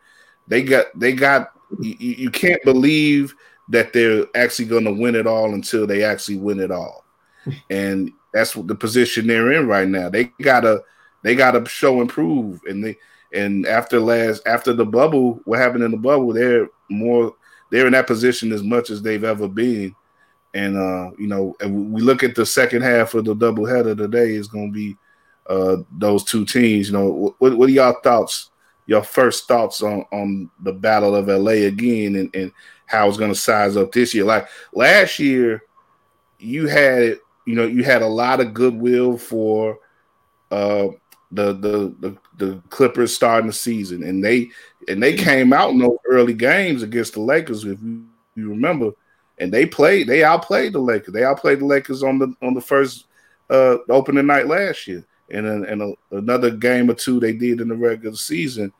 [0.49, 3.35] they got they got you, you can't believe
[3.69, 7.05] that they're actually going to win it all until they actually win it all,
[7.71, 10.09] and that's what the position they're in right now.
[10.09, 10.83] They gotta
[11.23, 12.61] they gotta show and prove.
[12.67, 12.99] and they
[13.33, 17.35] and after last after the bubble, what happened in the bubble, they're more
[17.71, 19.95] they're in that position as much as they've ever been.
[20.55, 24.35] And uh, you know, and we look at the second half of the doubleheader today
[24.35, 24.97] is going to be
[25.49, 26.89] uh, those two teams.
[26.89, 28.51] You know, what, what are y'all thoughts?
[28.87, 32.53] Your first thoughts on on the Battle of LA again, and, and
[32.87, 34.25] how it's going to size up this year?
[34.25, 35.63] Like last year,
[36.39, 39.79] you had you know you had a lot of goodwill for
[40.51, 40.89] uh,
[41.33, 44.49] the, the the the Clippers starting the season, and they
[44.89, 48.05] and they came out in those early games against the Lakers, if you,
[48.35, 48.91] you remember,
[49.39, 51.13] and they played, they outplayed the Lakers.
[51.13, 53.07] They outplayed the Lakers on the on the first
[53.51, 57.69] uh, opening night last year, and and a, another game or two they did in
[57.69, 58.73] the regular season.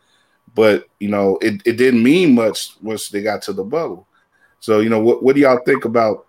[0.55, 4.07] But you know, it, it didn't mean much once they got to the bubble.
[4.61, 6.27] So you know, what what do y'all think about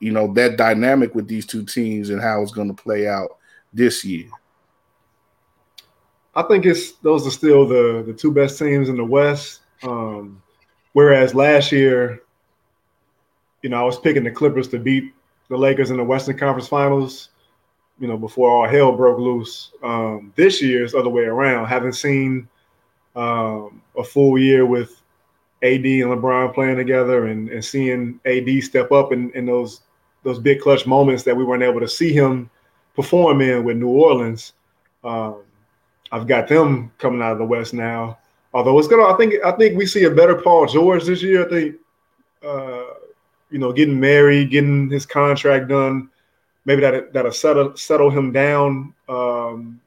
[0.00, 3.38] you know that dynamic with these two teams and how it's going to play out
[3.72, 4.28] this year?
[6.34, 9.60] I think it's those are still the the two best teams in the West.
[9.82, 10.42] Um,
[10.92, 12.22] whereas last year,
[13.62, 15.12] you know, I was picking the Clippers to beat
[15.48, 17.30] the Lakers in the Western Conference Finals.
[17.98, 19.72] You know, before all hell broke loose.
[19.82, 21.66] Um, this year is the other way around.
[21.66, 22.46] Haven't seen
[23.14, 25.02] um, a full year with
[25.62, 29.80] AD and LeBron playing together, and, and seeing AD step up in, in those
[30.22, 32.50] those big clutch moments that we weren't able to see him
[32.94, 34.54] perform in with New Orleans.
[35.04, 35.42] Um,
[36.10, 38.18] I've got them coming out of the West now.
[38.52, 41.46] Although it's gonna, I think, I think we see a better Paul George this year.
[41.46, 41.76] I think,
[42.44, 42.84] uh,
[43.50, 46.10] you know, getting married, getting his contract done,
[46.66, 48.92] maybe that that'll settle settle him down.
[49.08, 49.80] Um,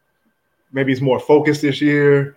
[0.71, 2.35] maybe he's more focused this year.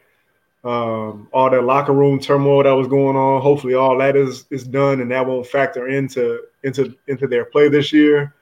[0.64, 3.40] Um, all that locker room turmoil that was going on.
[3.40, 7.69] Hopefully, all that is is done, and that won't factor into into into their play
[7.69, 8.35] this year.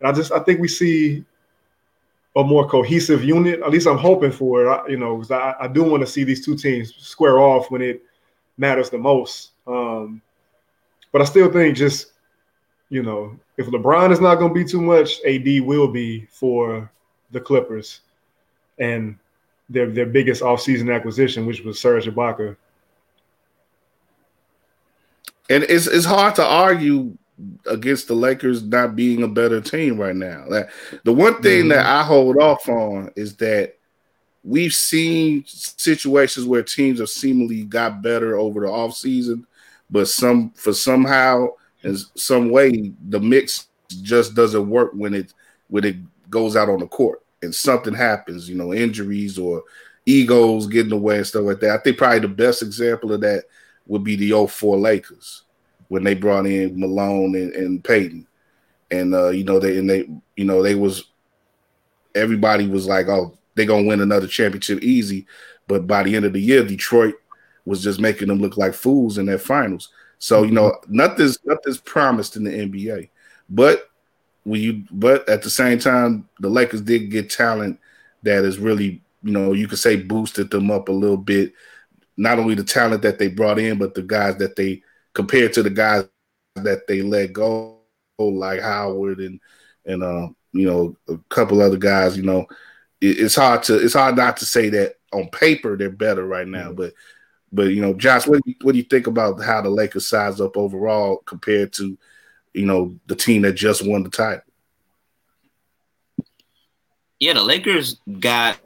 [0.00, 1.24] And I just I think we see
[2.36, 3.60] a more cohesive unit.
[3.62, 4.90] At least I'm hoping for it.
[4.90, 7.80] You know, because I, I, do want to see these two teams square off when
[7.80, 8.02] it
[8.56, 9.52] matters the most.
[9.68, 10.20] Um,
[11.12, 12.12] but I still think just
[12.88, 16.90] you know if LeBron is not going to be too much, AD will be for
[17.30, 18.00] the Clippers,
[18.78, 19.16] and
[19.68, 22.56] their their biggest offseason acquisition, which was Serge Ibaka.
[25.50, 27.16] And it's it's hard to argue
[27.66, 30.46] against the Lakers not being a better team right now.
[30.48, 30.70] That
[31.04, 31.68] the one thing mm-hmm.
[31.70, 33.76] that I hold off on is that
[34.42, 39.44] we've seen situations where teams have seemingly got better over the offseason,
[39.90, 41.48] but some for somehow
[41.84, 43.68] in some way the mix
[44.02, 45.32] just doesn't work when it
[45.68, 45.96] when it
[46.30, 49.62] goes out on the court and something happens, you know, injuries or
[50.06, 51.78] egos getting away and stuff like that.
[51.78, 53.44] I think probably the best example of that
[53.86, 55.44] would be the 04 Lakers
[55.88, 58.26] when they brought in Malone and, and Payton.
[58.90, 61.04] And uh, you know, they and they, you know, they was
[62.14, 65.26] everybody was like, Oh, they're gonna win another championship easy.
[65.66, 67.14] But by the end of the year, Detroit
[67.64, 69.90] was just making them look like fools in their finals.
[70.24, 73.10] So, you know, nothing's nothing's promised in the NBA.
[73.50, 73.90] But
[74.44, 77.78] when you but at the same time, the Lakers did get talent
[78.22, 81.52] that is really, you know, you could say boosted them up a little bit.
[82.16, 84.82] Not only the talent that they brought in, but the guys that they
[85.12, 86.06] compared to the guys
[86.54, 87.80] that they let go,
[88.18, 89.38] like Howard and
[89.84, 92.16] and uh, you know a couple other guys.
[92.16, 92.46] You know,
[93.02, 96.48] it, it's hard to it's hard not to say that on paper they're better right
[96.48, 96.76] now, mm-hmm.
[96.76, 96.94] but
[97.54, 100.08] but you know, Josh, what do you, what do you think about how the Lakers
[100.08, 101.96] size up overall compared to
[102.52, 104.42] you know the team that just won the title?
[107.20, 108.58] Yeah, the Lakers got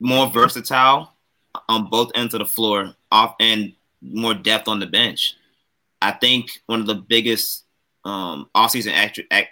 [0.00, 1.14] more versatile
[1.68, 3.72] on both ends of the floor, off and
[4.02, 5.36] more depth on the bench.
[6.02, 7.64] I think one of the biggest
[8.04, 8.92] um, offseason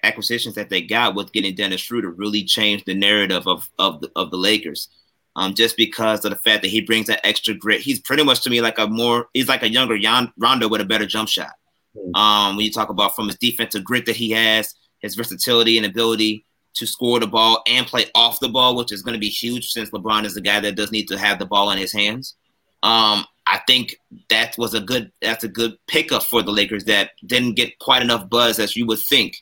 [0.02, 4.10] acquisitions that they got was getting Dennis Schroeder really changed the narrative of of the,
[4.16, 4.88] of the Lakers.
[5.38, 7.80] Um, just because of the fact that he brings that extra grit.
[7.80, 10.80] He's pretty much to me like a more he's like a younger Jan, Rondo with
[10.80, 11.52] a better jump shot.
[11.96, 12.14] Hmm.
[12.16, 15.86] Um, when you talk about from his defensive grit that he has, his versatility and
[15.86, 16.44] ability
[16.74, 19.68] to score the ball and play off the ball, which is going to be huge
[19.70, 22.34] since LeBron is the guy that does need to have the ball in his hands.
[22.82, 23.96] Um, I think
[24.30, 28.02] that was a good that's a good pickup for the Lakers that didn't get quite
[28.02, 29.36] enough buzz as you would think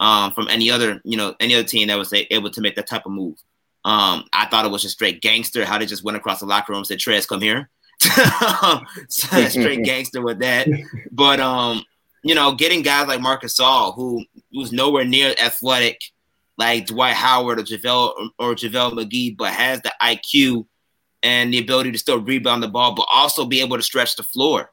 [0.00, 2.86] um, from any other you know any other team that was able to make that
[2.86, 3.36] type of move.
[3.84, 6.72] Um, I thought it was just straight gangster how they just went across the locker
[6.72, 7.68] room and said, "Trez, come here."
[9.08, 10.66] straight gangster with that.
[11.12, 11.84] But um,
[12.22, 16.00] you know, getting guys like Marcus Gasol who was nowhere near athletic
[16.56, 20.66] like Dwight Howard or JaVale or JaVale McGee, but has the IQ
[21.22, 24.22] and the ability to still rebound the ball, but also be able to stretch the
[24.22, 24.70] floor.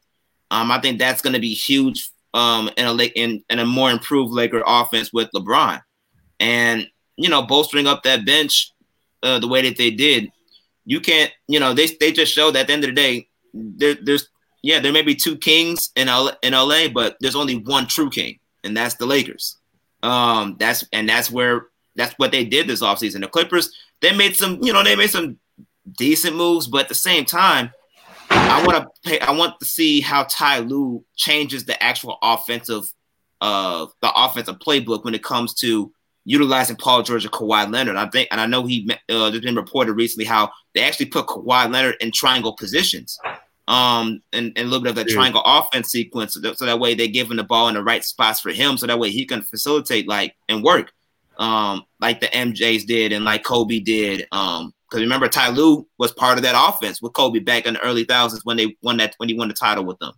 [0.52, 3.90] Um, I think that's going to be huge um, in a in, in a more
[3.90, 5.82] improved Laker offense with LeBron,
[6.40, 8.72] and you know bolstering up that bench
[9.24, 10.32] uh, the way that they did.
[10.86, 13.28] You can't, you know, they they just showed that at the end of the day,
[13.54, 14.28] there, there's
[14.64, 18.10] yeah, there may be two kings in L, in LA, but there's only one true
[18.10, 19.58] king, and that's the Lakers.
[20.04, 23.22] Um, that's and that's where that's what they did this offseason.
[23.22, 23.72] The Clippers,
[24.02, 25.38] they made some, you know, they made some
[25.98, 27.72] decent moves, but at the same time,
[28.30, 29.20] I want to pay.
[29.20, 32.84] I want to see how Ty Lue changes the actual offensive,
[33.42, 35.92] uh, the offensive playbook when it comes to
[36.26, 37.96] utilizing Paul George and Kawhi Leonard.
[37.96, 41.28] I think, and I know he uh, there's been reported recently how they actually put
[41.28, 43.20] Kawhi Leonard in triangle positions,
[43.68, 45.16] um, and, and a little bit of that yeah.
[45.16, 47.84] triangle offense sequence, so that, so that way they give him the ball in the
[47.84, 50.92] right spots for him, so that way he can facilitate like and work,
[51.38, 56.12] um, like the MJ's did and like Kobe did, um, because remember, Ty Lue was
[56.12, 59.16] part of that offense with Kobe back in the early thousands when they won that
[59.18, 60.12] when he won the title with them.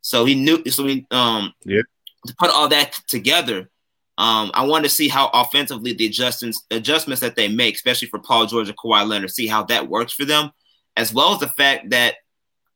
[0.00, 0.60] So he knew.
[0.70, 1.82] So he um yeah.
[2.26, 3.70] to put all that together.
[4.18, 8.18] Um, I want to see how offensively the adjustments adjustments that they make, especially for
[8.18, 10.50] Paul George and Kawhi Leonard, see how that works for them,
[10.96, 12.16] as well as the fact that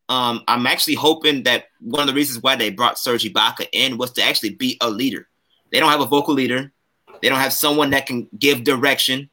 [0.08, 3.98] um, I'm actually hoping that one of the reasons why they brought Serge Ibaka in
[3.98, 5.26] was to actually be a leader.
[5.72, 6.72] They don't have a vocal leader.
[7.20, 9.28] They don't have someone that can give direction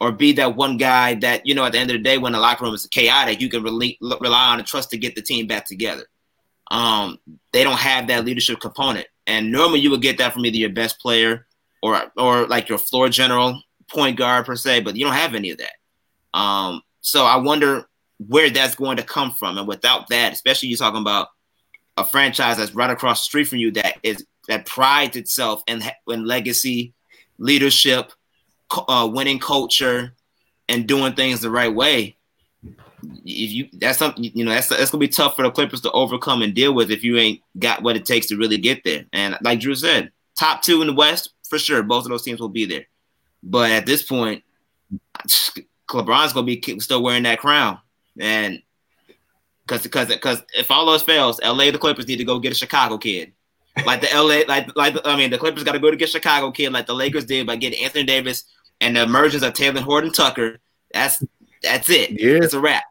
[0.00, 2.32] or be that one guy that you know at the end of the day when
[2.32, 5.22] the locker room is chaotic you can rely, rely on and trust to get the
[5.22, 6.04] team back together
[6.70, 7.18] um,
[7.52, 10.70] they don't have that leadership component and normally you would get that from either your
[10.70, 11.46] best player
[11.84, 15.50] or or like your floor general point guard per se but you don't have any
[15.50, 16.38] of that.
[16.38, 17.86] Um, so i wonder
[18.28, 19.58] where that's going to come from.
[19.58, 21.28] And without that especially you're talking about
[21.96, 25.82] a franchise that's right across the street from you that is that prides itself in,
[26.08, 26.92] in legacy
[27.38, 28.12] leadership
[28.88, 30.14] uh, winning culture
[30.68, 32.16] and doing things the right way,
[33.02, 35.90] if you that's something you know that's that's gonna be tough for the Clippers to
[35.92, 39.04] overcome and deal with if you ain't got what it takes to really get there.
[39.12, 41.82] And like Drew said, top two in the West for sure.
[41.82, 42.86] Both of those teams will be there.
[43.42, 44.42] But at this point,
[45.88, 47.78] LeBron's gonna be still wearing that crown,
[48.18, 48.62] and
[49.66, 52.56] because because because if all else fails, LA the Clippers need to go get a
[52.56, 53.32] Chicago kid
[53.84, 56.50] like the LA, like like I mean, the Clippers got to go to get Chicago
[56.50, 58.44] kid, like the Lakers did by getting Anthony Davis
[58.80, 60.58] and the emergence of Taylor Horton-Tucker.
[60.92, 61.24] That's
[61.62, 62.10] that's it.
[62.12, 62.84] Yeah, it's a wrap.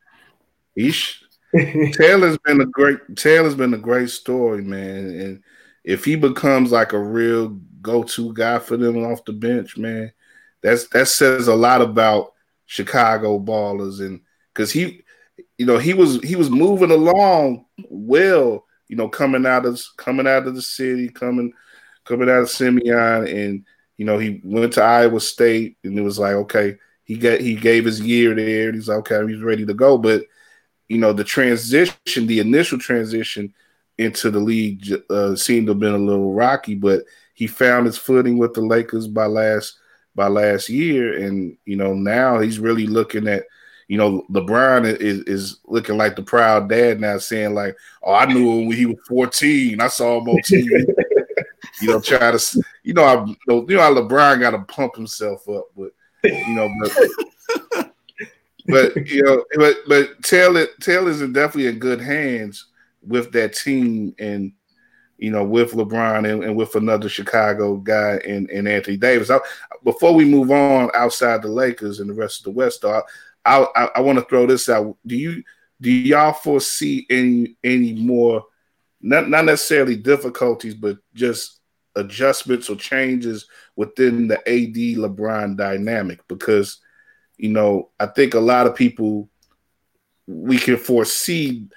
[0.76, 1.24] Ish.
[1.94, 4.98] Taylor's been a great Taylor's been a great story, man.
[5.20, 5.44] And
[5.84, 10.12] if he becomes like a real go-to guy for them off the bench, man,
[10.62, 12.34] that's that says a lot about
[12.66, 14.22] Chicago ballers and
[14.54, 15.04] because he,
[15.58, 20.28] you know, he was he was moving along well, you know, coming out of coming
[20.28, 21.54] out of the city, coming
[22.06, 23.66] coming out of Simeon, and
[23.98, 27.56] you know, he went to Iowa State, and it was like, okay, he got he
[27.56, 30.24] gave his year there, and he's like, okay, he's ready to go, but
[30.90, 33.54] you know, the transition, the initial transition
[33.98, 37.04] into the league uh, seemed to have been a little rocky, but
[37.44, 39.78] he found his footing with the Lakers by last
[40.16, 43.44] by last year, and you know now he's really looking at.
[43.90, 48.26] You know, LeBron is, is looking like the proud dad now, saying like, "Oh, I
[48.26, 49.82] knew him when he was 14.
[49.82, 50.86] I saw him on TV."
[51.82, 53.36] you know, try to, you know, I, you
[53.76, 55.92] know how LeBron got to pump himself up, but
[56.24, 57.92] you know, but
[58.68, 62.68] but you know, but but Taylor Taylor's in definitely in good hands
[63.06, 64.54] with that team and
[65.24, 69.30] you know with LeBron and, and with another Chicago guy and, and Anthony Davis.
[69.30, 69.40] I,
[69.86, 73.02] before we move on outside the Lakers and the rest of the West, though,
[73.46, 74.98] I I, I want to throw this out.
[75.08, 75.42] Do you
[75.80, 78.44] do y'all foresee any any more
[79.00, 81.62] not not necessarily difficulties, but just
[81.96, 83.48] adjustments or changes
[83.78, 86.20] within the AD LeBron dynamic?
[86.28, 86.82] Because
[87.38, 89.30] you know, I think a lot of people
[90.28, 91.70] we can foresee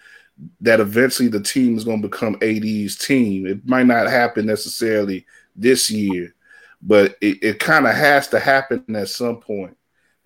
[0.60, 3.46] that eventually the team is going to become AD's team.
[3.46, 6.34] It might not happen necessarily this year,
[6.82, 9.76] but it, it kind of has to happen at some point,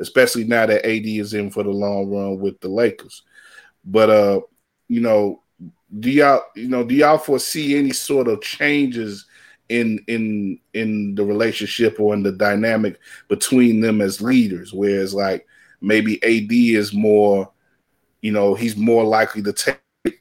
[0.01, 3.23] especially now that AD is in for the long run with the Lakers.
[3.85, 4.41] But uh,
[4.89, 5.43] you know,
[5.99, 9.27] do y'all you know do y'all foresee any sort of changes
[9.71, 14.75] in in in the relationship or in the dynamic between them as leaders.
[14.75, 15.47] Whereas like
[15.81, 17.51] maybe AD is more,
[18.21, 19.81] you know, he's more likely to take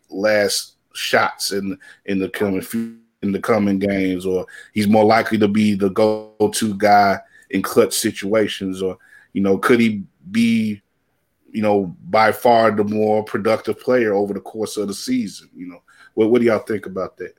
[0.10, 5.47] last shots in in the coming in the coming games, or he's more likely to
[5.47, 7.19] be the go-to guy
[7.49, 8.97] in clutch situations, or
[9.34, 10.81] you know, could he be,
[11.51, 15.49] you know, by far the more productive player over the course of the season?
[15.56, 15.84] You know,
[16.14, 17.35] what what do y'all think about that?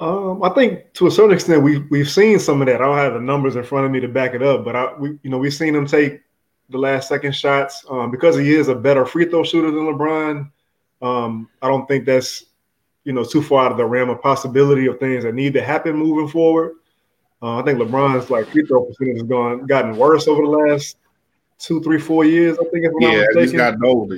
[0.00, 2.80] Um, I think to a certain extent we we've seen some of that.
[2.80, 4.94] I don't have the numbers in front of me to back it up, but I
[4.94, 6.20] we you know we've seen him take
[6.68, 10.50] the last second shots um, because he is a better free throw shooter than LeBron.
[11.00, 12.44] Um, I don't think that's
[13.04, 15.62] you know too far out of the realm of possibility of things that need to
[15.62, 16.74] happen moving forward.
[17.40, 20.96] Uh, I think LeBron's like free throw percentage has gone gotten worse over the last
[21.58, 22.58] two, three, four years.
[22.58, 22.84] I think.
[22.84, 24.16] If yeah, he's gotten older.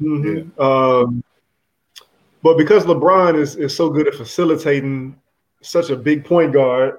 [0.00, 0.50] Mm-hmm.
[0.58, 0.64] Yeah.
[0.64, 1.22] Um,
[2.42, 5.16] but because LeBron is, is so good at facilitating
[5.60, 6.98] such a big point guard,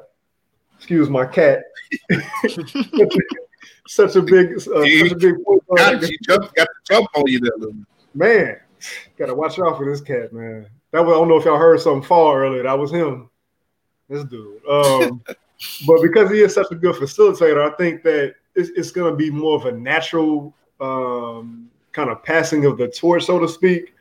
[0.76, 1.64] excuse my cat,
[3.88, 6.02] such a big, uh, such a big point guard.
[6.02, 7.70] Got, you got to jump on you there,
[8.14, 8.58] man.
[9.18, 10.68] Gotta watch out for this cat, man.
[10.92, 12.64] That was I don't know if y'all heard something fall earlier.
[12.64, 13.30] That was him.
[14.08, 14.66] This dude.
[14.68, 15.24] Um,
[15.88, 19.16] but because he is such a good facilitator, I think that it's, it's going to
[19.16, 23.94] be more of a natural um, kind of passing of the torch, so to speak.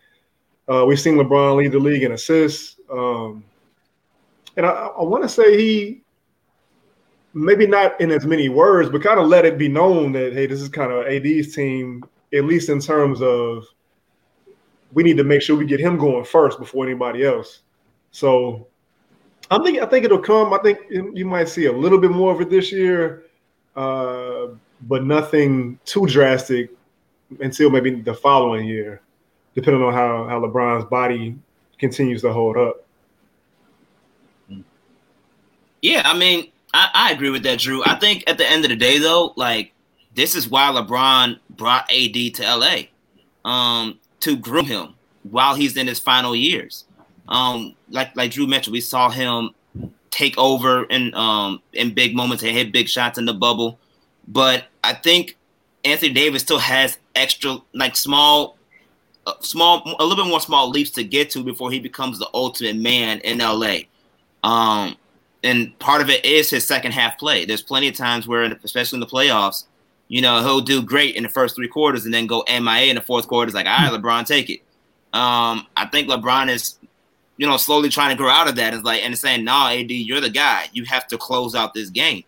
[0.68, 2.76] Uh, we've seen LeBron lead the league in assists.
[2.90, 3.44] Um,
[4.56, 6.02] and I, I want to say he,
[7.32, 10.46] maybe not in as many words, but kind of let it be known that, hey,
[10.46, 13.64] this is kind of AD's team, at least in terms of
[14.92, 17.60] we need to make sure we get him going first before anybody else.
[18.10, 18.66] So
[19.50, 20.52] I think I think it'll come.
[20.52, 23.24] I think you might see a little bit more of it this year,
[23.76, 24.48] uh,
[24.82, 26.70] but nothing too drastic
[27.40, 29.02] until maybe the following year
[29.58, 31.36] depending on how how LeBron's body
[31.78, 32.84] continues to hold up.
[35.82, 37.82] Yeah, I mean, I, I agree with that, Drew.
[37.84, 39.72] I think at the end of the day, though, like
[40.14, 45.86] this is why LeBron brought AD to LA, um, to groom him while he's in
[45.86, 46.84] his final years.
[47.28, 49.50] Um, like like Drew mentioned, we saw him
[50.10, 53.78] take over in um in big moments and hit big shots in the bubble.
[54.26, 55.36] But I think
[55.84, 58.58] Anthony Davis still has extra like small
[59.40, 62.76] small, a little bit more small leaps to get to before he becomes the ultimate
[62.76, 63.80] man in LA.
[64.42, 64.96] Um,
[65.42, 67.44] and part of it is his second half play.
[67.44, 69.64] There's plenty of times where, especially in the playoffs,
[70.08, 72.96] you know, he'll do great in the first three quarters and then go MIA in
[72.96, 73.48] the fourth quarter.
[73.48, 74.60] It's like, all right, LeBron, take it.
[75.12, 76.76] Um, I think LeBron is,
[77.36, 78.74] you know, slowly trying to grow out of that.
[78.74, 80.68] It's like, and saying, no, nah, AD, you're the guy.
[80.72, 82.24] You have to close out this game.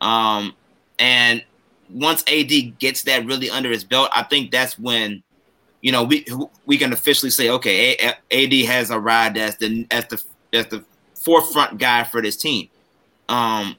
[0.00, 0.54] Um,
[0.98, 1.44] and
[1.90, 5.22] once AD gets that really under his belt, I think that's when
[5.86, 6.26] you know, we
[6.64, 7.96] we can officially say, okay,
[8.32, 10.20] AD has arrived as the as the
[10.52, 10.84] as the
[11.14, 12.68] forefront guy for this team.
[13.28, 13.76] Um,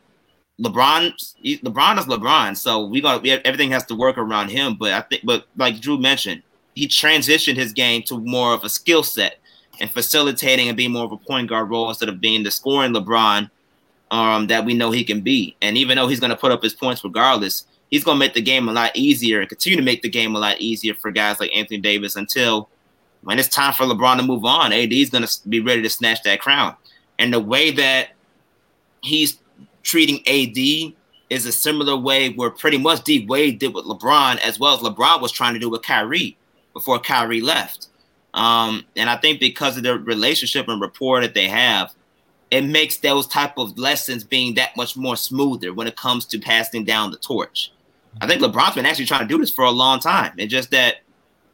[0.62, 1.14] LeBron,
[1.62, 4.76] LeBron is LeBron, so we got we have, everything has to work around him.
[4.76, 6.42] But I think, but like Drew mentioned,
[6.74, 9.40] he transitioned his game to more of a skill set
[9.80, 12.94] and facilitating and being more of a point guard role instead of being the scoring
[12.94, 13.50] LeBron
[14.12, 15.56] um, that we know he can be.
[15.62, 18.34] And even though he's going to put up his points regardless, he's going to make
[18.34, 21.12] the game a lot easier and continue to make the game a lot easier for
[21.12, 22.70] guys like Anthony Davis until
[23.22, 24.74] when it's time for LeBron to move on.
[24.74, 26.76] AD is going to be ready to snatch that crown.
[27.20, 28.10] And the way that
[29.02, 29.40] he's
[29.88, 30.94] treating AD
[31.30, 34.82] is a similar way where pretty much D Wade did with LeBron, as well as
[34.82, 36.38] LeBron was trying to do with Kyrie
[36.74, 37.88] before Kyrie left.
[38.34, 41.94] Um, and I think because of the relationship and rapport that they have,
[42.52, 46.40] it makes those type of lessons being that much more smoother when it comes to
[46.40, 47.72] passing down the torch.
[48.22, 50.34] I think LeBron's been actually trying to do this for a long time.
[50.38, 50.98] It's just that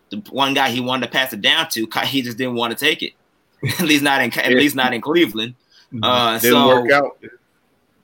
[0.10, 2.86] the one guy he wanted to pass it down to, he just didn't want to
[2.86, 3.14] take it.
[3.80, 5.56] at least not in at least not in Cleveland.
[5.94, 6.04] Mm-hmm.
[6.04, 7.18] Uh, didn't so, work out.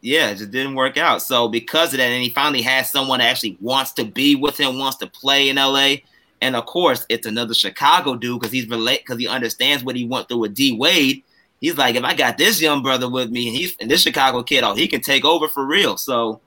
[0.01, 1.21] Yeah, it just didn't work out.
[1.21, 4.57] So because of that, and he finally has someone that actually wants to be with
[4.57, 5.95] him, wants to play in LA.
[6.41, 10.05] And of course, it's another Chicago dude because he's relate because he understands what he
[10.05, 11.23] went through with D Wade.
[11.59, 14.41] He's like, if I got this young brother with me, and he's and this Chicago
[14.43, 15.97] kid, oh, he can take over for real.
[15.97, 16.39] So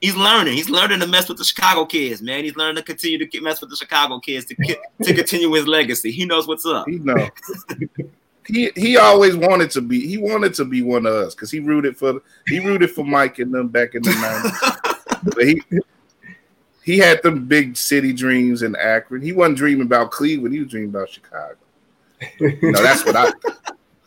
[0.00, 0.54] he's learning.
[0.54, 2.44] He's learning to mess with the Chicago kids, man.
[2.44, 4.54] He's learning to continue to mess with the Chicago kids to
[5.02, 6.10] to continue his legacy.
[6.10, 6.88] He knows what's up.
[6.88, 7.28] He knows.
[8.46, 10.06] he he always wanted to be.
[10.06, 13.38] He wanted to be one of us because he rooted for he rooted for Mike
[13.38, 15.22] and them back in the nineties.
[15.34, 15.62] but he
[16.84, 19.20] he had them big city dreams in Akron.
[19.20, 20.54] He wasn't dreaming about Cleveland.
[20.54, 21.56] He was dreaming about Chicago.
[22.38, 23.32] You know, that's what I.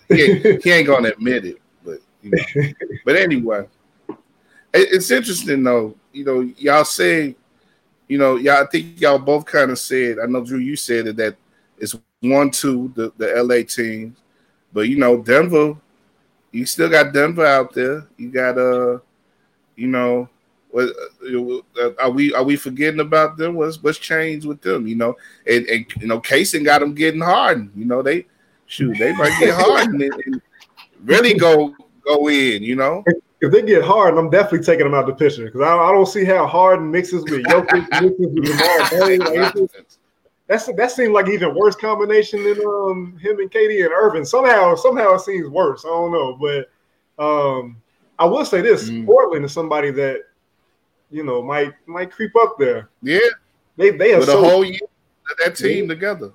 [0.07, 2.71] He ain't, he ain't gonna admit it, but you know.
[3.05, 3.67] But anyway,
[4.73, 5.95] it's interesting though.
[6.13, 7.35] You know, y'all say,
[8.07, 10.17] you know, y'all I think y'all both kind of said.
[10.17, 11.35] I know Drew, you said it that
[11.77, 14.17] it's one two the the LA teams,
[14.73, 15.75] but you know Denver,
[16.51, 18.07] you still got Denver out there.
[18.17, 18.99] You got uh,
[19.75, 20.29] you know,
[20.75, 23.55] uh, are we are we forgetting about them?
[23.55, 24.87] What's what's changed with them?
[24.87, 25.15] You know,
[25.47, 27.69] and, and you know, Casey got them getting hard.
[27.75, 28.25] You know, they
[28.65, 30.41] shoot they might get hard and, and
[31.03, 31.75] really go
[32.05, 32.63] go in.
[32.63, 33.03] You know
[33.41, 36.05] if they get hard, I'm definitely taking them out the picture because I, I, don't
[36.05, 39.69] see how Harden mixes with Jokic, mixes with Lamar
[40.49, 44.25] that's that seemed like even worse combination than um him and KD and Irving.
[44.25, 45.85] Somehow, somehow it seems worse.
[45.85, 47.77] I don't know, but um,
[48.17, 49.05] I will say this: mm.
[49.05, 50.23] Portland is somebody that
[51.11, 52.89] you know might might creep up there.
[53.03, 53.19] Yeah,
[53.77, 54.79] they they are With so, whole year
[55.37, 55.93] that team yeah.
[55.93, 56.31] together.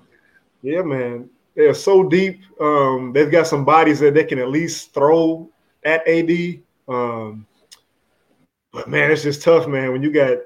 [0.62, 2.40] Yeah, man, they are so deep.
[2.60, 5.50] Um, they've got some bodies that they can at least throw
[5.84, 6.60] at AD.
[6.86, 7.46] Um,
[8.72, 9.90] but man, it's just tough, man.
[9.90, 10.38] When you got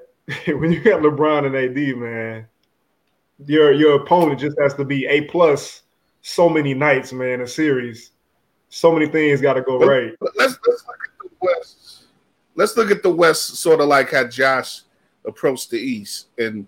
[0.57, 2.47] when you got LeBron and AD, man,
[3.45, 5.83] your your opponent just has to be a plus
[6.21, 7.41] so many nights, man.
[7.41, 8.11] A series,
[8.69, 10.13] so many things got to go right.
[10.35, 12.03] Let's let's look at the West.
[12.55, 14.81] Let's look at the West, sort of like how Josh
[15.25, 16.67] approached the East, and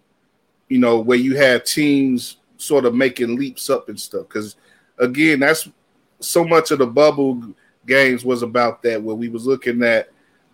[0.70, 4.28] you know where you have teams sort of making leaps up and stuff.
[4.28, 4.56] Because
[4.98, 5.68] again, that's
[6.20, 7.42] so much of the bubble
[7.86, 10.10] games was about that, where we was looking at,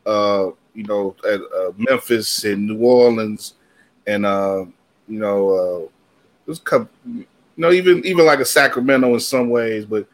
[0.05, 3.55] uh, you know, at uh, Memphis and New Orleans,
[4.07, 4.65] and uh,
[5.07, 5.96] you know, uh,
[6.47, 10.07] there's a couple, you know, even even like a Sacramento in some ways, but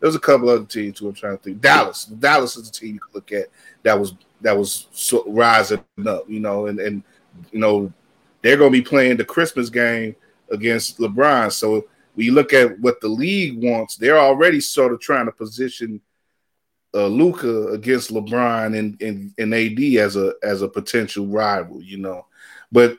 [0.00, 1.08] there's a couple other teams too.
[1.08, 1.60] I'm trying to think.
[1.60, 3.48] Dallas, Dallas is a team you can look at
[3.82, 7.02] that was that was so, rising up, you know, and and
[7.50, 7.92] you know
[8.40, 10.14] they're going to be playing the Christmas game
[10.50, 11.50] against LeBron.
[11.50, 16.00] So we look at what the league wants, they're already sort of trying to position
[16.94, 21.98] uh, Luka against LeBron and, and and AD as a as a potential rival, you
[21.98, 22.26] know.
[22.70, 22.98] But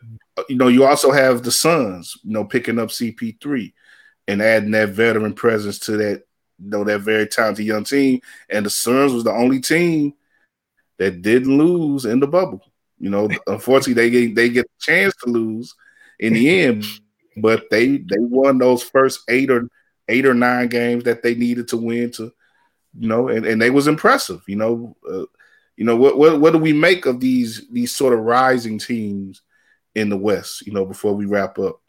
[0.49, 3.73] you know, you also have the Suns, you know, picking up CP3
[4.27, 6.23] and adding that veteran presence to that,
[6.59, 8.19] you know, that very talented young team.
[8.49, 10.13] And the Suns was the only team
[10.97, 12.61] that didn't lose in the bubble.
[12.99, 15.73] You know, unfortunately, they get they get a chance to lose
[16.19, 16.85] in the end,
[17.37, 19.69] but they they won those first eight or
[20.07, 22.31] eight or nine games that they needed to win to
[22.97, 24.41] you know, and, and they was impressive.
[24.47, 25.25] You know, uh,
[25.75, 29.41] you know what, what what do we make of these these sort of rising teams
[29.95, 30.65] in the West?
[30.67, 31.81] You know, before we wrap up.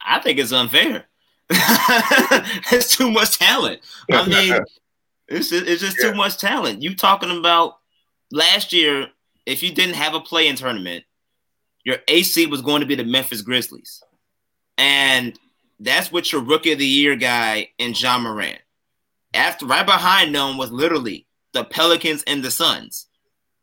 [0.00, 1.06] I think it's unfair.
[1.50, 3.80] it's too much talent.
[4.10, 4.58] I mean,
[5.28, 6.10] it's just, it's just yeah.
[6.10, 6.82] too much talent.
[6.82, 7.78] You talking about
[8.30, 9.08] last year?
[9.46, 11.04] If you didn't have a play-in tournament,
[11.82, 14.02] your AC was going to be the Memphis Grizzlies,
[14.76, 15.38] and
[15.80, 18.58] that's what your rookie of the year guy in Ja Morant
[19.34, 23.06] after right behind them was literally the Pelicans and the Suns.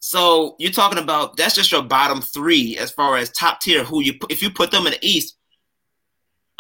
[0.07, 3.84] So you're talking about that's just your bottom three as far as top tier.
[3.84, 5.36] Who you if you put them in the East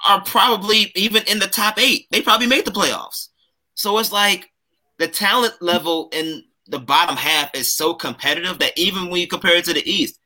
[0.07, 2.07] are probably even in the top eight.
[2.09, 3.27] They probably made the playoffs.
[3.75, 4.49] So it's like
[4.97, 9.57] the talent level in the bottom half is so competitive that even when you compare
[9.57, 10.19] it to the East,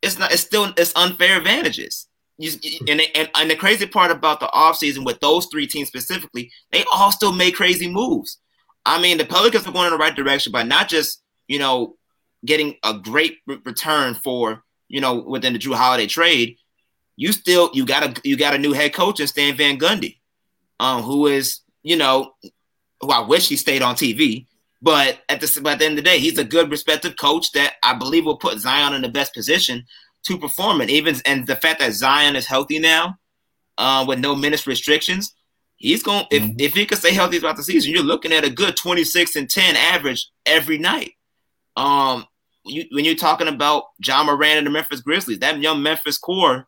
[0.00, 0.32] it's not.
[0.32, 2.08] It's still it's unfair advantages.
[2.38, 2.52] You,
[2.88, 6.84] and, and and the crazy part about the offseason with those three teams specifically, they
[6.90, 8.38] all still made crazy moves.
[8.86, 11.96] I mean, the Pelicans are going in the right direction by not just you know
[12.44, 16.56] getting a great return for you know within the Jrue Holiday trade.
[17.16, 20.18] You still you got a you got a new head coach in Stan Van Gundy,
[20.80, 22.34] um, who is you know
[23.00, 24.46] who I wish he stayed on TV.
[24.82, 27.52] But at the, but at the end of the day, he's a good, respected coach
[27.52, 29.84] that I believe will put Zion in the best position
[30.24, 30.80] to perform.
[30.80, 33.18] And even and the fact that Zion is healthy now,
[33.78, 35.34] uh, with no minutes restrictions,
[35.76, 36.26] he's going.
[36.30, 36.60] If mm-hmm.
[36.60, 39.48] if he can stay healthy throughout the season, you're looking at a good 26 and
[39.48, 41.12] 10 average every night.
[41.76, 42.24] Um,
[42.64, 46.66] you, when you're talking about Ja Morant and the Memphis Grizzlies, that young Memphis core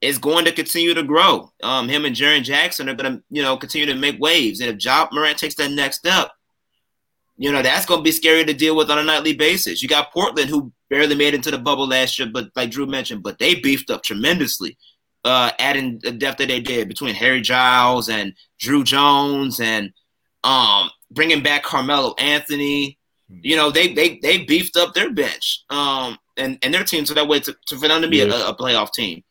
[0.00, 1.50] is going to continue to grow.
[1.62, 4.60] Um, him and Jaren Jackson are going to, you know, continue to make waves.
[4.60, 6.30] And if Ja Morant takes that next step,
[7.36, 9.82] you know, that's going to be scary to deal with on a nightly basis.
[9.82, 13.22] You got Portland, who barely made into the bubble last year, but like Drew mentioned,
[13.22, 14.76] but they beefed up tremendously,
[15.24, 19.90] uh, adding the depth that they did between Harry Giles and Derrick Jones and
[20.44, 22.98] um, bringing back Carmelo Anthony.
[23.42, 27.14] You know, they they they beefed up their bench um, and and their team so
[27.14, 28.24] that way to, to for them to be yeah.
[28.24, 29.22] a, a playoff team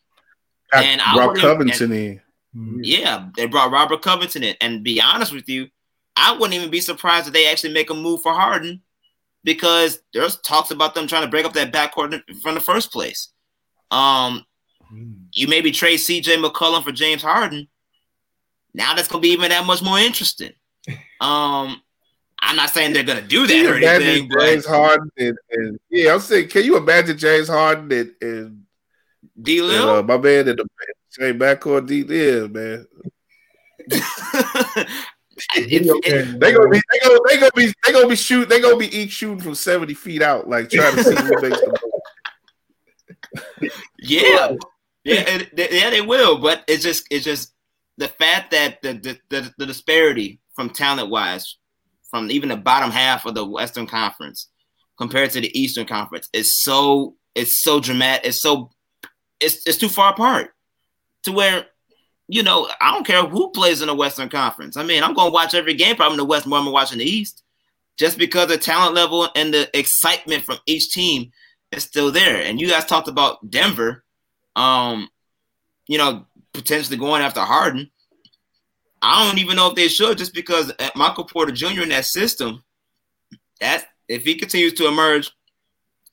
[0.73, 2.21] and brought Covington in.
[2.55, 2.79] Mm-hmm.
[2.83, 4.55] Yeah, they brought Robert Covington in.
[4.61, 5.67] And be honest with you,
[6.15, 8.81] I wouldn't even be surprised if they actually make a move for Harden
[9.43, 13.29] because there's talks about them trying to break up that backcourt from the first place.
[13.91, 14.45] Um,
[14.91, 15.15] mm.
[15.33, 17.67] you maybe trade CJ McCollum for James Harden.
[18.73, 20.51] Now that's gonna be even that much more interesting.
[21.21, 21.81] Um,
[22.41, 24.29] I'm not saying they're gonna do that or anything.
[24.39, 24.75] James but...
[24.75, 28.63] Harden and, and, yeah, I'm saying, can you imagine James Harden and, and
[29.41, 30.65] D Lil, uh, my man in the
[31.09, 32.85] same backcourt D Lil, man.
[35.55, 36.79] they gonna be they gonna
[37.27, 40.21] they gonna be they gonna be shoot they gonna be each shooting from 70 feet
[40.21, 41.83] out, like trying to see who makes the most.
[43.99, 44.55] Yeah.
[45.05, 47.53] Yeah, yeah, they will, but it's just it's just
[47.97, 51.55] the fact that the the, the, the disparity from talent wise
[52.09, 54.49] from even the bottom half of the Western Conference
[54.97, 58.71] compared to the Eastern Conference is so it's so dramatic, it's so
[59.39, 60.51] it's it's too far apart
[61.23, 61.65] to where
[62.27, 64.77] you know I don't care who plays in the Western Conference.
[64.77, 66.99] I mean, I'm going to watch every game probably in the West more than watching
[66.99, 67.43] the East,
[67.97, 71.31] just because the talent level and the excitement from each team
[71.71, 72.41] is still there.
[72.41, 74.03] And you guys talked about Denver,
[74.55, 75.07] um,
[75.87, 77.89] you know, potentially going after Harden.
[79.01, 81.83] I don't even know if they should, just because uh, Michael Porter Jr.
[81.83, 82.63] in that system,
[83.59, 85.31] that if he continues to emerge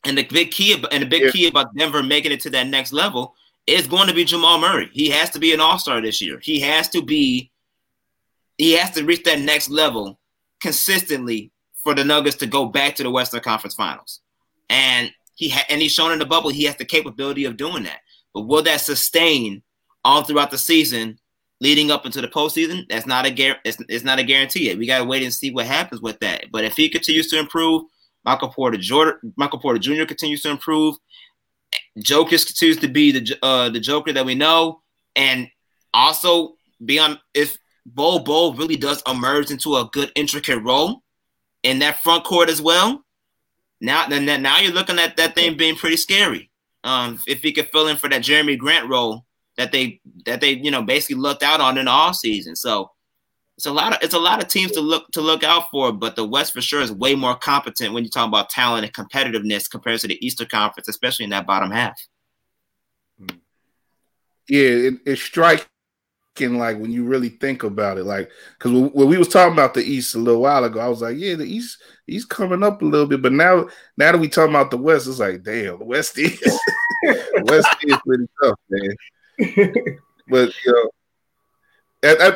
[0.05, 1.31] and the big key and the big yeah.
[1.31, 3.35] key about Denver making it to that next level
[3.67, 4.89] is going to be Jamal Murray.
[4.93, 6.39] He has to be an all-star this year.
[6.41, 7.51] He has to be
[8.59, 10.19] he has to reach that next level
[10.61, 14.21] consistently for the Nuggets to go back to the Western Conference Finals.
[14.71, 17.83] And he ha- and he's shown in the bubble he has the capability of doing
[17.83, 18.01] that.
[18.33, 19.63] But will that sustain
[20.05, 21.19] all throughout the season
[21.61, 22.85] leading up into the postseason?
[22.89, 24.67] That's not a gar- it's, it's not a guarantee.
[24.67, 24.79] Yet.
[24.79, 26.47] We got to wait and see what happens with that.
[26.51, 27.83] But if he continues to improve,
[28.25, 30.05] Michael Porter Jordan, Michael Porter Jr.
[30.05, 30.97] continues to improve.
[31.99, 34.83] Jokic continues to be the uh, the Joker that we know,
[35.15, 35.49] and
[35.95, 36.55] also
[36.85, 37.57] beyond if
[37.87, 41.03] Bol Bol really does emerge into a good intricate role
[41.63, 43.05] in that front court as well.
[43.81, 46.51] Now, then, now you're looking at that thing being pretty scary.
[46.85, 49.25] Um, if he could fill in for that Jerami Grant role
[49.57, 52.57] that they that they you know basically looked out on in the off season.
[52.57, 52.91] So
[53.57, 55.93] it's a lot of it's a lot of teams to look to look out for,
[55.93, 58.95] but the West for sure is way more competent when you talk about talent and
[58.95, 61.99] competitiveness compared to the Eastern Conference, especially in that bottom half.
[64.49, 65.67] Yeah, it, it's striking
[66.39, 69.81] like when you really think about it, like because when we was talking about the
[69.81, 72.85] East a little while ago, I was like, yeah, the East he's coming up a
[72.85, 75.85] little bit, but now now that we talking about the West, it's like, damn, the
[75.87, 76.39] West is
[77.45, 78.95] West is pretty tough, man.
[79.39, 80.91] But you know,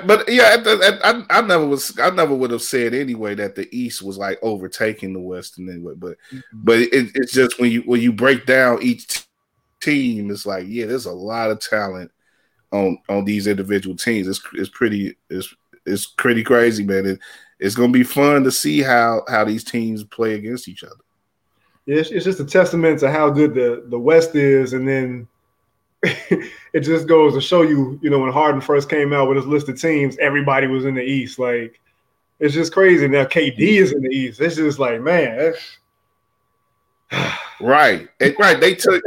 [0.06, 0.56] but yeah,
[1.05, 1.98] I, I, never was.
[1.98, 5.68] I never would have said anyway that the East was like overtaking the West in
[5.68, 5.94] anyway.
[5.97, 6.39] But mm-hmm.
[6.55, 9.22] but it, it's just when you when you break down each t-
[9.81, 12.10] team, it's like yeah, there's a lot of talent
[12.72, 14.28] on on these individual teams.
[14.28, 15.55] It's it's pretty it's
[15.86, 17.06] it's pretty crazy, man.
[17.06, 17.20] It,
[17.59, 20.94] it's gonna be fun to see how how these teams play against each other.
[21.86, 25.28] It's, it's just a testament to how good the the West is, and then
[26.72, 29.47] it just goes to show you, you know, when Harden first came out with his
[29.47, 31.39] list of teams, everybody was in the East.
[31.39, 31.81] Like,
[32.39, 33.06] it's just crazy.
[33.06, 34.40] Now KD is in the East.
[34.40, 35.52] It's just like, man,
[37.60, 38.59] right, it, right.
[38.59, 39.02] They took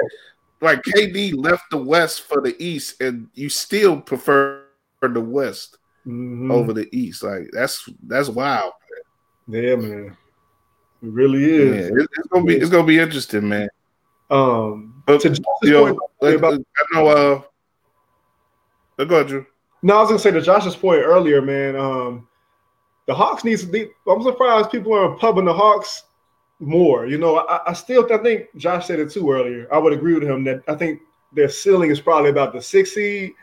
[0.61, 4.63] like KD left the West for the East, and you still prefer
[5.01, 6.51] the West mm-hmm.
[6.51, 7.23] over the East.
[7.23, 8.73] Like that's that's wild.
[9.47, 10.17] Yeah, man.
[11.01, 11.89] It really is.
[11.89, 13.69] Yeah, it's gonna be it's gonna be interesting, man.
[14.29, 17.07] Um, but, to you know, like, about, I know.
[18.97, 19.45] Uh, go ahead, Drew.
[19.81, 21.75] No, I was gonna say to Josh's point earlier, man.
[21.75, 22.27] Um,
[23.05, 23.65] the Hawks needs.
[23.65, 26.03] To, I'm surprised people are pubbing the Hawks
[26.59, 27.05] more.
[27.05, 29.67] You know, I, I still I think Josh said it too earlier.
[29.73, 31.01] I would agree with him that I think
[31.33, 33.33] their ceiling is probably about the six seed,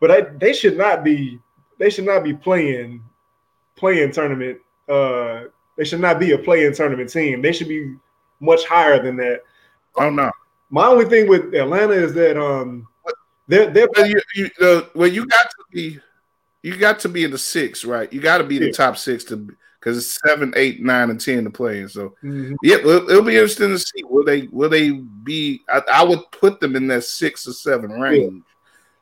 [0.00, 1.38] but I, they should not be.
[1.78, 3.02] They should not be playing
[3.76, 4.58] play-in tournament.
[4.88, 5.44] Uh,
[5.76, 7.42] they should not be a play-in tournament team.
[7.42, 7.96] They should be
[8.40, 9.42] much higher than that.
[9.96, 10.30] Oh no.
[10.70, 12.86] My only thing with Atlanta is that um
[13.46, 15.98] they're they're well, you, you, uh, well you got to be
[16.62, 18.10] you got to be in the six, right?
[18.12, 18.66] You got to be yeah.
[18.66, 19.54] the top six to
[19.84, 21.86] because it's seven, eight, nine, and ten to play.
[21.86, 22.54] So mm-hmm.
[22.62, 25.62] yeah, it'll, it'll, be interesting to see will they will they be.
[25.68, 28.32] I, I, would put them in that six or seven range.
[28.32, 28.40] Yeah.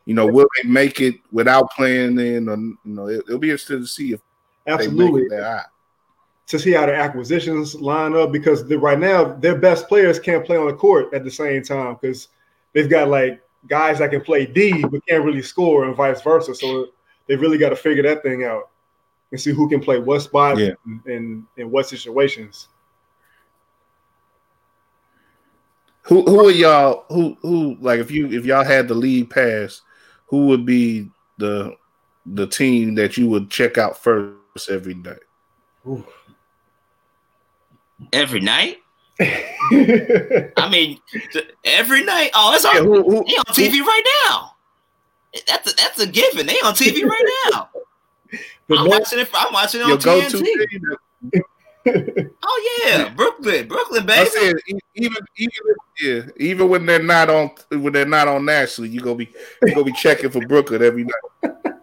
[0.06, 2.48] You know, will they make it without playing in?
[2.48, 4.20] Or you know, it, will be interesting to see if
[4.66, 5.28] absolutely
[6.46, 10.44] to see how the acquisitions line up because the, right now their best players can't
[10.44, 12.28] play on the court at the same time because
[12.72, 16.54] they've got like guys that can play D but can't really score and vice versa.
[16.54, 16.88] So
[17.26, 18.70] they really got to figure that thing out
[19.30, 20.72] and see who can play what spot yeah.
[21.06, 22.68] and in what situations.
[26.02, 29.82] Who who are y'all who who like if you if y'all had the League Pass,
[30.26, 31.08] who would be
[31.38, 31.76] the
[32.26, 35.18] the team that you would check out first every day?
[35.86, 36.04] Ooh.
[38.12, 38.78] Every night?
[39.20, 40.98] I mean,
[41.64, 42.30] every night.
[42.34, 44.52] Oh, it's on, yeah, who, who, they on TV who, right now.
[45.46, 46.46] That's a, that's a given.
[46.46, 47.68] They on TV right now.
[48.70, 49.28] I'm watching it.
[49.34, 51.42] I'm watching it on TNT.
[52.42, 54.20] oh yeah, Brooklyn, Brooklyn, baby.
[54.20, 54.54] I said
[54.94, 55.56] even even
[56.00, 59.74] yeah, even when they're not on when they're not on nationally, you gonna be you
[59.74, 61.54] gonna be checking for Brooklyn every night.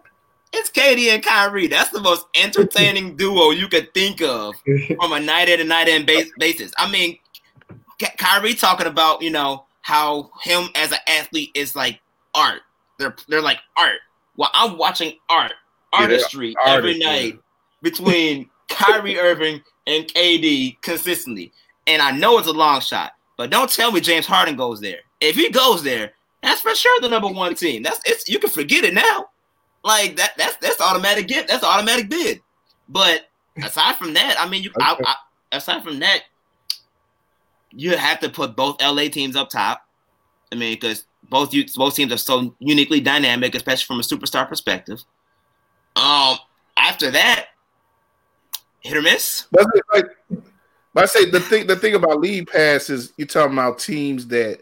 [0.52, 1.68] It's KD and Kyrie.
[1.68, 4.54] That's the most entertaining duo you could think of
[4.96, 6.06] from a night in and night in
[6.38, 6.72] basis.
[6.76, 7.18] I mean,
[8.18, 12.00] Kyrie talking about you know how him as an athlete is like
[12.34, 12.62] art.
[12.98, 14.00] They're they're like art.
[14.36, 15.52] Well, I'm watching art,
[15.92, 17.38] artistry yeah, every night
[17.82, 21.52] between Kyrie Irving and KD consistently.
[21.86, 25.00] And I know it's a long shot, but don't tell me James Harden goes there.
[25.20, 26.12] If he goes there,
[26.42, 27.82] that's for sure the number one team.
[27.82, 29.28] That's it's you can forget it now.
[29.82, 31.48] Like that that's that's automatic gift.
[31.48, 32.40] That's automatic bid.
[32.88, 33.28] But
[33.62, 34.84] aside from that, I mean you okay.
[34.84, 36.22] I, I, aside from that,
[37.72, 39.86] you have to put both LA teams up top.
[40.52, 44.48] I mean, because both you both teams are so uniquely dynamic, especially from a superstar
[44.48, 45.02] perspective.
[45.96, 46.36] Um,
[46.76, 47.46] after that,
[48.80, 49.46] hit or miss.
[49.50, 50.06] But, like,
[50.92, 54.26] but I say the thing the thing about League Pass is you're talking about teams
[54.28, 54.60] that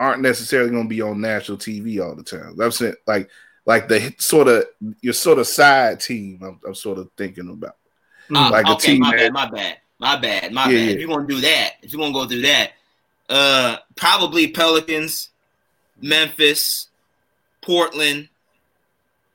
[0.00, 2.56] aren't necessarily going to be on national TV all the time.
[2.60, 3.28] I'm saying like
[3.66, 4.64] like the sort of
[5.00, 6.40] your sort of side team.
[6.42, 7.76] I'm, I'm sort of thinking about
[8.34, 9.00] uh, like okay, a team.
[9.00, 10.86] My bad, my bad, my bad, my yeah, bad.
[10.86, 10.92] Yeah.
[10.92, 12.72] If you want to do that, if you want to go through that,
[13.28, 15.30] uh, probably Pelicans,
[16.00, 16.88] Memphis,
[17.60, 18.28] Portland.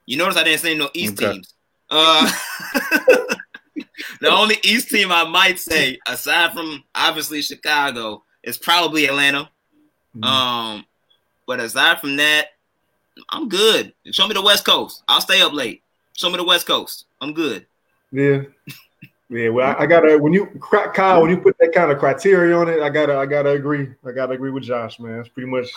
[0.05, 1.33] You notice I didn't say no East okay.
[1.33, 1.53] teams.
[1.89, 2.31] Uh,
[4.21, 9.49] the only East team I might say, aside from obviously Chicago, is probably Atlanta.
[10.15, 10.23] Mm-hmm.
[10.23, 10.85] Um,
[11.47, 12.49] but aside from that,
[13.29, 13.93] I'm good.
[14.11, 15.03] Show me the West Coast.
[15.07, 15.81] I'll stay up late.
[16.13, 17.05] Show me the West Coast.
[17.21, 17.65] I'm good.
[18.11, 18.43] Yeah.
[19.29, 20.45] Yeah, well, I, I, gotta when you
[20.93, 23.89] Kyle when you put that kind of criteria on it, I gotta I gotta agree.
[24.05, 25.19] I gotta agree with Josh, man.
[25.19, 25.67] It's pretty much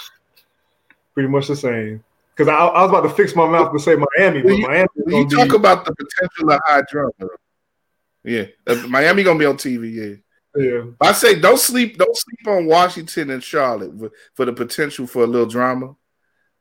[1.15, 2.05] pretty much the same.
[2.37, 4.89] Because I, I, was about to fix my mouth to say Miami, but you, Miami.
[5.07, 7.13] You talk about the potential of high drama.
[8.23, 9.93] Yeah, uh, Miami gonna be on TV.
[9.95, 10.17] Yeah.
[10.63, 10.83] Yeah.
[11.01, 15.23] I say don't sleep, don't sleep on Washington and Charlotte for, for the potential for
[15.23, 15.95] a little drama.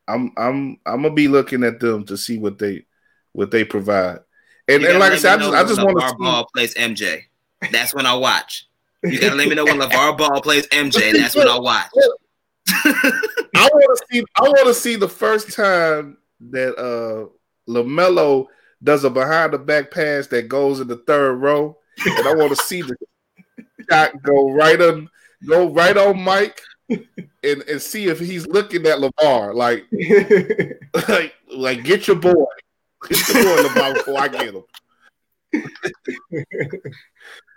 [0.07, 2.85] I'm I'm I'm gonna be looking at them to see what they
[3.33, 4.19] what they provide.
[4.67, 7.23] And, and like I said, I just, I just want to LaVar Ball plays MJ.
[7.71, 8.67] That's when I watch.
[9.03, 11.13] You gotta let me know when LaVar Ball plays MJ.
[11.13, 11.89] That's when I watch.
[12.69, 14.23] I want to see.
[14.35, 16.17] I want to see the first time
[16.51, 17.29] that uh
[17.71, 18.47] LaMelo
[18.83, 22.49] does a behind the back pass that goes in the third row, and I want
[22.49, 22.95] to see the
[23.89, 25.09] shot go right on,
[25.47, 29.85] go right on Mike, and and see if he's looking at LaVar like,
[31.09, 32.45] like, like get your boy,
[33.07, 34.63] get your boy LaVar before I get him.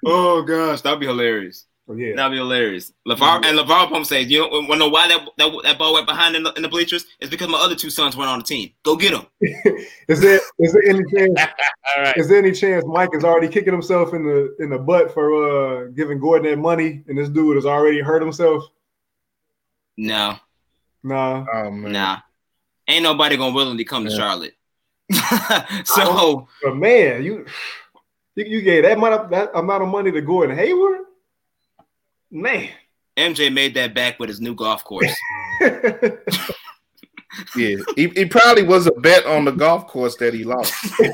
[0.06, 1.66] oh gosh, that'd be hilarious.
[1.90, 2.14] Oh, yeah.
[2.14, 2.92] That'd be hilarious.
[3.08, 6.36] LaVar and LaVar Pump says, "You know, know why that, that that ball went behind
[6.36, 7.04] in the, in the bleachers?
[7.18, 8.70] It's because my other two sons weren't on the team.
[8.84, 9.26] Go get them."
[10.06, 11.34] is there is there any chance?
[11.98, 12.16] right.
[12.16, 15.32] Is there any chance Mike is already kicking himself in the in the butt for
[15.34, 18.62] uh, giving Gordon that money, and this dude has already hurt himself?
[20.00, 20.36] No.
[21.02, 21.46] No.
[21.52, 22.20] Oh, nah.
[22.88, 24.10] Ain't nobody gonna willingly come yeah.
[24.10, 24.54] to Charlotte.
[25.84, 27.44] so, but man, you
[28.36, 31.00] You, you gave that amount of that amount of money to Gordon Hayward,
[32.30, 32.70] man.
[33.16, 35.14] MJ made that back with his new golf course.
[35.60, 36.16] yeah,
[37.96, 40.74] he, he probably was a bet on the golf course that he lost.
[40.98, 41.12] Good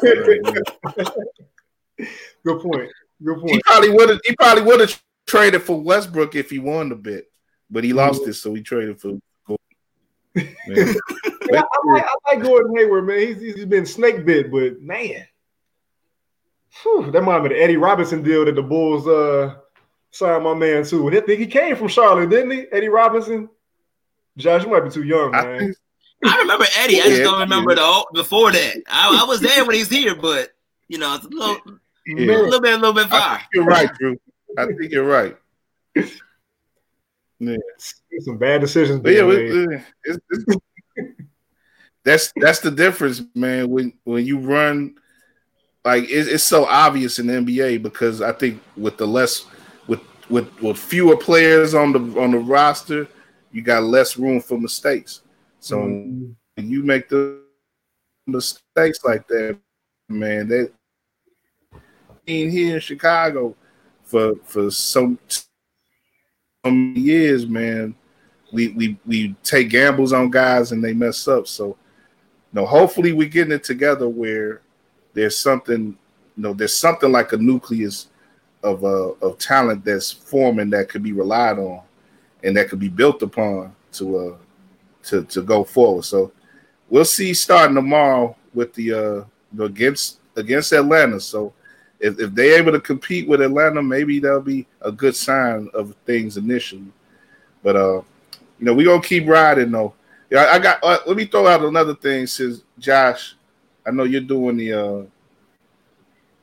[2.60, 2.92] point.
[3.24, 3.50] Good point.
[3.50, 4.20] He probably would have.
[4.24, 7.24] He probably would have traded for Westbrook if he won the bet,
[7.70, 9.18] but he lost it, so he traded for.
[10.38, 13.18] I, I, like, I, like, Gordon Hayward, man.
[13.18, 15.26] He's, he's been snake bit, but man,
[16.82, 19.54] whew, that might be the Eddie Robinson deal that the Bulls uh,
[20.10, 21.08] signed my man to.
[21.08, 22.66] I think he came from Charlotte, didn't he?
[22.72, 23.48] Eddie Robinson.
[24.36, 25.74] Josh, you might be too young, man.
[26.24, 27.00] I, remember Eddie.
[27.00, 28.76] I just don't remember the before that.
[28.88, 30.50] I, I was there when he's here, but
[30.88, 31.56] you know, it's a little
[32.06, 32.36] yeah.
[32.36, 33.40] a little bit, a little bit far.
[33.52, 34.18] you're right, Drew.
[34.58, 35.36] I think you're right.
[37.38, 37.56] Yeah.
[38.20, 39.00] Some bad decisions.
[39.00, 40.56] But yeah, it's, it's,
[42.04, 43.68] that's that's the difference, man.
[43.68, 44.94] When when you run,
[45.84, 49.44] like it, it's so obvious in the NBA because I think with the less
[49.86, 50.00] with
[50.30, 53.08] with with fewer players on the on the roster,
[53.52, 55.22] you got less room for mistakes.
[55.60, 56.30] So mm-hmm.
[56.54, 57.42] when you make the
[58.26, 59.58] mistakes like that,
[60.08, 60.72] man, that
[62.24, 63.56] been here in Chicago
[64.02, 65.18] for for some
[66.66, 67.94] some years, man.
[68.52, 71.46] We we we take gambles on guys and they mess up.
[71.46, 71.76] So, you
[72.52, 74.62] know, hopefully we're getting it together where
[75.14, 75.96] there's something,
[76.36, 78.08] you know, there's something like a nucleus
[78.62, 81.82] of uh, of talent that's forming that could be relied on
[82.42, 84.36] and that could be built upon to uh
[85.04, 86.04] to to go forward.
[86.04, 86.32] So
[86.88, 91.20] we'll see starting tomorrow with the uh against against Atlanta.
[91.20, 91.52] So
[92.00, 95.94] if, if they're able to compete with Atlanta, maybe that'll be a good sign of
[96.04, 96.92] things initially.
[97.62, 98.02] But uh,
[98.58, 99.94] you know, we're gonna keep riding though.
[100.30, 100.82] Yeah, I got.
[100.82, 102.26] Uh, let me throw out another thing.
[102.26, 103.36] since Josh,
[103.86, 105.02] I know you're doing the uh,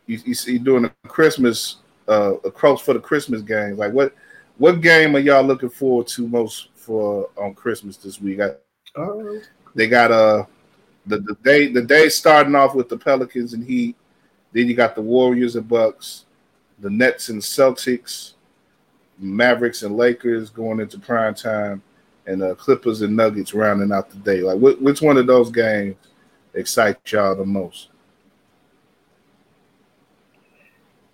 [0.08, 1.78] you, you see doing the Christmas
[2.08, 3.78] uh across for the Christmas game.
[3.78, 4.14] Like what
[4.58, 8.40] what game are y'all looking forward to most for on Christmas this week?
[8.42, 8.52] I,
[9.00, 9.40] uh,
[9.76, 10.46] they got uh
[11.06, 13.96] the, the day the day starting off with the Pelicans and Heat.
[14.54, 16.26] Then you got the Warriors and Bucks,
[16.80, 18.34] the Nets and Celtics,
[19.18, 21.82] Mavericks and Lakers going into prime time,
[22.28, 24.42] and uh, Clippers and Nuggets rounding out the day.
[24.42, 25.96] Like, wh- which one of those games
[26.54, 27.90] excites y'all the most?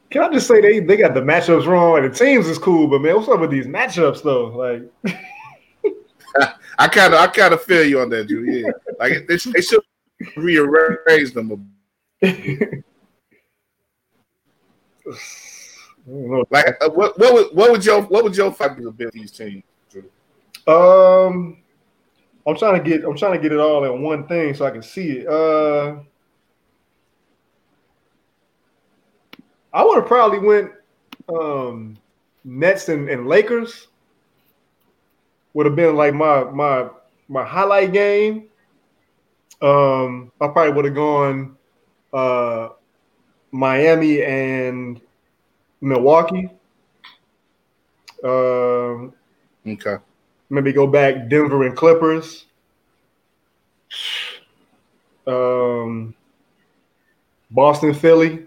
[0.10, 2.88] Can I just say they, they got the matchups wrong and the teams is cool,
[2.88, 4.48] but man, what's up with these matchups though?
[4.48, 5.16] Like,
[6.80, 8.44] I kind of I kind of feel you on that, Drew.
[8.44, 9.82] Yeah, like they, they should
[10.36, 11.72] rearrange them.
[16.50, 19.32] like uh, what what would what would your what would your fight be about these
[19.32, 19.64] teams?
[20.68, 21.58] Um,
[22.46, 24.72] I'm trying to get I'm trying to get it all in one thing so I
[24.72, 25.28] can see it.
[25.28, 26.00] Uh,
[29.74, 30.72] I would have probably went
[31.28, 31.98] um
[32.44, 33.88] Nets and, and Lakers.
[35.54, 36.90] Would have been like my my
[37.28, 38.46] my highlight game.
[39.62, 41.58] Um, I probably would have gone
[42.14, 42.70] uh
[43.52, 45.02] Miami and
[45.82, 46.50] Milwaukee.
[48.24, 49.14] Um,
[49.66, 49.98] okay.
[50.50, 52.46] Maybe go back Denver and Clippers.
[55.28, 56.16] Um,
[57.52, 58.46] Boston, Philly.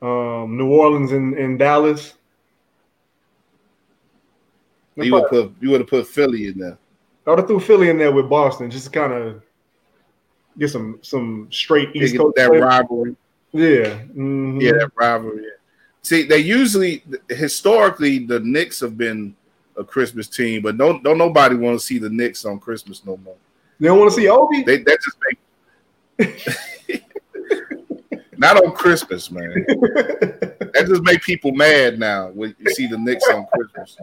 [0.00, 2.14] Um, New Orleans and, and Dallas.
[4.96, 6.76] You would put you would have put Philly in there.
[7.26, 9.42] I would have threw Philly in there with Boston just to kind of
[10.58, 13.16] get some some straight East Coast that rivalry.
[13.52, 14.60] Yeah, mm-hmm.
[14.60, 15.44] yeah, that rivalry.
[16.02, 19.36] See, they usually historically the Knicks have been
[19.76, 23.16] a Christmas team, but don't don't nobody want to see the Knicks on Christmas no
[23.18, 23.36] more.
[23.78, 24.62] They don't want to see Obi.
[24.62, 25.16] They that just
[26.18, 27.02] make
[28.38, 29.52] not on Christmas, man.
[29.68, 33.96] that just make people mad now when you see the Knicks on Christmas.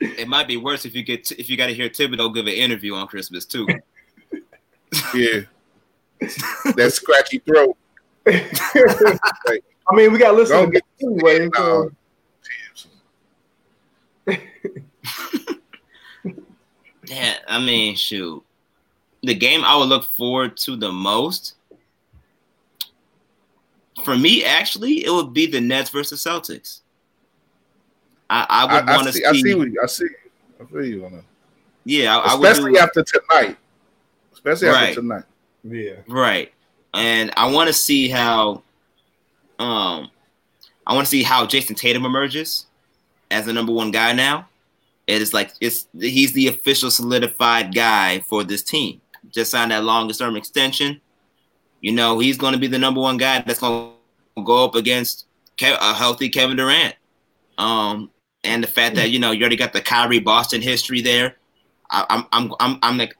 [0.00, 2.54] It might be worse if you get if you got to hear Thibodeau give an
[2.54, 3.66] interview on Christmas too.
[5.14, 5.40] yeah
[6.20, 7.76] that scratchy throat.
[8.26, 11.48] like, I mean, we got to listen to anyway.
[11.54, 11.90] So.
[17.06, 18.44] yeah, I mean, shoot.
[19.22, 21.56] The game I would look forward to the most,
[24.04, 26.80] for me, actually, it would be the Nets versus Celtics.
[28.30, 29.24] I, I would want to see.
[29.24, 29.54] I see.
[29.54, 30.06] What you, I see.
[30.60, 31.24] I feel you on that.
[31.84, 33.56] Yeah, I, especially I after tonight.
[34.32, 34.88] Especially right.
[34.90, 35.24] after tonight.
[35.64, 35.96] Yeah.
[36.08, 36.52] Right.
[36.94, 38.62] And I want to see how
[39.58, 40.10] um
[40.86, 42.66] I want to see how Jayson Tatum emerges
[43.30, 44.48] as the number one guy now.
[45.06, 49.00] It is like it's he's the official solidified guy for this team.
[49.30, 51.00] Just signed that longest term extension.
[51.80, 53.92] you know, he's going to be the number one guy that's going
[54.36, 55.26] to go up against
[55.62, 56.94] a healthy Kevin Durant.
[57.58, 58.10] Um,
[58.44, 61.36] and the fact that you know you already got the Kyrie Boston history there.
[61.90, 63.16] I, I'm I'm I'm I'm like,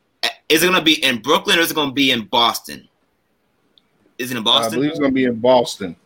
[0.51, 2.89] is it going to be in Brooklyn or is it going to be in Boston?
[4.18, 4.72] Is it in Boston?
[4.72, 5.97] I believe it's going to be in Boston.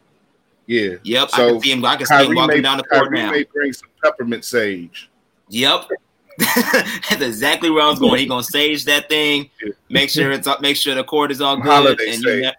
[0.67, 0.97] Yeah.
[1.03, 1.31] Yep.
[1.31, 1.85] So I can see him.
[1.85, 3.31] I can see him walking may, down the court Kyrie now.
[3.31, 5.11] May bring some peppermint sage.
[5.49, 5.89] Yep.
[6.39, 8.19] That's exactly where I was going.
[8.19, 9.51] He gonna sage that thing,
[9.89, 11.67] make sure it's up, make sure the court is all good.
[11.71, 12.55] Holiday and you have,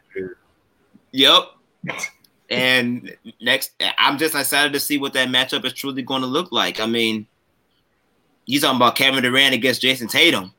[1.12, 1.44] yep.
[2.50, 6.54] And next, I'm just excited to see what that matchup is truly going to look
[6.54, 6.80] like.
[6.80, 7.28] I mean,
[8.46, 10.54] you talking about Kevin Durant against Jayson Tatum.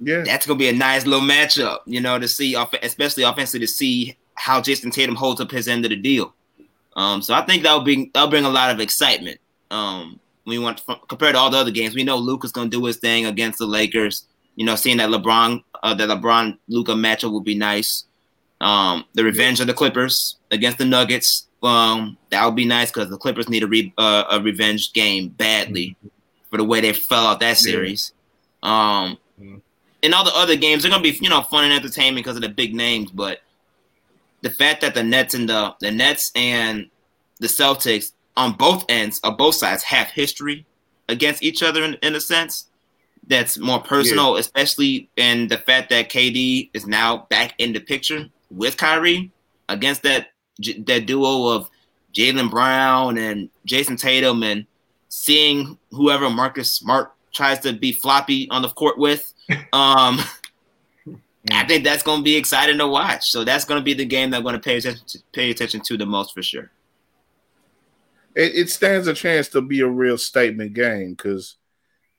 [0.00, 3.72] Yeah, that's gonna be a nice little matchup, you know, to see, especially offensively, to
[3.72, 6.34] see how Jayson Tatum holds up his end of the deal.
[6.96, 9.40] Um, so I think that'll bring that'll bring a lot of excitement.
[9.70, 12.96] Um, we want compared to all the other games, we know Luka's gonna do his
[12.96, 14.26] thing against the Lakers.
[14.56, 18.04] You know, seeing that LeBron, uh, that LeBron Luka matchup would be nice.
[18.60, 23.08] Um, the revenge of the Clippers against the Nuggets, um, that would be nice because
[23.08, 25.96] the Clippers need a, re- uh, a revenge game badly
[26.50, 28.12] for the way they fell out that series.
[28.62, 29.16] Um,
[30.02, 32.42] and all the other games, they're gonna be you know fun and entertainment because of
[32.42, 33.40] the big names, but
[34.42, 36.88] the fact that the Nets and the the Nets and
[37.38, 40.64] the Celtics on both ends of both sides have history
[41.08, 42.66] against each other in, in a sense
[43.26, 44.40] that's more personal, yeah.
[44.40, 49.30] especially in the fact that KD is now back in the picture with Kyrie
[49.68, 50.28] against that
[50.58, 51.70] that duo of
[52.12, 54.66] Jaylen Brown and Jayson Tatum and
[55.08, 59.32] seeing whoever Marcus Smart tries to be floppy on the court with.
[59.72, 60.20] Um,
[61.50, 63.30] I think that's going to be exciting to watch.
[63.30, 65.50] So that's going to be the game that I'm going to pay attention to, pay
[65.50, 66.70] attention to the most for sure.
[68.34, 71.56] It, it stands a chance to be a real statement game because,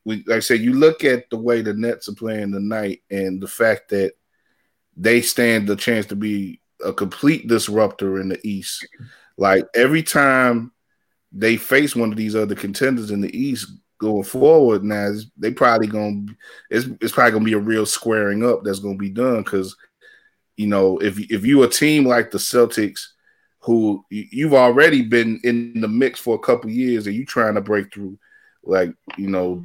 [0.04, 3.42] we like I said, you look at the way the Nets are playing tonight and
[3.42, 4.14] the fact that
[4.98, 8.88] they stand the chance to be a complete disruptor in the East.
[9.38, 10.72] Like every time
[11.32, 13.72] they face one of these other contenders in the East,
[14.02, 16.26] going forward now they probably gonna
[16.72, 19.78] it's, it's probably gonna be a real squaring up that's gonna be done because
[20.58, 23.00] you know if if you a team like the Celtics
[23.60, 27.62] who you've already been in the mix for a couple years and you trying to
[27.62, 28.18] break through
[28.64, 29.64] like you know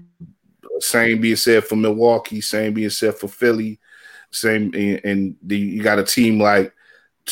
[0.81, 3.81] same being said for Milwaukee same being said for Philly
[4.33, 6.75] same and, and the, you got a team like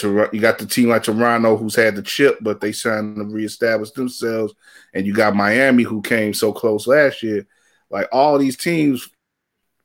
[0.03, 3.93] you got the team like Toronto who's had the chip, but they trying to reestablish
[3.93, 4.55] themselves,
[4.93, 7.47] and you got Miami who came so close last year.
[7.91, 9.09] Like all these teams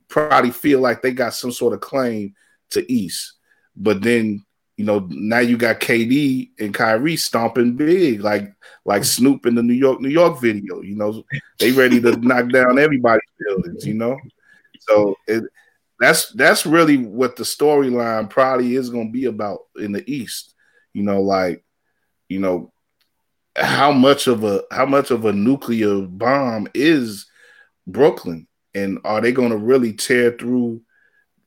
[0.08, 2.34] probably feel like they got some sort of claim
[2.72, 3.34] to East,
[3.76, 4.44] but then
[4.78, 8.52] you know now you got KD and Kyrie stomping big, like
[8.86, 10.82] like Snoop in the New York New York video.
[10.82, 11.24] You know
[11.60, 13.86] they ready to knock down everybody's buildings.
[13.86, 14.18] You know,
[14.80, 15.44] so it
[16.00, 20.56] that's that's really what the storyline probably is going to be about in the East.
[20.94, 21.64] You know, like
[22.30, 22.72] you know
[23.56, 27.28] how much of a how much of a nuclear bomb is
[27.86, 30.82] Brooklyn, and are they going to really tear through?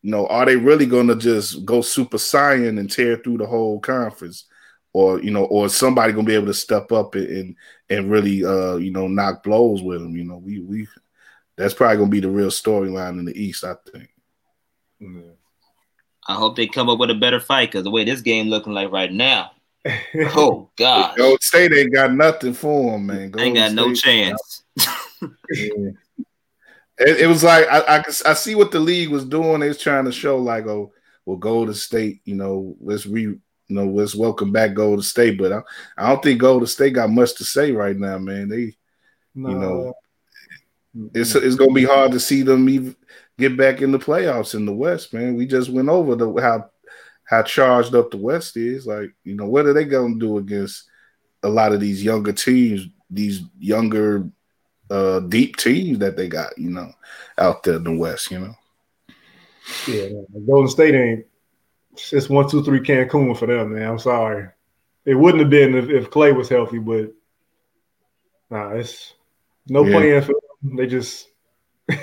[0.02, 3.46] You know, are they really going to just go super saiyan and tear through the
[3.46, 4.44] whole conference?
[4.92, 7.56] Or you know, or somebody gonna be able to step up and
[7.88, 10.14] and really uh you know knock blows with them.
[10.14, 10.86] You know, we we
[11.56, 14.10] that's probably gonna be the real storyline in the East, I think.
[16.28, 18.72] I hope they come up with a better fight because the way this game looking
[18.72, 19.52] like right now,
[20.34, 23.34] oh god, Gold State ain't got nothing for them, man.
[23.38, 24.62] ain't got State, no chance.
[25.50, 25.90] yeah.
[26.98, 29.60] it, it, was like I, I, I see what the league was doing.
[29.60, 30.92] They was trying to show like, oh,
[31.26, 35.38] well, Golden State, you know, let's re, you know, let's welcome back Golden State.
[35.38, 35.62] But I,
[35.98, 38.48] I don't think Golden State got much to say right now, man.
[38.48, 38.76] They,
[39.34, 39.48] no.
[39.48, 39.94] you know,
[41.14, 42.94] it's it's gonna be hard to see them even
[43.38, 45.36] get back in the playoffs in the West, man.
[45.36, 46.70] We just went over the how
[47.24, 48.86] how charged up the West is.
[48.86, 50.88] Like, you know, what are they gonna do against
[51.42, 54.28] a lot of these younger teams, these younger
[54.90, 56.92] uh deep teams that they got, you know,
[57.38, 58.54] out there in the West, you know.
[59.86, 60.09] Yeah,
[60.46, 61.26] Golden State ain't
[61.94, 63.90] it's one, two, three Cancun for them, man.
[63.90, 64.48] I'm sorry.
[65.04, 67.12] It wouldn't have been if, if Clay was healthy, but
[68.50, 69.14] nah, it's
[69.68, 69.92] no yeah.
[69.92, 70.76] playing for them.
[70.76, 71.28] They just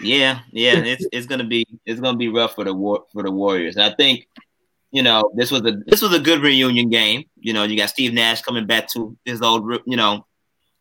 [0.00, 3.30] yeah, yeah, it's it's gonna be it's gonna be rough for the war for the
[3.30, 3.76] Warriors.
[3.76, 4.26] And I think
[4.90, 7.24] you know this was a this was a good reunion game.
[7.36, 10.26] You know, you got Steve Nash coming back to his old you know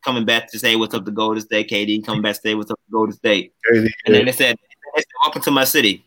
[0.03, 1.69] coming back to say what's up to Golden State.
[1.69, 3.53] KD coming back to say what's up to Golden State.
[3.71, 4.55] And then they said,
[4.95, 6.05] they said, "Welcome to my city."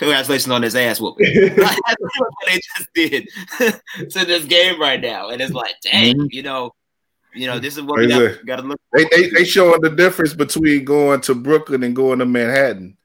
[0.00, 1.26] Congratulations on this ass whooping.
[1.56, 1.78] That's
[2.18, 3.28] what they just did
[4.10, 6.26] to this game right now, and it's like, dang, mm-hmm.
[6.30, 6.72] you know,
[7.34, 8.80] you know, this is what we got, got to look.
[8.92, 12.96] They, they they showing the difference between going to Brooklyn and going to Manhattan.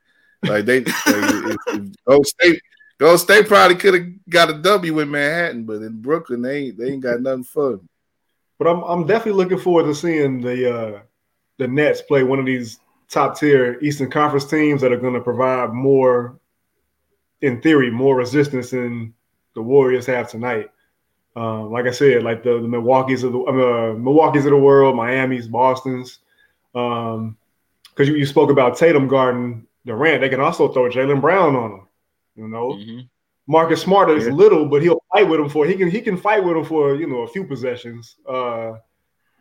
[0.44, 1.58] Like they, they if,
[2.08, 2.62] if State
[2.98, 6.78] Golden State probably could have got a W in Manhattan, but in Brooklyn they ain't
[6.78, 7.88] they ain't got nothing fun.
[8.58, 11.00] But I'm I'm definitely looking forward to seeing the uh,
[11.58, 12.80] the Nets play one of these
[13.10, 16.40] top tier Eastern Conference teams that are going to provide more,
[17.42, 19.14] in theory, more resistance than
[19.54, 20.70] the Warriors have tonight.
[21.36, 24.96] Um, like I said, like the, the Milwaukee's of the uh, Milwaukee's of the world,
[24.96, 26.20] Miami's, Boston's.
[26.72, 27.38] Because um,
[27.98, 31.88] you, you spoke about Tatum guarding Durant, they can also throw Jaylen Brown on them.
[32.36, 33.00] You know, mm-hmm.
[33.48, 34.34] Marcus Smart is yeah.
[34.34, 36.96] little, but he'll fight with him for he can he can fight with him for
[36.96, 38.16] you know a few possessions.
[38.28, 38.74] Uh,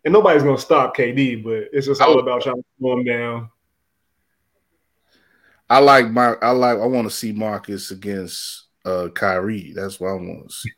[0.03, 3.49] and nobody's gonna stop KD, but it's just all about trying to slow him down.
[5.69, 9.73] I like my I like I want to see Marcus against uh Kyrie.
[9.73, 10.71] That's what I want to see.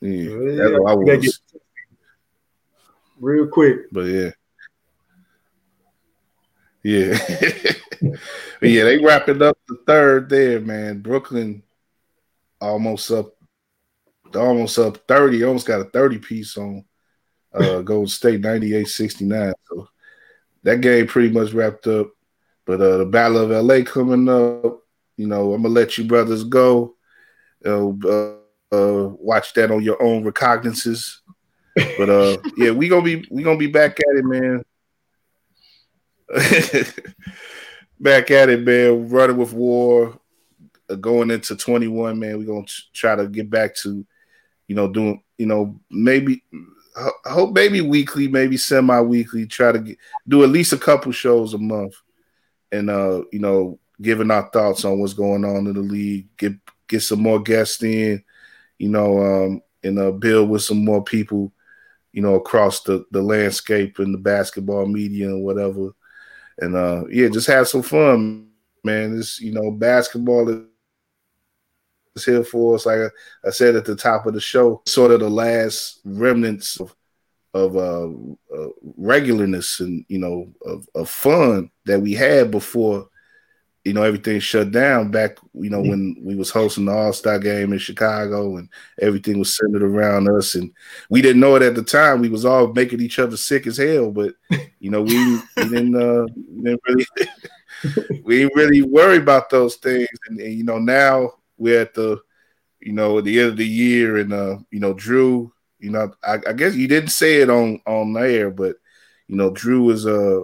[0.00, 1.30] Yeah, that's what I see.
[3.20, 3.90] Real quick.
[3.92, 4.30] But yeah.
[6.82, 7.16] Yeah.
[8.60, 11.00] yeah, they wrapping up the third there, man.
[11.00, 11.62] Brooklyn
[12.60, 13.34] almost up
[14.34, 16.84] almost up 30, almost got a 30 piece on
[17.54, 19.52] uh Golden State 98-69.
[19.68, 19.88] So
[20.64, 22.08] that game pretty much wrapped up.
[22.64, 24.82] But uh the Battle of LA coming up,
[25.16, 26.96] you know, I'm gonna let you brothers go.
[27.64, 28.36] Uh, uh,
[28.72, 31.20] watch that on your own recognizances.
[31.74, 34.64] But uh yeah, we gonna be we gonna be back at it, man.
[38.00, 39.08] back at it, man.
[39.08, 40.18] Running with war,
[40.88, 42.38] uh, going into 21, man.
[42.38, 44.06] We're gonna try to get back to,
[44.68, 46.42] you know, doing, you know, maybe
[46.96, 51.54] I hope maybe weekly, maybe semi-weekly, try to get, do at least a couple shows
[51.54, 51.94] a month,
[52.70, 56.28] and uh, you know, giving our thoughts on what's going on in the league.
[56.36, 56.52] Get
[56.88, 58.22] get some more guests in,
[58.82, 61.52] you know, um, and uh, build with some more people,
[62.12, 65.92] you know, across the the landscape and the basketball media and whatever
[66.58, 68.48] and uh, yeah, just have some fun,
[68.84, 69.16] man.
[69.16, 70.48] This you know, basketball
[72.14, 72.86] is here for us.
[72.86, 76.80] Like I, I, said at the top of the show, sort of the last remnants
[76.80, 76.94] of
[77.54, 78.08] of uh,
[78.56, 78.68] uh,
[78.98, 83.08] regularness and you know of, of fun that we had before
[83.84, 87.72] you know everything shut down back you know when we was hosting the all-star game
[87.72, 88.68] in chicago and
[89.00, 90.54] everything was centered around us.
[90.54, 90.72] And
[91.10, 92.20] we didn't know it at the time.
[92.20, 94.34] We was all making each other sick as hell but
[94.78, 97.06] you know we, we didn't uh we didn't really
[98.24, 100.08] we didn't really worry about those things.
[100.28, 102.20] And, and, you know now we're at the
[102.80, 106.12] you know at the end of the year and uh you know drew you know
[106.24, 108.76] i, I guess you didn't say it on on air but
[109.28, 110.42] you know drew is uh,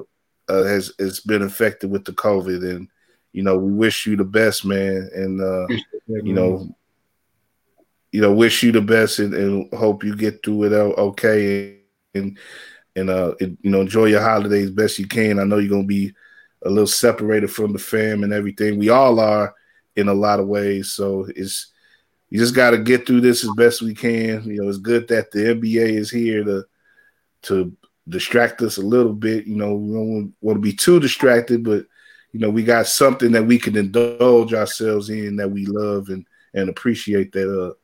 [0.49, 2.89] uh has has been affected with the covid and
[3.33, 5.67] you know, we wish you the best, man, and uh,
[6.07, 6.75] you know,
[8.13, 11.79] you know, wish you the best and, and hope you get through it okay
[12.15, 12.39] and
[12.97, 15.39] and uh, it, you know, enjoy your holidays best you can.
[15.39, 16.13] I know you're gonna be
[16.65, 18.79] a little separated from the fam and everything.
[18.79, 19.55] We all are
[19.95, 21.73] in a lot of ways, so it's
[22.31, 24.45] you just got to get through this as best we can.
[24.45, 26.65] You know, it's good that the NBA is here to
[27.43, 27.77] to
[28.09, 29.47] distract us a little bit.
[29.47, 31.87] You know, we don't want to be too distracted, but
[32.33, 36.27] you know, we got something that we can indulge ourselves in that we love and
[36.55, 37.75] and appreciate that uh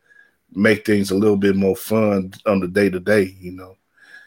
[0.52, 3.76] make things a little bit more fun on the day to day, you know.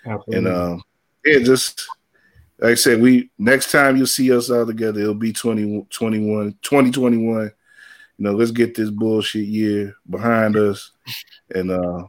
[0.05, 0.37] Absolutely.
[0.37, 0.83] And um
[1.25, 1.87] yeah, just
[2.59, 6.57] like I said, we next time you'll see us all together, it'll be 20, 21,
[6.61, 7.43] 2021.
[7.43, 7.51] You
[8.17, 10.91] know, let's get this bullshit year behind us
[11.53, 12.07] and uh,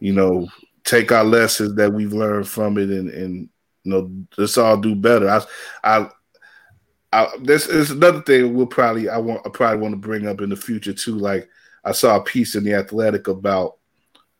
[0.00, 0.48] you know,
[0.82, 3.48] take our lessons that we've learned from it and and
[3.84, 5.28] you know, let's all do better.
[5.28, 5.44] I
[5.84, 6.08] I
[7.12, 10.40] I, this is another thing we'll probably I want I probably want to bring up
[10.40, 11.16] in the future too.
[11.16, 11.48] Like
[11.84, 13.76] I saw a piece in the Athletic about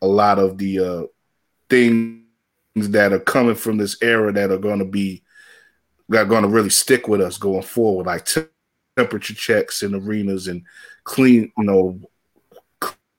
[0.00, 1.02] a lot of the uh,
[1.68, 2.22] things
[2.74, 5.22] that are coming from this era that are going to be
[6.08, 8.42] that are going to really stick with us going forward, like t-
[8.96, 10.62] temperature checks in arenas and
[11.04, 12.00] clean, you know,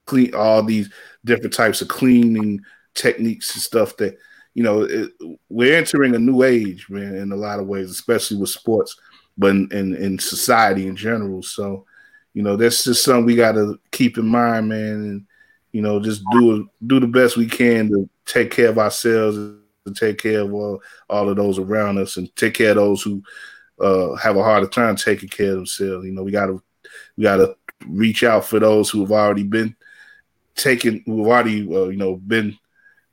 [0.06, 0.92] clean all these
[1.24, 2.60] different types of cleaning
[2.94, 4.16] techniques and stuff that
[4.54, 5.12] you know it,
[5.48, 8.96] we're entering a new age, man, in a lot of ways, especially with sports
[9.36, 11.42] but in, in, in society in general.
[11.42, 11.84] So,
[12.32, 15.26] you know, that's just something we got to keep in mind, man, and
[15.72, 19.96] you know, just do do the best we can to take care of ourselves and
[19.96, 20.80] take care of all,
[21.10, 23.22] all of those around us, and take care of those who
[23.80, 26.06] uh, have a harder time taking care of themselves.
[26.06, 26.62] You know, we got to
[27.16, 27.56] we got to
[27.88, 29.74] reach out for those who have already been
[30.54, 32.56] taken, who've already uh, you know been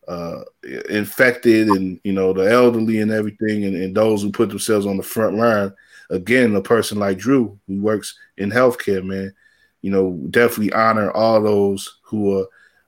[0.07, 0.41] uh,
[0.89, 4.97] infected, and you know the elderly and everything, and, and those who put themselves on
[4.97, 5.73] the front line
[6.11, 9.33] again, a person like Drew who works in healthcare, man,
[9.81, 12.47] you know, definitely honor all those who are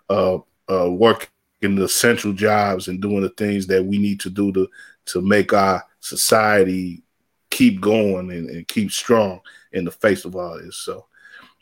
[0.10, 0.38] uh,
[0.70, 1.30] uh, working
[1.62, 4.70] the central jobs and doing the things that we need to do to
[5.06, 7.04] to make our society
[7.50, 9.40] keep going and, and keep strong
[9.72, 10.78] in the face of all this.
[10.78, 11.06] So,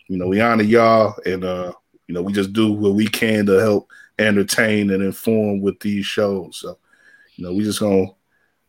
[0.08, 1.74] you know, we honor y'all, and uh,
[2.08, 3.90] you know, we just do what we can to help
[4.20, 6.58] entertain and inform with these shows.
[6.58, 6.78] So,
[7.36, 8.08] you know, we just gonna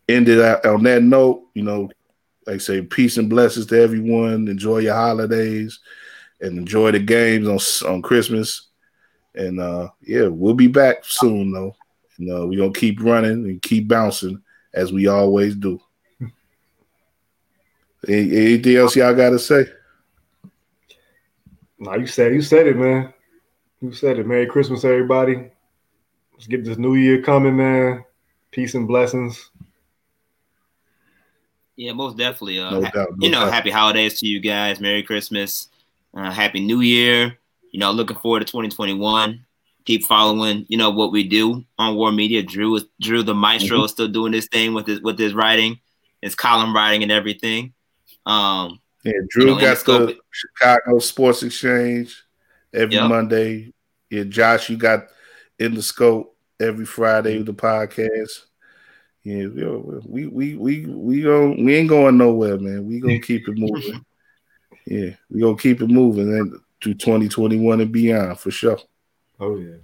[0.09, 1.49] end it out on that note.
[1.55, 1.91] You know,
[2.47, 4.49] like say, peace and blessings to everyone.
[4.49, 5.81] Enjoy your holidays
[6.41, 8.69] and enjoy the games on on Christmas.
[9.35, 11.75] And uh, yeah, we'll be back soon though.
[12.19, 14.43] And uh, we're gonna keep running and keep bouncing
[14.75, 15.81] as we always do.
[18.09, 19.65] Anything else y'all got to say?
[21.79, 23.15] No, you said you said it, man.
[23.81, 24.27] You said it.
[24.27, 25.51] Merry Christmas, everybody.
[26.33, 28.05] Let's get this new year coming, man.
[28.51, 29.52] Peace and blessings.
[31.83, 32.61] Yeah, most definitely.
[32.61, 33.53] Uh, no doubt, no you know, doubt.
[33.53, 34.79] happy holidays to you guys.
[34.79, 35.69] Merry Christmas.
[36.15, 37.37] Uh, happy New Year.
[37.73, 39.45] You know, looking forward to 2021.
[39.85, 42.41] Keep following, you know, what we do on War Media.
[42.41, 43.85] Drew, is Drew, the maestro, mm-hmm.
[43.87, 45.81] is still doing this thing with his with his writing,
[46.21, 47.73] his column writing, and everything.
[48.27, 52.23] Um, yeah, Drew you know, got the Chicago Sports Exchange
[52.73, 53.09] every yep.
[53.09, 53.73] Monday.
[54.09, 55.07] Yeah, Josh, you got
[55.59, 58.45] in the scope every Friday with the podcast.
[59.25, 62.87] Yeah, we we we we go we ain't going nowhere, man.
[62.87, 64.05] We gonna keep it moving.
[64.87, 68.79] yeah, we gonna keep it moving and to 2021 and beyond for sure.
[69.39, 69.77] Oh yeah,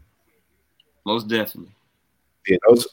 [1.07, 1.75] most definitely.
[2.49, 2.89] Yeah, those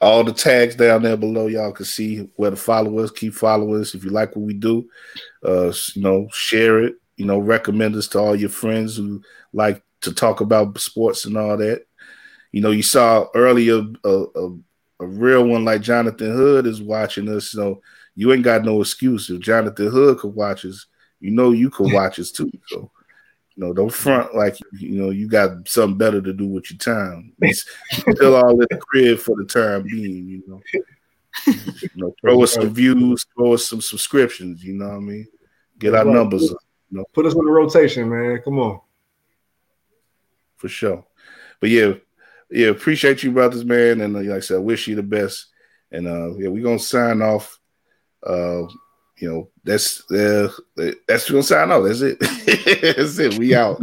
[0.00, 3.80] all the tags down there below y'all can see where to follow us keep following
[3.80, 4.88] us if you like what we do
[5.44, 9.20] uh you know share it you know recommend us to all your friends who
[9.52, 11.84] like to talk about sports and all that
[12.52, 14.58] you know you saw earlier a, a,
[15.00, 17.80] a real one like jonathan hood is watching us so
[18.14, 20.86] you ain't got no excuse if jonathan hood could watch us
[21.20, 22.90] you know you could watch us too so
[23.58, 26.78] you know, don't front like you know you got something better to do with your
[26.78, 27.32] time.
[27.50, 30.28] still all in the crib for the time being.
[30.28, 30.62] You know,
[31.44, 34.62] you know, throw us some views, throw us some subscriptions.
[34.62, 35.26] You know what I mean?
[35.76, 36.58] Get our numbers up.
[36.88, 37.04] You know?
[37.12, 38.40] Put us in the rotation, man.
[38.44, 38.80] Come on,
[40.56, 41.04] for sure.
[41.58, 41.94] But yeah,
[42.50, 44.00] yeah, appreciate you, brothers, man.
[44.00, 45.46] And uh, like I said, I wish you the best.
[45.90, 47.58] And uh, yeah, we're gonna sign off.
[48.26, 48.62] Uh,
[49.16, 50.50] you know, that's uh,
[51.06, 51.84] that's gonna sign off.
[51.84, 52.18] That's it.
[52.96, 53.38] that's it.
[53.38, 53.80] We out.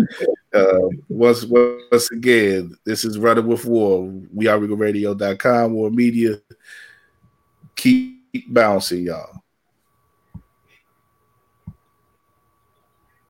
[0.53, 4.11] Uh, once once again, this is running with war.
[4.33, 6.39] We are Radio.com, war media.
[7.75, 9.41] Keep bouncing, y'all.